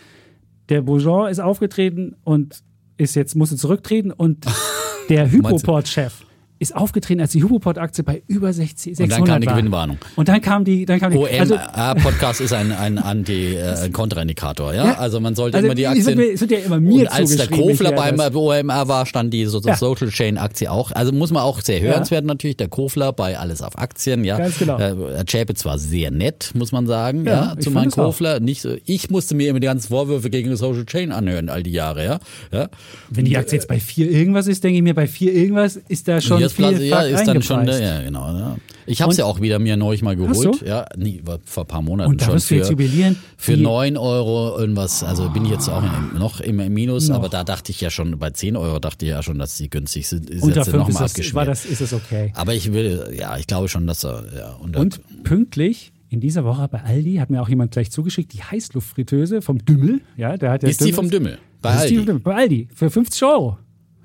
[0.70, 2.64] der Bouchon ist aufgetreten und
[2.98, 4.46] ist jetzt, musste zurücktreten und
[5.10, 6.26] der Hypoport-Chef
[6.64, 9.54] ist aufgetreten, als die Hypoport-Aktie bei über 60, 600 Und dann kam die war.
[9.56, 9.98] Gewinnwarnung.
[10.16, 14.74] Und dann kam die, dann kam die, also, OMR-Podcast ist ein, ein Anti, äh, Kontraindikator,
[14.74, 14.86] ja?
[14.86, 14.94] Ja.
[14.98, 16.20] Also man sollte also immer die Aktien.
[16.20, 18.34] es wird ja immer mir und als der Kofler beim das.
[18.36, 19.76] OMR war, stand die so Ja.
[19.76, 20.92] Social Chain Aktie auch.
[20.92, 24.38] Also muss man auch sehr hörenswert natürlich, der Kofler bei Alles auf Aktien, ja.
[24.38, 24.78] Ganz genau.
[24.78, 28.06] Äh, Herr Chapitz war sehr nett, muss man sagen, Ja, ja, ich zu meinem auch.
[28.06, 28.40] Kofler.
[28.40, 31.64] Nicht so, ich musste mir immer die ganzen Vorwürfe gegen die Social Chain anhören, all
[31.64, 32.20] die Jahre, ja.
[32.52, 32.70] ja.
[33.10, 36.08] wenn die Aktie jetzt bei vier irgendwas ist, denke ich mir, bei vier irgendwas ist
[36.08, 37.84] da schon Platz, ja, ist dann schon, eingepreist.
[37.84, 38.28] ja, genau.
[38.38, 38.58] Ja.
[38.86, 40.86] Ich habe es ja auch wieder mir neulich mal geholt, ja,
[41.24, 43.16] war vor ein paar Monaten Und schon für, jubilieren.
[43.38, 47.16] für Wie- 9 Euro irgendwas, also bin ich jetzt auch im, noch im Minus, Noch.
[47.18, 49.70] aber da dachte ich ja schon, bei 10 Euro dachte ich ja schon, dass die
[49.70, 50.30] günstig sind.
[50.30, 51.36] Ist Unter jetzt fünf noch ist mal das, abgeschmiert.
[51.36, 52.34] war das, ist es okay.
[52.36, 54.52] aber ich will, ja, ich glaube schon, dass er, ja.
[54.56, 58.44] Und, Und pünktlich in dieser Woche bei Aldi hat mir auch jemand gleich zugeschickt, die
[58.44, 60.02] Heißluftfritteuse vom Dümmel.
[60.18, 61.38] Ja, der hat ja ist die vom Dümmel?
[61.62, 62.06] Bei Das ist die vom Aldi.
[62.08, 62.22] Dümmel.
[62.22, 62.68] Bei Aldi.
[62.76, 63.58] Für 50 Euro.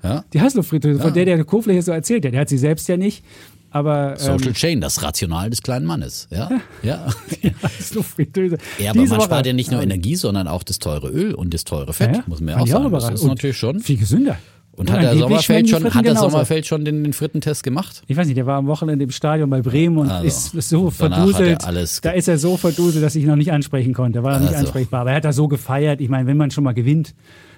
[0.03, 0.23] Ja?
[0.33, 2.33] Die Heißluftfritteuse, von der der Kofler hier so erzählt hat.
[2.33, 3.23] Der hat sie selbst ja nicht.
[3.71, 6.27] Aber Social ähm, Chain, das Rational des kleinen Mannes.
[6.31, 6.49] Ja,
[6.81, 7.07] ja.
[7.43, 8.57] die Heißluftfritteuse.
[8.79, 11.65] Ja, aber man spart ja nicht nur Energie, sondern auch das teure Öl und das
[11.65, 12.91] teure Fett, ja, muss man ja auch sagen.
[12.91, 13.79] das ist Und natürlich schon.
[13.79, 14.37] Viel gesünder.
[14.79, 16.15] Und hat der Sommerfeld schon, hat der.
[16.15, 18.01] Sommerfeld schon den, den Frittentest gemacht?
[18.07, 20.69] Ich weiß nicht, der war am Wochenende im Stadion bei Bremen und Also, ist ist
[20.69, 21.59] so er verduselt.
[22.01, 24.23] Da ist er so verduselt, dass ich ihn noch nicht ansprechen konnte.
[24.23, 24.61] War noch nicht Also.
[24.61, 25.01] ansprechbar.
[25.01, 25.99] Aber er hat da so gefeiert.
[25.99, 27.13] Ich meine, wenn man schon mal gewinnt,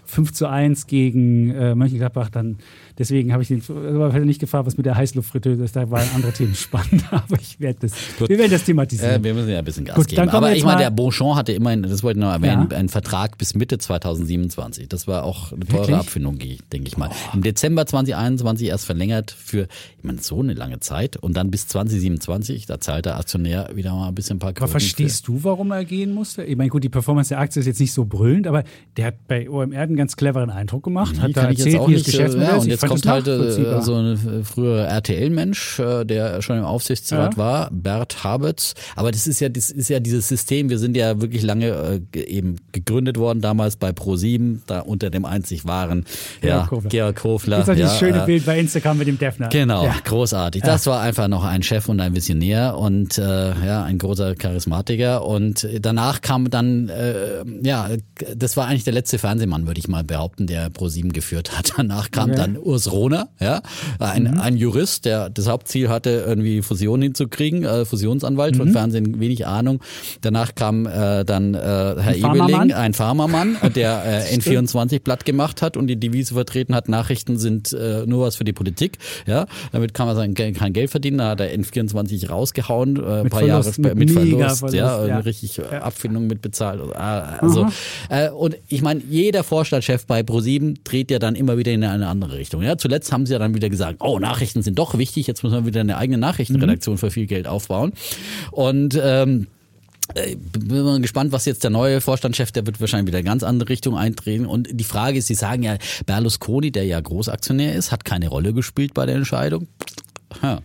[0.06, 2.58] 5 zu 1 gegen äh, Mönchengladbach, dann
[3.02, 3.62] deswegen habe ich den
[4.26, 5.76] nicht gefragt, was mit der Heißluftfritteuse ist.
[5.76, 7.04] Da waren andere Themen spannend.
[7.12, 9.22] Aber ich werde das, wir werden das thematisieren.
[9.22, 10.30] Äh, wir müssen ja ein bisschen Gas Gut, geben.
[10.30, 12.78] Aber ich meine, der Beauchamp hatte immerhin, das wollte ich noch erwähnen, Ja.
[12.78, 14.88] einen Vertrag bis Mitte 2027.
[14.88, 15.98] Das war auch eine teure Wirklich?
[15.98, 17.10] Abfindung, denke ich mal.
[17.34, 19.64] Im Dezember 2021 erst verlängert für,
[19.98, 22.66] ich meine, so eine lange Zeit und dann bis 2027.
[22.68, 25.72] Da zahlt der Aktionär wieder mal ein bisschen ein paar Aber Kröten verstehst du, warum
[25.72, 26.44] er gehen musste?
[26.44, 28.64] Ich meine, gut, die Performance der Aktie ist jetzt nicht so brüllend, aber
[28.98, 32.04] der hat bei OMR einen ganz cleveren Eindruck gemacht, Die hat da erzählt, wie das
[32.04, 32.64] Geschäftsmodell ja, ist.
[32.64, 36.58] und Ich jetzt kommt das halt äh, so ein äh, früherer RTL-Mensch, äh, der schon
[36.58, 37.38] im Aufsichtsrat Ja.
[37.38, 38.74] war, Bert Habetz.
[38.96, 40.70] Aber das ist ja, das ist ja dieses System.
[40.70, 45.26] Wir sind ja wirklich lange äh, eben gegründet worden damals bei Pro7, da unter dem
[45.26, 46.06] einzig wahren
[46.42, 47.14] ja, Georg Kofler.
[47.14, 47.58] Kofler.
[47.60, 49.50] Jetzt hat ja, dieses schöne Bild bei Instagram mit dem Defner.
[49.50, 49.96] Genau, Ja.
[50.04, 50.62] großartig.
[50.64, 53.22] Das war einfach noch ein Chef und ein Visionär und äh,
[53.66, 55.26] ja, ein großer Charismatiker.
[55.26, 57.90] Und danach kam dann, äh, ja,
[58.36, 61.74] das war eigentlich der letzte Fernsehmann, würde ich mal behaupten, der Pro7 geführt hat.
[61.78, 62.38] Danach kam okay.
[62.40, 63.62] dann Urs Rohner, ja,
[64.00, 64.40] ein, mhm.
[64.40, 68.60] ein Jurist, der das Hauptziel hatte, irgendwie Fusion hinzukriegen, äh, Fusionsanwalt mhm.
[68.60, 69.82] von Fernsehen, wenig Ahnung.
[70.22, 72.72] Danach kam äh, dann äh, Herr ein Ebeling, Farmermann.
[72.72, 77.74] ein Farmermann, der äh, N24 platt gemacht hat und die Devise vertreten hat, Nachrichten sind
[77.74, 78.98] äh, nur was für die Politik.
[79.28, 81.18] Ja, damit kann man sein, kein Geld verdienen.
[81.18, 85.06] Da hat er N24 rausgehauen, äh, ein paar Verlust, Jahre mit, mit Verlust, Verlust, ja,
[85.06, 85.18] ja.
[85.20, 85.82] richtig ja.
[85.82, 86.82] Abfindung mit bezahlt.
[86.96, 87.68] Also,
[88.10, 92.08] äh, und ich meine, jeder Vorstandschef bei ProSieben dreht ja dann immer wieder in eine
[92.08, 92.61] andere Richtung.
[92.64, 95.56] Ja, zuletzt haben sie ja dann wieder gesagt, oh, Nachrichten sind doch wichtig, jetzt müssen
[95.56, 97.00] wir wieder eine eigene Nachrichtenredaktion mhm.
[97.00, 97.94] für viel Geld aufbauen.
[98.52, 99.48] Und ähm,
[100.16, 103.44] äh, bin mal gespannt, was jetzt der neue Vorstandschef, der wird wahrscheinlich wieder eine ganz
[103.44, 104.46] andere Richtung eintreten.
[104.46, 108.54] Und die Frage ist, Sie sagen ja, Berlusconi, der ja Großaktionär ist, hat keine Rolle
[108.54, 109.68] gespielt bei der Entscheidung.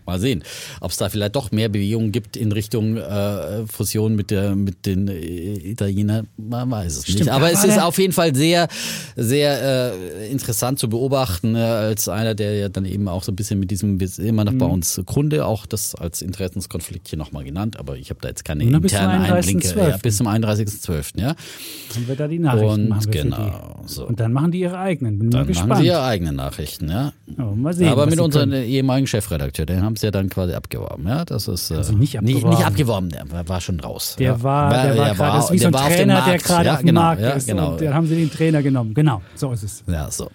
[0.06, 0.42] Mal sehen,
[0.80, 4.86] ob es da vielleicht doch mehr Bewegungen gibt in Richtung äh, Fusion mit der mit
[4.86, 6.28] den äh, Italienern.
[6.36, 7.30] Man weiß es Stimmt, nicht.
[7.30, 8.68] Aber es ist auf jeden Fall sehr
[9.16, 13.36] sehr äh, interessant zu beobachten äh, als einer, der ja dann eben auch so ein
[13.36, 14.58] bisschen mit diesem immer noch mhm.
[14.58, 17.78] bei uns Kunde auch das als Interessenskonflikt hier nochmal genannt.
[17.78, 19.78] Aber ich habe da jetzt keine internen Einblicke.
[19.78, 21.20] Ja, bis zum 31.12.
[21.20, 21.28] Ja.
[21.28, 22.92] Haben wir da die Nachrichten?
[22.92, 23.82] Und genau.
[23.86, 24.06] So.
[24.06, 25.18] Und dann machen die ihre eigenen.
[25.18, 25.68] Bin dann mal gespannt.
[25.70, 26.88] machen sie ihre eigenen Nachrichten.
[26.90, 27.12] Ja.
[27.38, 27.88] Oh, mal sehen.
[27.88, 31.06] Aber mit unserem ehemaligen Chefredakteur Redakteur, den haben sie ja dann quasi abgeworben.
[31.06, 32.24] Ja, das ist äh, nicht abgeworben.
[32.24, 34.16] Nicht, nicht abgeworben, der war schon raus.
[34.18, 34.42] Der ja.
[34.42, 37.00] war, der war, gerade war, wie so ein Trainer, der gerade ja, auf dem genau,
[37.00, 37.46] Markt ja, ist.
[37.46, 37.72] Genau.
[37.72, 38.94] Und dann haben sie den Trainer genommen.
[38.94, 39.84] Genau, so ist es.
[39.86, 40.30] Ja, so.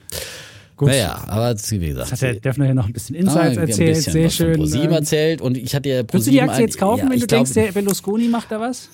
[0.76, 0.89] Gut.
[0.89, 2.11] Naja, aber wie gesagt.
[2.11, 4.56] Das hat der Defner hier noch ein bisschen Insights ah, erzählt, bisschen sehr schön.
[4.56, 7.19] ProSieben ähm, erzählt und ich hatte ja Willst du die Aktie jetzt kaufen, ja, wenn
[7.19, 8.89] du glaub, denkst, der Berlusconi macht da was?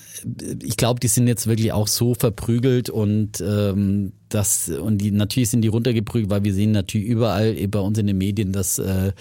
[0.62, 5.50] Ich glaube, die sind jetzt wirklich auch so verprügelt und ähm, das und die natürlich
[5.50, 9.12] sind die runtergeprügelt, weil wir sehen natürlich überall bei uns in den Medien, dass äh,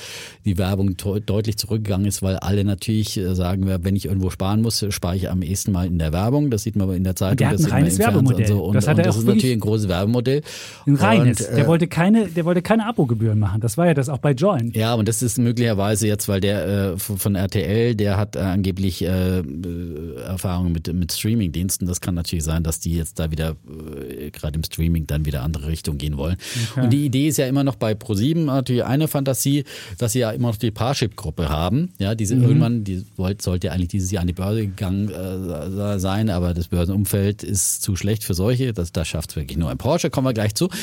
[0.45, 4.85] die Werbung deutlich zurückgegangen ist, weil alle natürlich äh, sagen, wenn ich irgendwo sparen muss,
[4.89, 6.49] spare ich am ehesten mal in der Werbung.
[6.49, 8.41] Das sieht man in der Zeitung, der hat ein reines Werbemodell.
[8.41, 8.63] Und, so.
[8.63, 10.41] und, das, hat und das ist natürlich ein großes Werbemodell.
[10.85, 11.41] Ein reines.
[11.41, 13.61] Und, äh, der wollte keine, der wollte keine Abogebühren machen.
[13.61, 14.71] Das war ja das auch bei Join.
[14.73, 19.03] Ja, und das ist möglicherweise jetzt, weil der äh, von RTL, der hat äh, angeblich
[19.03, 19.43] äh,
[20.25, 21.87] Erfahrungen mit mit Streamingdiensten.
[21.87, 23.55] Das kann natürlich sein, dass die jetzt da wieder
[24.31, 26.37] gerade im Streaming Streaming dann wieder andere Richtung gehen wollen.
[26.71, 26.81] Okay.
[26.81, 29.63] Und die Idee ist ja immer noch bei ProSieben natürlich eine Fantasie,
[29.97, 31.89] dass sie ja immer noch die Parship-Gruppe haben.
[31.99, 32.43] Ja, diese mhm.
[32.43, 33.05] irgendwann, die
[33.39, 37.83] sollte ja eigentlich dieses Jahr an die Börse gegangen äh, sein, aber das Börsenumfeld ist
[37.83, 38.73] zu schlecht für solche.
[38.73, 40.69] Das, das schafft wirklich nur ein Porsche, kommen wir gleich zu.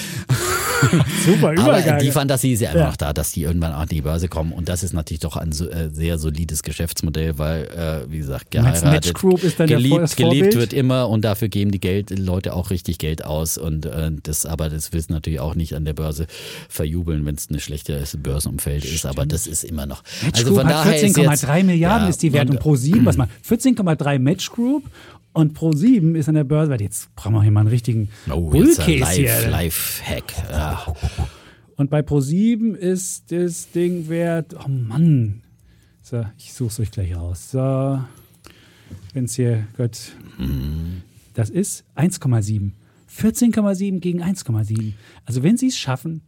[1.24, 1.88] Super Übergang.
[1.88, 2.86] Aber die Fantasie ist ja immer ja.
[2.88, 4.52] noch da, dass die irgendwann an die Börse kommen.
[4.52, 9.14] Und das ist natürlich doch ein äh, sehr solides Geschäftsmodell, weil, äh, wie gesagt, geheiratet,
[9.56, 13.58] geliebt, geliebt wird immer und dafür geben die Geld, Leute auch richtig Geld aus.
[13.58, 16.26] Und äh, das, aber das willst du natürlich auch nicht an der Börse
[16.68, 19.06] verjubeln, wenn es ein schlechtes Börsenumfeld ist.
[19.06, 20.02] Aber das ist immer noch.
[20.22, 23.28] Match also von daher 14,3 Milliarden ja, ist die Wert und pro 7, was mal
[23.48, 24.84] 14,3 Match Group
[25.34, 28.50] und Pro7 ist an der Börse, weil jetzt brauchen wir hier mal einen richtigen oh,
[28.50, 29.48] Bullcase hier.
[29.50, 30.32] Live-Hack.
[30.50, 30.94] Ja.
[31.76, 35.42] Und bei Pro7 ist das Ding wert, oh Mann.
[36.02, 37.50] So, ich suche es euch gleich raus.
[37.50, 37.98] So,
[39.12, 40.12] wenn es hier, Gott.
[40.38, 41.02] Mhm.
[41.34, 42.70] Das ist 1,7.
[43.16, 44.92] 14,7 gegen 1,7.
[45.24, 46.22] Also wenn sie es schaffen,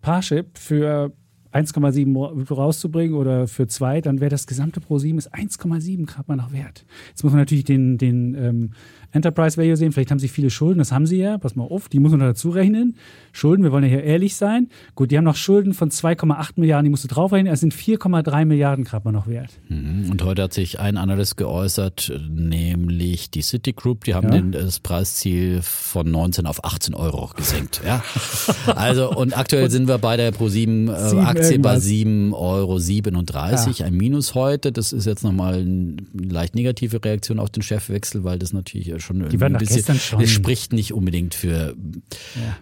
[0.00, 1.12] Parship für
[1.52, 6.36] 1,7 rauszubringen oder für zwei, dann wäre das gesamte Pro 7 ist 1,7 Grad mal
[6.36, 6.86] noch wert.
[7.08, 8.70] Jetzt muss man natürlich den, den ähm,
[9.12, 9.92] Enterprise Value sehen.
[9.92, 11.38] Vielleicht haben sie viele Schulden, das haben sie ja.
[11.38, 12.96] Pass mal auf, die muss man dazu rechnen.
[13.32, 14.68] Schulden, wir wollen ja hier ehrlich sein.
[14.94, 17.52] Gut, die haben noch Schulden von 2,8 Milliarden, die musst du draufrechnen.
[17.52, 19.50] Es sind 4,3 Milliarden gerade mal noch wert.
[19.68, 20.10] Mhm.
[20.10, 24.04] Und heute hat sich ein Analyst geäußert, nämlich die Citigroup.
[24.04, 24.34] Die haben ja.
[24.34, 27.80] den, das Preisziel von 19 auf 18 Euro gesenkt.
[27.84, 28.02] Ja.
[28.76, 31.62] Also, und aktuell sind wir bei der Pro7 äh, Aktie irgendwas.
[31.62, 32.78] bei 7,37 Euro.
[32.78, 33.86] 37, ja.
[33.86, 34.72] Ein Minus heute.
[34.72, 39.28] Das ist jetzt nochmal eine leicht negative Reaktion auf den Chefwechsel, weil das natürlich schon
[39.28, 40.20] die ein bisschen, schon.
[40.20, 41.74] es spricht nicht unbedingt für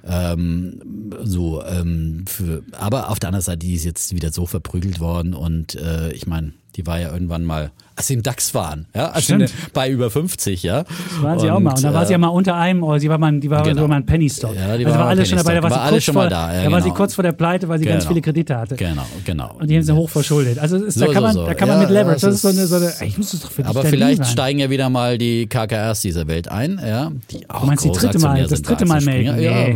[0.04, 0.32] ja.
[0.32, 0.80] ähm,
[1.22, 5.34] so, ähm, für, aber auf der anderen Seite, die ist jetzt wieder so verprügelt worden
[5.34, 9.10] und äh, ich meine, die war ja irgendwann mal, als sie im DAX waren, ja,
[9.10, 9.44] als sie
[9.74, 10.84] bei über 50, ja.
[10.84, 11.74] Das waren sie und, auch mal.
[11.74, 13.82] Und da war sie ja mal unter einem, oder sie war mal, die war genau.
[13.82, 14.54] so mal ein Penny Stock.
[14.54, 16.28] Ja, die also war, war alles schon dabei, da war, war sie kurz vor, mal
[16.28, 16.54] da.
[16.54, 16.96] Ja, da war sie genau.
[16.96, 17.96] kurz vor der Pleite, weil sie genau.
[17.96, 18.76] ganz viele Kredite hatte.
[18.76, 19.56] Genau, genau.
[19.58, 20.60] Und die haben sie hoch verschuldet.
[20.60, 21.46] Also ist, so, da kann man, so, so.
[21.46, 23.50] da kann man mit Leverage, das ist so eine, so eine ich muss das doch
[23.50, 27.10] für Aber vielleicht steigen ja wieder mal die KKRs dieser Welt ein, ja.
[27.32, 29.42] Die auch du meinst die dritte Mal, das dritte Mal melden?
[29.42, 29.66] Ja,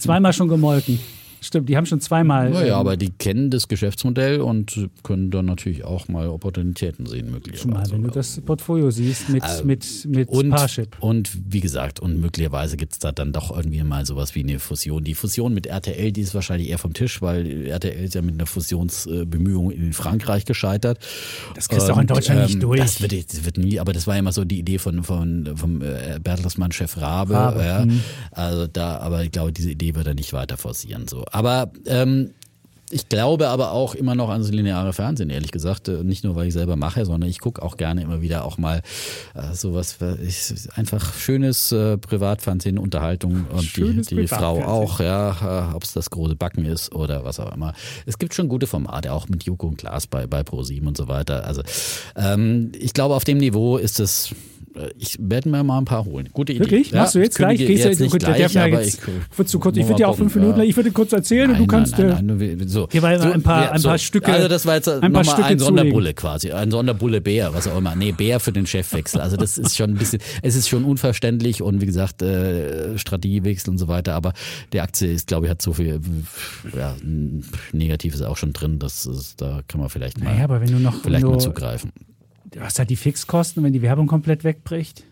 [0.00, 0.98] Zweimal schon gemolken.
[1.40, 2.50] Stimmt, die haben schon zweimal.
[2.50, 7.30] Naja, ähm, aber die kennen das Geschäftsmodell und können dann natürlich auch mal Opportunitäten sehen,
[7.30, 7.62] möglicherweise.
[7.62, 10.96] Schon mal, wenn du das Portfolio siehst mit, Äh, mit, mit und, Parship.
[11.00, 14.58] und wie gesagt, und möglicherweise gibt es da dann doch irgendwie mal sowas wie eine
[14.58, 15.04] Fusion.
[15.04, 18.34] Die Fusion mit RTL, die ist wahrscheinlich eher vom Tisch, weil RTL ist ja mit
[18.34, 20.98] einer Fusionsbemühung in Frankreich gescheitert.
[21.54, 22.80] Das kriegst du auch in Deutschland nicht durch.
[22.80, 25.50] Das wird, das wird nie, aber das war ja immer so die Idee von, von
[25.56, 27.34] vom äh, Bertelsmann-Chef Rabe.
[27.34, 27.84] Rabe, ja.
[27.84, 28.00] mhm.
[28.30, 31.06] Also da, aber ich glaube, diese Idee wird er nicht weiter forcieren.
[31.08, 31.24] So.
[31.38, 32.30] Aber ähm,
[32.90, 35.86] ich glaube aber auch immer noch ans lineare Fernsehen, ehrlich gesagt.
[35.86, 38.58] Äh, Nicht nur, weil ich selber mache, sondern ich gucke auch gerne immer wieder auch
[38.58, 38.82] mal
[39.34, 44.64] äh, sowas, ich, einfach schönes äh, Privatfernsehen, Unterhaltung und die, Schönes die Frau Privatfernsehen.
[44.66, 47.72] auch, ja, äh, ob es das große Backen ist oder was auch immer.
[48.04, 51.06] Es gibt schon gute Formate, auch mit Joko und Klaas bei, bei Pro7 und so
[51.06, 51.44] weiter.
[51.44, 51.62] Also
[52.16, 54.34] ähm, ich glaube, auf dem Niveau ist es,
[54.98, 56.28] ich werde mir mal ein paar holen.
[56.32, 56.60] Gute Idee.
[56.60, 56.90] Wirklich?
[56.90, 57.58] Ja, Machst du jetzt gleich?
[57.58, 59.00] Gehst jetzt nicht der gleich, ja aber jetzt,
[59.38, 59.76] ich, zu kurz.
[59.76, 61.98] Ich würde dir auch fünf Minuten, ich würde kurz erzählen und du kannst.
[61.98, 62.84] Nein, äh, nein, nein, so.
[62.84, 65.24] Okay, weil so, ein paar- ja, ein paar Stücke- Also das war jetzt ein paar
[65.24, 65.76] Stücke ein zulegen.
[65.78, 67.94] Sonderbulle quasi, ein Sonderbulle Bär, was auch immer.
[67.96, 69.20] Nee, Bär für den Chefwechsel.
[69.20, 73.70] Also das ist schon ein bisschen, es ist schon unverständlich und wie gesagt äh, Strategiewechsel
[73.70, 74.14] und so weiter.
[74.14, 74.32] Aber
[74.72, 76.00] die Aktie ist, glaube ich, hat so viel
[76.76, 76.94] ja,
[77.72, 78.78] Negatives auch schon drin.
[78.78, 81.02] Das ist, da kann man vielleicht mal, Naja, aber wenn du noch.
[81.02, 81.90] vielleicht mal zugreifen.
[82.50, 85.04] Du hast halt die Fixkosten, wenn die Werbung komplett wegbricht.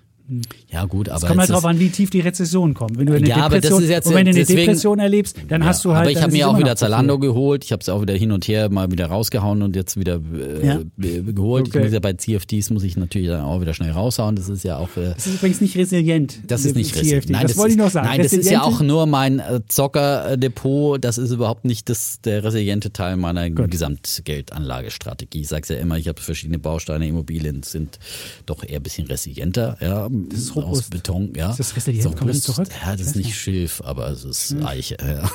[0.70, 2.98] Ja gut, aber Es kommt halt es drauf an, wie tief die Rezession kommt.
[2.98, 5.84] Wenn du eine Ja, das Depression, jetzt- wenn du eine deswegen- Depression erlebst, dann hast
[5.84, 6.02] du halt.
[6.02, 6.76] aber ich habe mir es auch wieder.
[6.76, 7.64] Zalando geholt.
[7.64, 10.66] Ich habe es auch wieder hin und her mal wieder rausgehauen und jetzt wieder äh,
[10.66, 10.80] Ja.
[10.96, 11.68] geholt.
[11.68, 11.78] Okay.
[11.78, 14.36] Ich muss ja bei CFDs muss ich natürlich dann auch wieder schnell raushauen.
[14.36, 16.38] Das ist ja auch äh, Das ist übrigens nicht resilient.
[16.46, 17.28] das ist nicht richtig.
[17.30, 18.08] Nein, das, wollte ich ist, noch sagen.
[18.08, 21.04] Nein, das ist ja auch nur mein äh, Zockerdepot.
[21.04, 23.70] Das ist überhaupt nicht das, der resiliente Teil meiner Gut.
[23.70, 25.40] Gesamtgeldanlagestrategie.
[25.42, 27.06] Ich sage ja immer, ich habe verschiedene Bausteine.
[27.06, 27.98] Immobilien sind
[28.46, 29.76] doch eher ein bisschen resilienter.
[29.80, 30.90] Ja, das ist aus robust.
[30.90, 31.32] Beton.
[31.36, 31.50] Ja.
[31.50, 32.16] Ist das resilient?
[32.16, 32.68] Kommt das zurück?
[32.84, 33.34] Ja, das ist nicht.
[33.34, 34.96] Schilf, aber es ist Eiche.
[35.00, 35.30] Ja.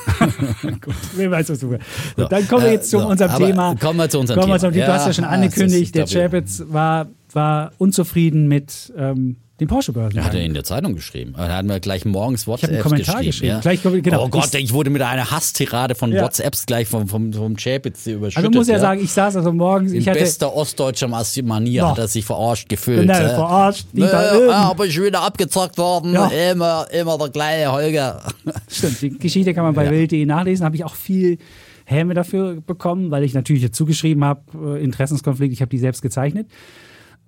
[0.82, 1.86] Gut, wer weiß, was du willst.
[2.18, 3.76] So, dann kommen wir äh, jetzt zu so, unserem Thema.
[3.76, 4.60] kommen wir zu unserem Kommen Thema.
[4.60, 4.74] zum.
[4.74, 10.18] Du hast ja Ja, schon angekündigt, der Chapitz war, war unzufrieden mit ähm, den Porsche-Börsen.
[10.18, 11.34] Er hat er in der Zeitung geschrieben.
[11.38, 13.26] Er hat mir gleich morgens hab einen WhatsApp Kommentar geschrieben.
[13.32, 13.50] geschrieben.
[13.52, 13.60] Ja.
[13.62, 14.26] Gleich, genau.
[14.26, 16.24] oh Gott, Ich- ich wurde mit einer Hasstirade von Ja.
[16.24, 18.46] WhatsApps gleich vom, vom, vom Chapitz überschüttet.
[18.46, 21.92] also muss ja, ja sagen, ich saß also morgens, In ich bester ostdeutscher Manier Ja.
[21.92, 23.02] hat er sich verarscht gefühlt.
[23.02, 23.30] Genau, ja.
[23.30, 24.50] verarscht, Äh, da oben.
[24.50, 26.14] aber ich wieder abgezockt worden.
[26.14, 26.28] Ja.
[26.28, 28.22] Immer, immer der kleine Holger.
[28.68, 29.92] Stimmt, die Geschichte kann man bei Ja.
[29.92, 30.66] Welt.de nachlesen.
[30.66, 31.38] Habe ich auch viel
[31.86, 34.42] Häme dafür bekommen, weil ich natürlich dazu geschrieben habe,
[34.78, 36.48] äh, Interessenskonflikt, ich habe die selbst gezeichnet.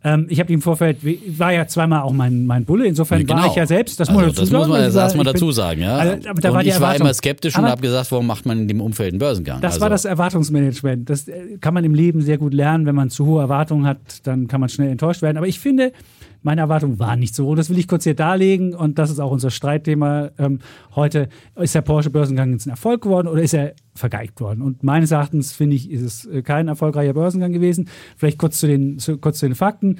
[0.05, 0.97] Ähm, ich habe die im Vorfeld,
[1.39, 4.25] war ja zweimal auch mein, mein Bulle, insofern war ich ja selbst, das muss man
[4.25, 5.81] also, dazu das muss sagen, man jetzt war- erstmal dazu sagen.
[5.81, 5.95] Ja.
[5.97, 8.67] Also, und war ich war immer skeptisch und Aber- habe gesagt, warum macht man in
[8.67, 9.61] dem Umfeld einen Börsengang?
[9.61, 11.09] Das also, war das Erwartungsmanagement.
[11.09, 12.85] Das äh, kann man im Leben sehr gut lernen.
[12.85, 15.37] Wenn man zu hohe Erwartungen hat, dann kann man schnell enttäuscht werden.
[15.37, 15.93] Aber ich finde,
[16.43, 17.55] meine Erwartungen waren nicht so hoch.
[17.55, 18.75] Das will ich kurz hier darlegen.
[18.75, 20.59] Und das ist auch unser Streitthema ähm,
[20.95, 21.29] heute.
[21.55, 24.61] Ist der Porsche-Börsengang jetzt ein Erfolg geworden oder ist er vergeigt worden?
[24.61, 27.89] Und meines Erachtens, finde ich, ist es äh, kein erfolgreicher Börsengang gewesen.
[28.17, 29.99] Vielleicht kurz zu den, zu, kurz zu den Fakten.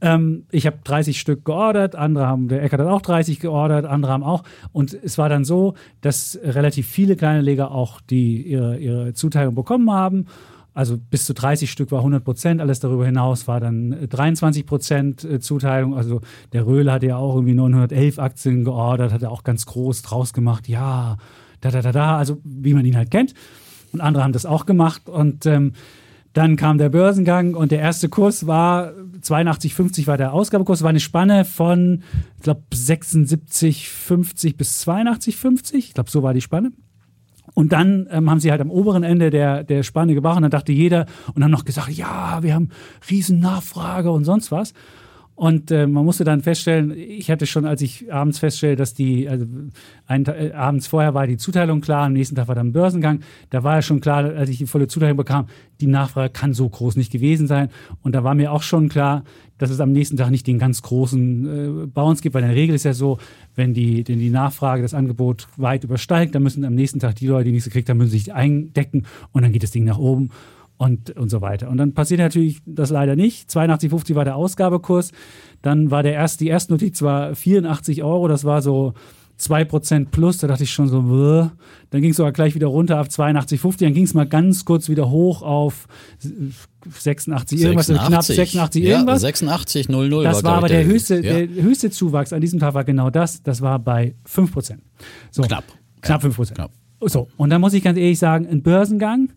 [0.00, 4.12] Ähm, ich habe 30 Stück geordert, andere haben, der Eckert hat auch 30 geordert, andere
[4.12, 4.42] haben auch.
[4.72, 9.54] Und es war dann so, dass relativ viele kleine Leger auch die ihre, ihre Zuteilung
[9.54, 10.26] bekommen haben.
[10.74, 14.66] Also bis zu 30 Stück war 100 Prozent, alles darüber hinaus war dann äh, 23
[14.66, 15.96] Prozent äh, Zuteilung.
[15.96, 16.20] Also
[16.52, 20.32] der Röhle hatte ja auch irgendwie 911 Aktien geordert, hat er auch ganz groß draus
[20.32, 20.68] gemacht.
[20.68, 21.16] Ja,
[21.60, 23.34] da, da, da, da, also wie man ihn halt kennt.
[23.92, 25.08] Und andere haben das auch gemacht.
[25.08, 25.74] Und ähm,
[26.32, 28.92] dann kam der Börsengang und der erste Kurs war
[29.22, 32.02] 82,50 war der Ausgabekurs, war eine Spanne von,
[32.36, 35.74] ich glaube, 76,50 bis 82,50.
[35.74, 36.72] Ich glaube, so war die Spanne.
[37.54, 40.50] Und dann ähm, haben sie halt am oberen Ende der, der Spanne gebracht und dann
[40.50, 42.68] dachte jeder und haben noch gesagt, ja, wir haben
[43.08, 44.74] riesen Nachfrage und sonst was.
[45.36, 49.28] Und äh, man musste dann feststellen, ich hatte schon, als ich abends feststellte, dass die,
[49.28, 49.46] also
[50.06, 53.18] Ta- äh, abends vorher war die Zuteilung klar, am nächsten Tag war dann Börsengang,
[53.50, 55.46] da war ja schon klar, als ich die volle Zuteilung bekam,
[55.80, 57.68] die Nachfrage kann so groß nicht gewesen sein.
[58.02, 59.24] Und da war mir auch schon klar,
[59.58, 62.56] dass es am nächsten Tag nicht den ganz großen äh, Bounce gibt, weil in der
[62.56, 63.18] Regel ist ja so,
[63.54, 67.26] wenn die, wenn die Nachfrage das Angebot weit übersteigt, dann müssen am nächsten Tag die
[67.26, 70.30] Leute, die nichts gekriegt haben, müssen sich eindecken und dann geht das Ding nach oben
[70.76, 71.70] und, und so weiter.
[71.70, 73.48] Und dann passiert natürlich das leider nicht.
[73.48, 75.12] 82,50 war der Ausgabekurs.
[75.62, 78.28] Dann war der erste, die erste Notiz war 84 Euro.
[78.28, 78.94] Das war so
[79.40, 80.38] 2% plus.
[80.38, 81.50] Da dachte ich schon so, bäh.
[81.90, 83.80] dann ging es aber gleich wieder runter auf 82,50.
[83.80, 85.86] Dann ging es mal ganz kurz wieder hoch auf
[86.88, 89.20] 86 irgendwas, also knapp 86 ja, irgendwas.
[89.20, 91.46] 86, 00 Das war glaub aber ich, der höchste, ja.
[91.46, 93.42] der höchste Zuwachs an diesem Tag war genau das.
[93.42, 94.78] Das war bei 5%.
[95.30, 95.64] So, Knapp.
[96.00, 96.54] Knapp 5%.
[96.54, 96.70] Knapp.
[97.00, 99.30] So, und dann muss ich ganz ehrlich sagen, ein Börsengang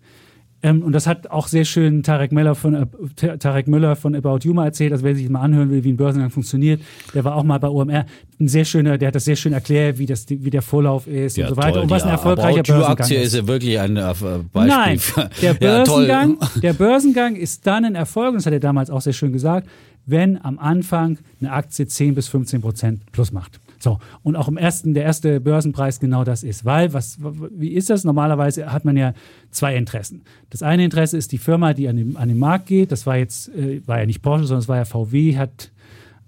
[0.63, 4.39] Ähm, und das hat auch sehr schön Tarek Müller von, äh, Tarek Müller von About
[4.41, 4.91] You mal erzählt.
[4.91, 6.81] Also wer sich mal anhören will, wie ein Börsengang funktioniert,
[7.13, 8.05] der war auch mal bei OMR.
[8.39, 11.37] Ein sehr schöner, der hat das sehr schön erklärt, wie, das, wie der Vorlauf ist
[11.37, 11.73] ja, und so weiter.
[11.73, 13.35] Toll, und was ein erfolgreicher About Börsengang Aktie ist.
[13.35, 14.41] ja wirklich ein äh, Beispiel.
[14.53, 14.99] Nein,
[15.41, 19.01] der Börsengang, ja, der Börsengang ist dann ein Erfolg, und das hat er damals auch
[19.01, 19.67] sehr schön gesagt,
[20.07, 23.59] wenn am Anfang eine Aktie 10 bis 15 Prozent plus macht.
[23.79, 26.65] So, und auch im ersten, der erste Börsenpreis genau das ist.
[26.65, 28.03] Weil, was, wie ist das?
[28.03, 29.13] Normalerweise hat man ja
[29.51, 30.23] zwei Interessen.
[30.49, 32.91] Das eine Interesse ist die Firma, die an den, an den Markt geht.
[32.91, 35.71] Das war jetzt, äh, war ja nicht Porsche, sondern es war ja VW, hat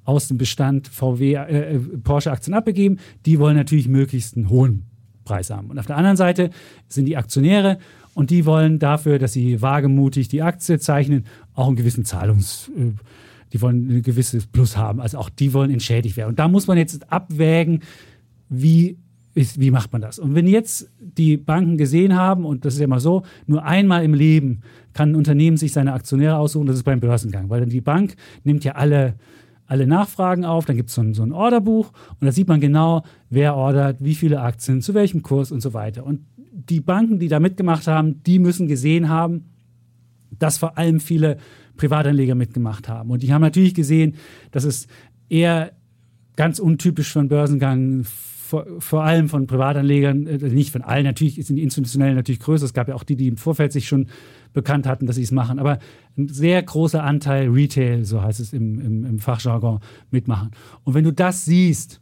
[0.05, 2.97] aus dem Bestand VW, äh, äh, Porsche-Aktien abgegeben.
[3.25, 4.85] Die wollen natürlich möglichst einen hohen
[5.23, 5.69] Preis haben.
[5.69, 6.49] Und auf der anderen Seite
[6.87, 7.77] sind die Aktionäre
[8.15, 12.91] und die wollen dafür, dass sie wagemutig die Aktie zeichnen, auch einen gewissen Zahlungs, äh,
[13.53, 14.99] die wollen ein gewisses Plus haben.
[14.99, 16.29] Also auch die wollen entschädigt werden.
[16.29, 17.81] Und da muss man jetzt abwägen,
[18.49, 18.97] wie
[19.33, 20.19] ist, wie macht man das?
[20.19, 24.03] Und wenn jetzt die Banken gesehen haben, und das ist ja immer so, nur einmal
[24.03, 24.61] im Leben
[24.93, 28.15] kann ein Unternehmen sich seine Aktionäre aussuchen, das ist beim Börsengang, weil dann die Bank
[28.43, 29.15] nimmt ja alle,
[29.65, 32.59] alle Nachfragen auf, dann gibt es so ein, so ein Orderbuch und da sieht man
[32.59, 36.05] genau, wer ordert, wie viele Aktien, zu welchem Kurs und so weiter.
[36.05, 36.21] Und
[36.51, 39.45] die Banken, die da mitgemacht haben, die müssen gesehen haben,
[40.37, 41.37] dass vor allem viele
[41.79, 43.09] Privatanleger mitgemacht haben.
[43.09, 44.15] Und die haben natürlich gesehen,
[44.51, 44.87] dass es
[45.29, 45.71] eher
[46.35, 51.55] ganz untypisch einen Börsengang vor, vor, allem von Privatanlegern, äh, nicht von allen, natürlich sind
[51.55, 52.65] die institutionellen natürlich größer.
[52.65, 54.07] Es gab ja auch die, die im Vorfeld sich schon
[54.53, 55.59] bekannt hatten, dass sie es machen.
[55.59, 55.79] Aber
[56.17, 59.79] ein sehr großer Anteil Retail, so heißt es im, im, im Fachjargon,
[60.11, 60.51] mitmachen.
[60.83, 62.01] Und wenn du das siehst,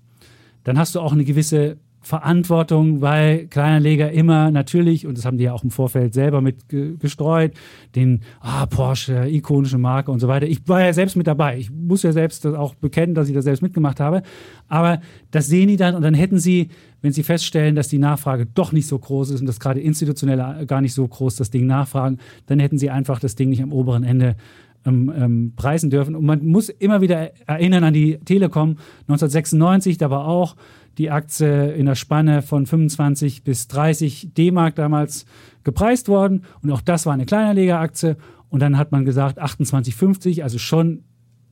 [0.64, 1.78] dann hast du auch eine gewisse
[2.08, 6.70] Verantwortung, weil Kleinanleger immer natürlich, und das haben die ja auch im Vorfeld selber mit
[6.70, 7.52] gestreut,
[7.96, 10.48] den ah, Porsche, ikonische Marke und so weiter.
[10.48, 11.58] Ich war ja selbst mit dabei.
[11.58, 14.24] Ich muss ja selbst das auch bekennen, dass ich das selbst mitgemacht habe.
[14.70, 15.02] Aber
[15.32, 16.70] das sehen die dann und dann hätten sie,
[17.02, 20.66] wenn sie feststellen, dass die Nachfrage doch nicht so groß ist und dass gerade institutionell
[20.66, 23.74] gar nicht so groß das Ding nachfragen, dann hätten sie einfach das Ding nicht am
[23.74, 24.38] oberen Ende
[24.86, 26.16] ähm, ähm, preisen dürfen.
[26.16, 28.78] Und man muss immer wieder erinnern an die Telekom
[29.10, 30.56] 1996, da war auch
[30.98, 35.26] die Aktie in der Spanne von 25 bis 30 D-Mark damals
[35.64, 36.44] gepreist worden.
[36.62, 38.16] Und auch das war eine Kleinerlegeraktie.
[38.50, 41.04] Und dann hat man gesagt 28,50, also schon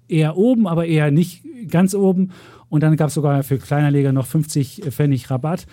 [0.07, 2.31] eher oben, aber eher nicht ganz oben.
[2.69, 5.65] Und dann gab es sogar für Kleinerleger noch 50 Pfennig Rabatt.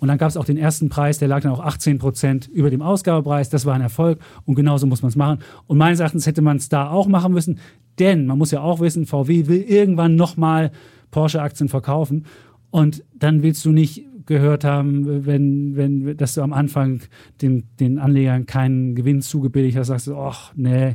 [0.00, 2.70] Und dann gab es auch den ersten Preis, der lag dann auch 18 Prozent über
[2.70, 3.50] dem Ausgabepreis.
[3.50, 5.40] Das war ein Erfolg und genauso muss man es machen.
[5.66, 7.58] Und meines Erachtens hätte man es da auch machen müssen,
[7.98, 10.72] denn man muss ja auch wissen, VW will irgendwann nochmal
[11.10, 12.24] Porsche-Aktien verkaufen.
[12.70, 17.00] Und dann willst du nicht gehört haben, wenn, wenn, dass du am Anfang
[17.42, 20.94] den, den Anlegern keinen Gewinn zugebilligt hast, sagst du, ach, nee,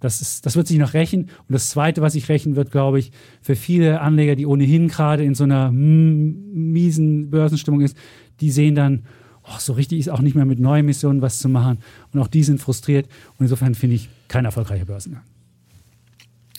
[0.00, 1.22] das, ist, das wird sich noch rächen.
[1.22, 5.22] Und das Zweite, was sich rächen wird, glaube ich, für viele Anleger, die ohnehin gerade
[5.22, 7.96] in so einer miesen Börsenstimmung ist,
[8.40, 9.04] die sehen dann,
[9.44, 11.78] oh, so richtig ist auch nicht mehr mit Neuemissionen was zu machen.
[12.12, 13.06] Und auch die sind frustriert.
[13.38, 15.22] Und insofern finde ich kein erfolgreicher Börsengang.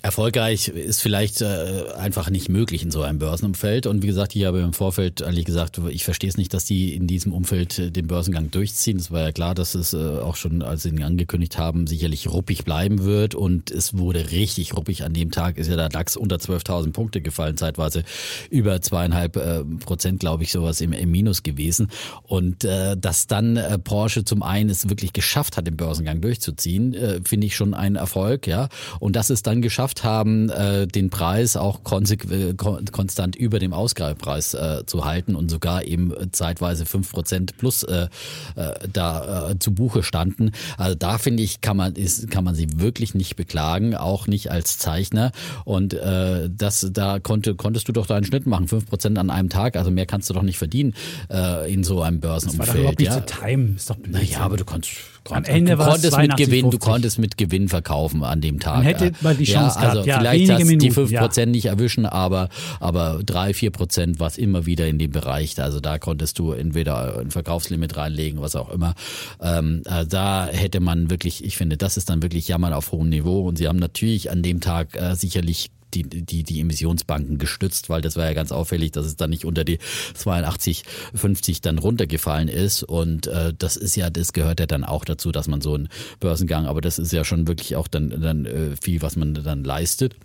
[0.03, 3.87] Erfolgreich ist vielleicht äh, einfach nicht möglich in so einem Börsenumfeld.
[3.87, 6.93] Und wie gesagt, ich habe im Vorfeld eigentlich gesagt, ich verstehe es nicht, dass die
[6.93, 8.97] in diesem Umfeld äh, den Börsengang durchziehen.
[8.97, 12.29] Es war ja klar, dass es äh, auch schon, als sie ihn angekündigt haben, sicherlich
[12.29, 13.33] ruppig bleiben wird.
[13.33, 15.05] Und es wurde richtig ruppig.
[15.05, 18.03] An dem Tag ist ja der DAX unter 12.000 Punkte gefallen, zeitweise
[18.49, 21.87] über zweieinhalb äh, Prozent, glaube ich, sowas im, im Minus gewesen.
[22.23, 26.93] Und äh, dass dann äh, Porsche zum einen es wirklich geschafft hat, den Börsengang durchzuziehen,
[26.93, 28.47] äh, finde ich schon ein Erfolg.
[28.47, 28.67] Ja,
[28.99, 33.73] Und dass es dann geschafft geschafft haben, äh, den Preis auch äh, konstant über dem
[33.73, 38.07] Ausgabepreis äh, zu halten und sogar eben zeitweise fünf Prozent plus äh,
[38.55, 40.51] äh, da äh, zu Buche standen.
[40.77, 44.51] Also da finde ich, kann man, ist, kann man sie wirklich nicht beklagen, auch nicht
[44.51, 45.31] als Zeichner.
[45.65, 49.75] Und das, da konnte, konntest du doch deinen Schnitt machen, fünf Prozent an einem Tag.
[49.75, 50.93] Also mehr kannst du doch nicht verdienen
[51.67, 52.59] in so einem Börsenumfeld.
[52.59, 53.25] Das war doch überhaupt nicht ja.
[53.25, 53.75] zu timen.
[53.75, 57.37] Ist doch Naja, aber du konntest am Ende du konntest mit Gewinn, du konntest mit
[57.37, 58.77] Gewinn verkaufen an dem Tag.
[58.77, 60.07] Man hätte mal die Chance ja, also gehabt.
[60.07, 61.45] Ja, vielleicht hast du die 5% ja.
[61.45, 65.59] nicht erwischen, aber, aber 3, 4 Prozent war es immer wieder in dem Bereich.
[65.61, 68.95] Also da konntest du entweder ein Verkaufslimit reinlegen, was auch immer.
[69.41, 73.09] Ähm, also da hätte man wirklich, ich finde, das ist dann wirklich Jammern auf hohem
[73.09, 73.47] Niveau.
[73.47, 78.01] Und sie haben natürlich an dem Tag äh, sicherlich die, die, die Emissionsbanken gestützt, weil
[78.01, 79.79] das war ja ganz auffällig, dass es dann nicht unter die
[80.15, 80.83] 82,
[81.15, 82.83] 50 dann runtergefallen ist.
[82.83, 85.89] Und äh, das ist ja, das gehört ja dann auch dazu, dass man so einen
[86.19, 89.63] Börsengang, aber das ist ja schon wirklich auch dann, dann äh, viel, was man dann
[89.63, 90.15] leistet.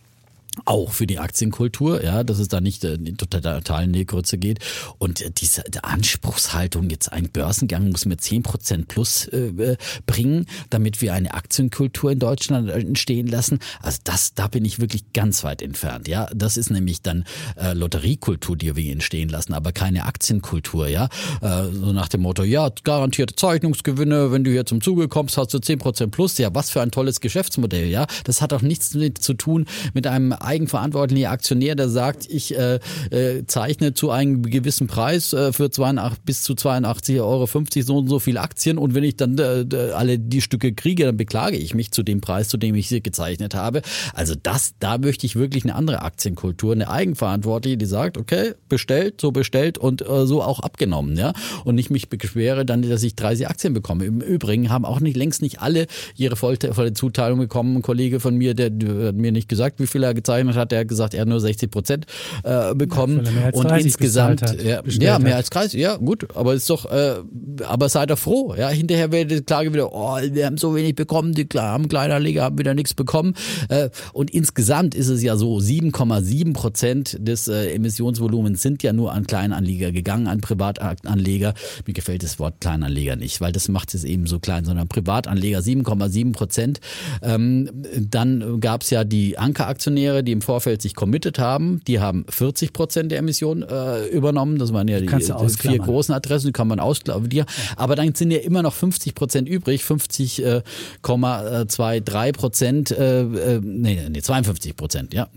[0.65, 4.59] Auch für die Aktienkultur, ja, dass es da nicht äh, in totalen Nähgrütze geht.
[4.99, 9.77] Und äh, diese Anspruchshaltung, jetzt ein Börsengang muss mir zehn Prozent plus äh,
[10.07, 13.59] bringen, damit wir eine Aktienkultur in Deutschland entstehen lassen.
[13.81, 16.09] Also das, da bin ich wirklich ganz weit entfernt.
[16.09, 17.25] Ja, das ist nämlich dann
[17.57, 20.89] äh, Lotteriekultur, die wir entstehen lassen, aber keine Aktienkultur.
[20.89, 21.09] Ja,
[21.41, 25.55] äh, so nach dem Motto, ja, garantierte Zeichnungsgewinne, wenn du hier zum Zuge kommst, hast
[25.55, 26.39] du zehn Prozent plus.
[26.39, 27.89] Ja, was für ein tolles Geschäftsmodell.
[27.89, 28.91] Ja, das hat auch nichts
[29.21, 32.81] zu tun mit einem eigenverantwortlicher Aktionär, der sagt, ich äh,
[33.11, 37.47] äh, zeichne zu einem gewissen Preis äh, für 82, bis zu 82,50 Euro
[37.83, 41.17] so und so viele Aktien und wenn ich dann äh, alle die Stücke kriege, dann
[41.17, 43.83] beklage ich mich zu dem Preis, zu dem ich sie gezeichnet habe.
[44.15, 49.21] Also das, da möchte ich wirklich eine andere Aktienkultur, eine eigenverantwortliche, die sagt, okay, bestellt,
[49.21, 51.33] so bestellt und äh, so auch abgenommen, ja.
[51.65, 54.07] Und nicht mich beschwere dann, dass ich 30 Aktien bekomme.
[54.07, 57.77] Im Übrigen haben auch nicht längst nicht alle ihre volle, volle Zuteilung bekommen.
[57.77, 60.57] Ein Kollege von mir, der, der hat mir nicht gesagt, wie viel er gezeichnet gezeichnet
[60.57, 62.07] hat, hat gesagt, er hat nur 60 Prozent
[62.45, 63.25] äh, bekommen.
[63.25, 67.17] Ja, und insgesamt, hat, ja, ja, mehr als 30, ja, gut, aber ist doch, äh,
[67.65, 68.55] aber seid doch froh.
[68.57, 72.43] Ja, hinterher wird die Klage wieder, oh, wir haben so wenig bekommen, die haben Kleinanleger
[72.43, 73.35] haben wieder nichts bekommen.
[73.69, 79.13] Äh, und insgesamt ist es ja so, 7,7 Prozent des äh, Emissionsvolumens sind ja nur
[79.13, 81.55] an Kleinanleger gegangen, an Privatanleger.
[81.87, 85.61] Mir gefällt das Wort Kleinanleger nicht, weil das macht es eben so klein, sondern Privatanleger
[85.61, 86.81] 7,7 Prozent.
[87.23, 92.27] Ähm, dann gab es ja die Ankeraktionäre, die im Vorfeld sich committed haben, die haben
[92.29, 94.59] 40 Prozent der Emissionen äh, übernommen.
[94.59, 97.31] Das waren ja die, die vier großen Adressen, die kann man ausklammern.
[97.31, 97.45] Ja.
[97.77, 104.23] Aber dann sind ja immer noch 50 Prozent übrig, 50,23 Prozent, äh, äh, nee, nee,
[104.23, 105.29] 52 Prozent, ja.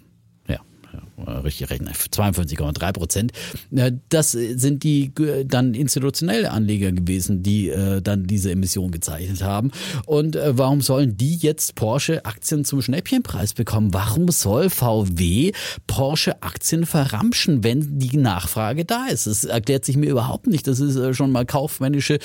[0.93, 3.31] Äh, richtig rechnen, 52,3 Prozent.
[3.75, 7.71] Äh, das sind die äh, dann institutionelle Anleger gewesen, die
[8.03, 9.71] dann diese Emission gezeichnet haben.
[10.05, 13.93] Und warum sollen die jetzt Porsche-Aktien zum Schnäppchenpreis bekommen?
[13.93, 15.51] Warum soll VW
[15.87, 19.27] Porsche-Aktien verramschen, wenn die Nachfrage da ist?
[19.27, 20.67] Das erklärt sich mir überhaupt nicht.
[20.67, 22.19] Das ist schon mal kaufmännisches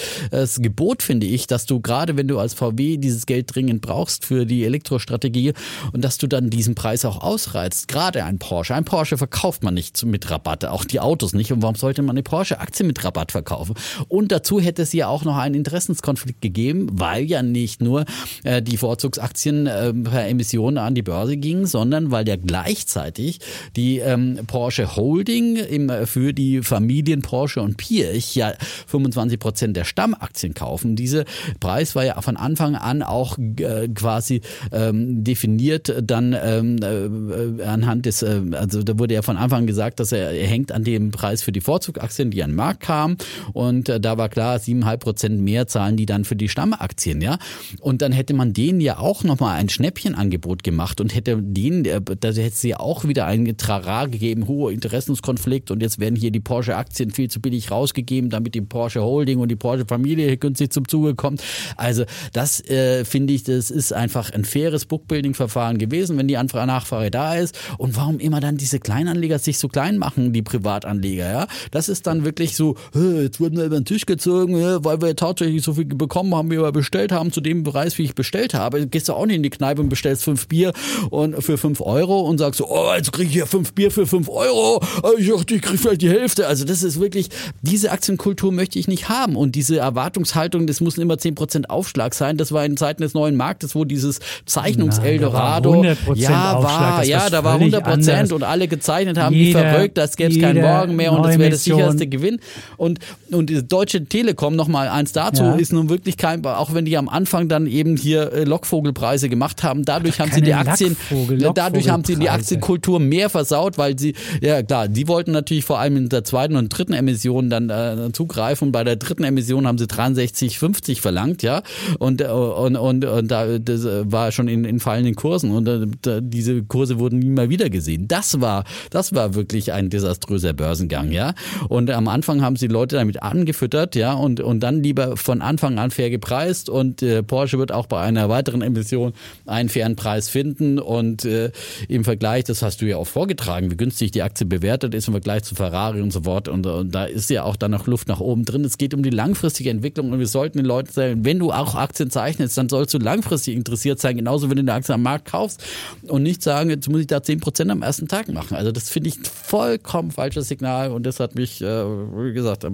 [0.58, 4.46] Gebot, finde ich, dass du gerade, wenn du als VW dieses Geld dringend brauchst für
[4.46, 5.52] die Elektrostrategie
[5.92, 7.88] und dass du dann diesen Preis auch ausreizt.
[7.88, 11.52] Gerade ein Porsche, ein Porsche verkauft man nicht mit Rabatt, auch die Autos nicht.
[11.52, 13.74] Und warum sollte man eine Porsche-Aktie mit Rabatt verkaufen?
[14.08, 18.06] Und dazu hätte es ja auch noch einen Interessenskonflikt gegeben, weil ja nicht nur
[18.44, 23.40] äh, die Vorzugsaktien äh, per Emission an die Börse gingen, sondern weil ja gleichzeitig
[23.76, 28.54] die ähm, Porsche Holding im, für die Familien Porsche und Pirch ja
[28.86, 30.96] 25 Prozent der Stammaktien kaufen.
[30.96, 31.24] Dieser
[31.60, 34.40] Preis war ja von Anfang an auch äh, quasi
[34.72, 39.66] ähm, definiert dann ähm, äh, anhand des, äh, also also da wurde ja von Anfang
[39.66, 42.80] gesagt, dass er, er hängt an dem Preis für die Vorzugaktien, die an den Markt
[42.80, 43.16] kamen.
[43.52, 47.38] Und äh, da war klar, siebeneinhalb Prozent mehr zahlen die dann für die Stammaktien, ja.
[47.80, 52.00] Und dann hätte man denen ja auch nochmal ein Schnäppchenangebot gemacht und hätte denen, äh,
[52.00, 56.40] da hätte sie auch wieder ein Trara gegeben, hoher Interessenskonflikt und jetzt werden hier die
[56.40, 61.14] Porsche-Aktien viel zu billig rausgegeben, damit die Porsche Holding und die Porsche-Familie günstig zum Zuge
[61.14, 61.42] kommt.
[61.76, 66.66] Also das äh, finde ich, das ist einfach ein faires Bookbuilding-Verfahren gewesen, wenn die Anfrage
[66.66, 67.58] Nachfrage da ist.
[67.78, 71.46] Und warum immer dann die diese Kleinanleger sich so klein machen, die Privatanleger, ja.
[71.70, 75.62] Das ist dann wirklich so, jetzt wurden wir über den Tisch gezogen, weil wir tatsächlich
[75.62, 78.88] so viel bekommen haben, wie wir bestellt haben, zu dem Preis, wie ich bestellt habe.
[78.88, 80.72] Gehst du auch nicht in die Kneipe und bestellst fünf Bier
[81.10, 84.06] und für fünf Euro und sagst so, oh, jetzt krieg ich hier fünf Bier für
[84.06, 84.82] fünf Euro.
[85.16, 86.48] Ich dachte, ich krieg vielleicht die Hälfte.
[86.48, 87.28] Also das ist wirklich,
[87.62, 89.36] diese Aktienkultur möchte ich nicht haben.
[89.36, 92.36] Und diese Erwartungshaltung, das muss immer zehn Prozent Aufschlag sein.
[92.36, 95.84] Das war in Zeiten des neuen Marktes, wo dieses Zeichnungs-Eldorado,
[96.14, 100.16] ja, war, ja, da war 100 Prozent und alle gezeichnet haben, jeder, wie verrückt, das
[100.16, 102.40] gäbe es keinen Morgen mehr und das wäre der sicherste Gewinn.
[102.76, 103.00] Und,
[103.30, 105.54] und die Deutsche Telekom, nochmal eins dazu, ja.
[105.56, 109.62] ist nun wirklich kein, auch wenn die am Anfang dann eben hier äh, Lockvogelpreise gemacht
[109.62, 113.98] haben, dadurch haben sie die Aktien, Lockvogel, dadurch haben sie die Aktienkultur mehr versaut, weil
[113.98, 117.70] sie, ja klar, die wollten natürlich vor allem in der zweiten und dritten Emission dann
[117.70, 118.72] äh, zugreifen.
[118.72, 121.62] Bei der dritten Emission haben sie 63,50 verlangt, ja,
[121.98, 125.68] und, äh, und, und, und da, das war schon in, in fallenden Kursen und
[126.06, 128.08] äh, diese Kurse wurden nie mal wieder gesehen.
[128.08, 131.34] Das war, das war wirklich ein desaströser Börsengang, ja.
[131.68, 135.78] Und am Anfang haben sie Leute damit angefüttert, ja, und, und dann lieber von Anfang
[135.78, 139.12] an fair gepreist und äh, Porsche wird auch bei einer weiteren Emission
[139.46, 141.50] einen fairen Preis finden und äh,
[141.88, 145.14] im Vergleich, das hast du ja auch vorgetragen, wie günstig die Aktie bewertet ist im
[145.14, 148.08] Vergleich zu Ferrari und so fort und, und da ist ja auch dann noch Luft
[148.08, 148.64] nach oben drin.
[148.64, 151.74] Es geht um die langfristige Entwicklung und wir sollten den Leuten sagen, wenn du auch
[151.74, 155.26] Aktien zeichnest, dann sollst du langfristig interessiert sein, genauso wenn du eine Aktie am Markt
[155.26, 155.62] kaufst
[156.08, 158.56] und nicht sagen, jetzt muss ich da 10% am ersten Tag machen.
[158.56, 162.64] Also das finde ich ein vollkommen falsches Signal und das hat mich, äh, wie gesagt,
[162.64, 162.70] äh,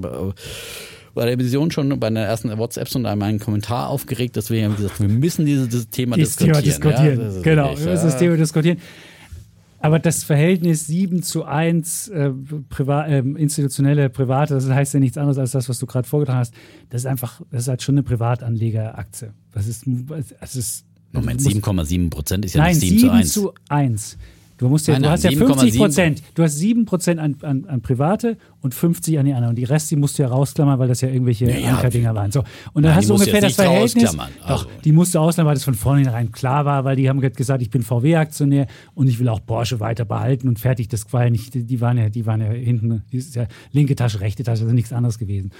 [1.14, 4.68] bei der Vision schon bei der ersten WhatsApp und einmal einen Kommentar aufgeregt, haben wir
[4.70, 6.62] gesagt, wir müssen dieses, dieses Thema dieses diskutieren.
[6.62, 7.18] Thema diskutieren.
[7.18, 8.78] Ja, das genau, wir müssen das Thema diskutieren.
[9.82, 12.30] Aber das Verhältnis 7 zu 1 äh,
[12.68, 16.38] priva äh, institutionelle Private, das heißt ja nichts anderes als das, was du gerade vorgetragen
[16.38, 16.54] hast,
[16.90, 19.32] das ist einfach, das ist halt schon eine Privatanlegeraktie.
[19.52, 19.84] Das ist,
[20.40, 23.32] das ist Moment, 7,7 Prozent ist ja Nein, nicht 7 zu 1.
[23.32, 24.18] zu 1.
[24.62, 25.47] Du, musst ja, Nein, du nein, hast ja 7,7.
[25.47, 26.22] 50 Prozent.
[26.36, 29.51] Du hast 7 Prozent an, an, an Private und 50 an die anderen.
[29.51, 31.74] Und die Rest, die musst du ja rausklammern, weil das ja irgendwelche Ja, ja.
[31.74, 32.30] Ankerdinger waren.
[32.30, 32.44] So.
[32.72, 34.16] Und dann Nein, hast du ungefähr das Verhältnis.
[34.16, 34.28] Also.
[34.47, 37.60] Doch, die musst du ausklammern, weil das von vornherein klar war, weil die haben gesagt,
[37.60, 40.86] ich bin VW-Aktionär und ich will auch Porsche weiter behalten und fertig.
[40.86, 43.97] Das war ja nicht, die waren ja, die waren ja hinten, die ist ja linke
[43.97, 45.51] Tasche, rechte Tasche, also nichts anderes gewesen.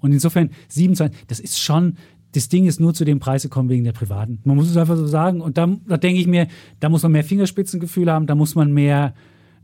[0.00, 1.96] Und insofern 27, das ist schon,
[2.32, 4.40] das Ding ist nur zu dem Preis gekommen wegen der Privaten.
[4.44, 5.40] Man muss es einfach so sagen.
[5.40, 6.46] Und da, da denke ich mir,
[6.78, 9.14] da muss man mehr Fingerspitzengefühl haben, da muss man mehr,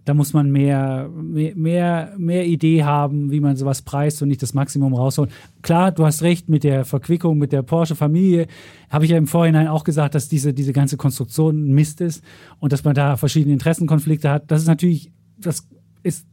[0.05, 4.43] da muss man mehr, mehr, mehr, mehr Idee haben, wie man sowas preist und nicht
[4.43, 5.31] das Maximum rausholt.
[5.63, 8.47] Klar, du hast recht mit der Verquickung, mit der Porsche-Familie.
[8.91, 12.23] Habe ich ja im Vorhinein auch gesagt, dass diese, diese ganze Konstruktion Mist ist
[12.59, 14.51] und dass man da verschiedene Interessenkonflikte hat.
[14.51, 15.69] Das ist natürlich, das
[16.03, 16.27] ist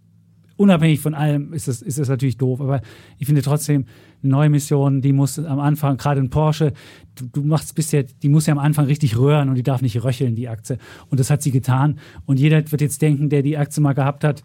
[0.56, 2.62] unabhängig von allem ist das, ist das natürlich doof.
[2.62, 2.82] Aber
[3.18, 3.86] ich finde trotzdem,
[4.24, 6.74] neue Mission, die muss am Anfang, gerade in Porsche,
[7.16, 10.04] du, du machst bisher, die muss ja am Anfang richtig röhren und die darf nicht
[10.04, 10.78] röcheln, die Aktie.
[11.10, 12.00] Und das hat sie getan.
[12.26, 14.44] Und jeder wird jetzt denken, der die Aktie mal gehabt hat,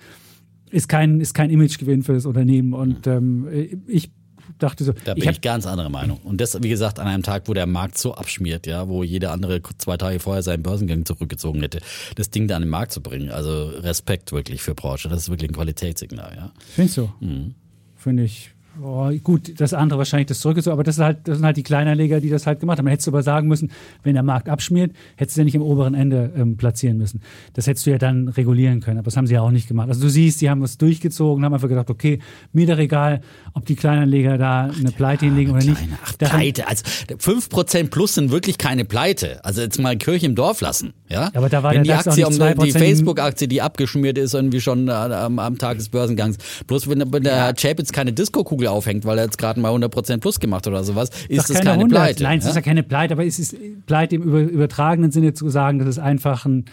[0.70, 2.74] ist kein, ist kein Imagegewinn für das Unternehmen.
[2.74, 3.48] Und ähm,
[3.86, 4.10] ich
[4.58, 6.18] dachte so, Da bin ich ich, ganz anderer Meinung.
[6.24, 9.32] Und das, wie gesagt, an einem Tag, wo der Markt so abschmiert, ja, wo jeder
[9.32, 11.80] andere zwei Tage vorher seinen Börsengang zurückgezogen hätte,
[12.16, 13.30] das Ding da an den Markt zu bringen.
[13.30, 15.08] Also Respekt wirklich für Porsche.
[15.08, 16.52] Das ist wirklich ein Qualitätssignal, ja.
[16.74, 17.10] Findest du?
[17.20, 17.54] Mhm.
[17.96, 18.52] Finde ich.
[18.82, 21.62] Oh, gut, das andere wahrscheinlich das zurückgezogen, aber das, ist halt, das sind halt die
[21.62, 22.84] Kleinanleger, die das halt gemacht haben.
[22.84, 23.70] Man hättest du aber sagen müssen,
[24.04, 27.20] wenn der Markt abschmiert, hättest du ja nicht im oberen Ende ähm, platzieren müssen.
[27.54, 29.88] Das hättest du ja dann regulieren können, aber das haben sie ja auch nicht gemacht.
[29.88, 32.20] Also du siehst, die haben was durchgezogen, haben einfach gedacht, okay,
[32.52, 33.20] mir doch egal,
[33.54, 35.76] ob die Kleinanleger da eine Pleite hinlegen oder nicht.
[35.76, 36.68] Kleine, ach, Daran- Pleite.
[36.68, 39.44] Also 5% plus sind wirklich keine Pleite.
[39.44, 40.92] Also jetzt mal Kirche im Dorf lassen.
[41.08, 41.30] Ja?
[41.34, 44.60] aber da war wenn die Aktie, nicht um, die 2% Facebook-Aktie, die abgeschmiert ist, irgendwie
[44.60, 46.36] schon äh, am, am Tag des Börsengangs.
[46.66, 50.18] Bloß wenn, wenn der Herr Chapitz keine Disco-Kugel aufhängt, weil er jetzt gerade mal 100%
[50.18, 51.90] plus gemacht hat oder sowas, ist Doch das keine 100.
[51.90, 52.22] Pleite.
[52.22, 52.50] Nein, es ja?
[52.50, 55.88] ist ja keine Pleite, aber es ist Pleite im über, übertragenen Sinne zu sagen, das
[55.88, 56.64] ist einfach ein,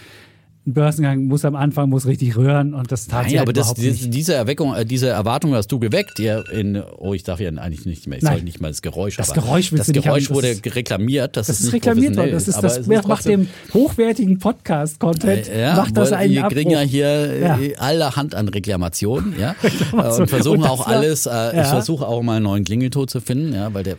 [0.68, 3.54] ein Börsengang, muss am Anfang, muss richtig rühren und das tat sie Nein, halt aber
[3.54, 6.18] das, überhaupt diese, Erweckung, äh, diese Erwartung hast du geweckt.
[6.20, 8.18] Ja, in, oh, ich darf ja eigentlich nicht mehr.
[8.18, 8.36] Ich Nein.
[8.38, 9.18] soll nicht mal das Geräusch.
[9.18, 11.38] Das Geräusch das Geräusch haben, das wurde ist- reklamiert.
[11.38, 12.32] Das, Das ist ist nicht reklamiert worden.
[12.32, 16.72] Das ist das, ist macht dem hochwertigen Podcast-Content, Äh, Ja, macht das einen wir kriegen
[16.72, 17.60] ja hier Ja.
[17.60, 20.22] äh, allerhand an Reklamationen, ja, Reklamationen.
[20.22, 21.26] und versuchen Und das auch alles.
[21.28, 21.62] Äh.
[21.62, 23.98] Ich versuche auch mal einen neuen Klingelton zu finden, ja, weil der.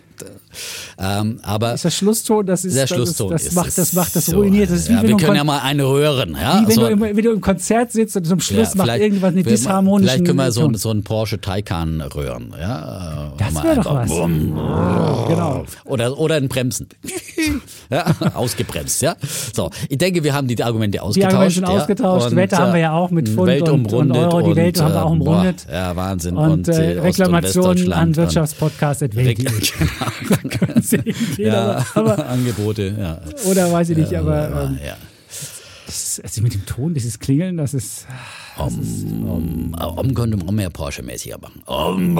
[0.99, 4.17] Ähm, aber ist das Schlusston, das ist der das, Schlusston das, ist macht, das macht
[4.17, 4.71] das So, ruiniert.
[4.71, 6.63] Das ist wie ja, wenn, wir können ja mal eine hören, ja.
[6.63, 9.03] wie wenn so, du, im, wenn du im Konzert sitzt und zum Schluss macht vielleicht-
[9.03, 13.33] irgendwas eine disharmonische Vielleicht können wir so, so einen Porsche Taycan rühren, ja.
[13.37, 14.09] äh, Das wäre doch was.
[15.29, 15.65] Genau.
[15.85, 16.89] Oder, oder ein Bremsen.
[17.91, 19.17] ja, ausgebremst, ja.
[19.55, 21.35] So, ich denke, wir haben die Argumente Die ausgetauscht.
[21.35, 21.79] Argumente ja.
[21.79, 22.27] ausgetauscht.
[22.31, 24.43] Und, Wetter haben wir äh, ja auch mit Pfund Welt und, und Euro.
[24.43, 25.67] Die Welt und, haben wir auch äh, umrundet.
[25.67, 26.37] Boah, ja, Wahnsinn.
[26.37, 29.35] Und, äh, äh, und Reklamationen an und- Wirtschaftspodcast.de.
[29.35, 29.51] Genau.
[30.81, 33.21] Sie gehen, Ja, aber, Angebote, ja.
[33.51, 34.97] oder weiß ich nicht, Ja, aber ähm, ja.
[35.87, 38.07] das, also mit dem Ton, dieses Klingeln, das ist.
[38.59, 41.63] Um, um könnte man mehr Porsche-mäßiger machen.
[41.67, 42.17] Um.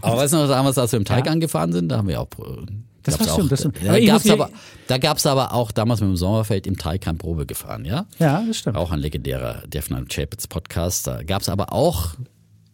[0.00, 2.28] Aber weißt du noch damals, als wir im Teig angefahren sind, da haben wir auch.
[2.38, 2.66] äh,
[3.02, 3.76] Das gab's war auch, das stimmt.
[3.82, 3.92] Da
[4.32, 8.06] aber, gab es aber auch damals mit dem Sommerfeld im Teig Probe gefahren, ja?
[8.18, 8.76] Ja, das stimmt.
[8.76, 11.06] Auch ein legendärer Defner Chapitz Podcast.
[11.06, 12.14] Da gab es aber auch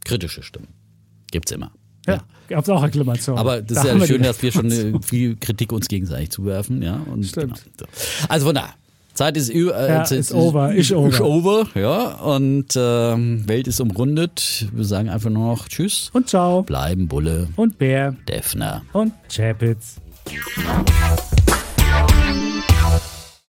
[0.04, 0.68] kritische Stimmen.
[1.30, 1.72] Gibt's immer.
[2.06, 3.40] Ja, gab es auch Reklamationen.
[3.40, 6.82] Aber das Da ist ja schön, dass wir schon äh, viel Kritik uns gegenseitig zuwerfen,
[6.82, 7.00] ja.
[7.10, 7.62] Und Stimmt.
[7.76, 7.90] Genau.
[8.28, 8.68] Also von da.
[9.14, 9.74] Zeit ist über.
[9.78, 11.08] Äh, Ja, Zeit ist over, ist over.
[11.08, 12.16] Ist over, ja.
[12.16, 14.66] Und ähm, Welt ist umrundet.
[14.72, 16.10] Wir sagen einfach nur noch Tschüss.
[16.12, 16.62] Und ciao.
[16.62, 18.14] Bleiben Bulle, Und Bär.
[18.28, 18.82] Defner.
[18.92, 19.96] Und Chapitz.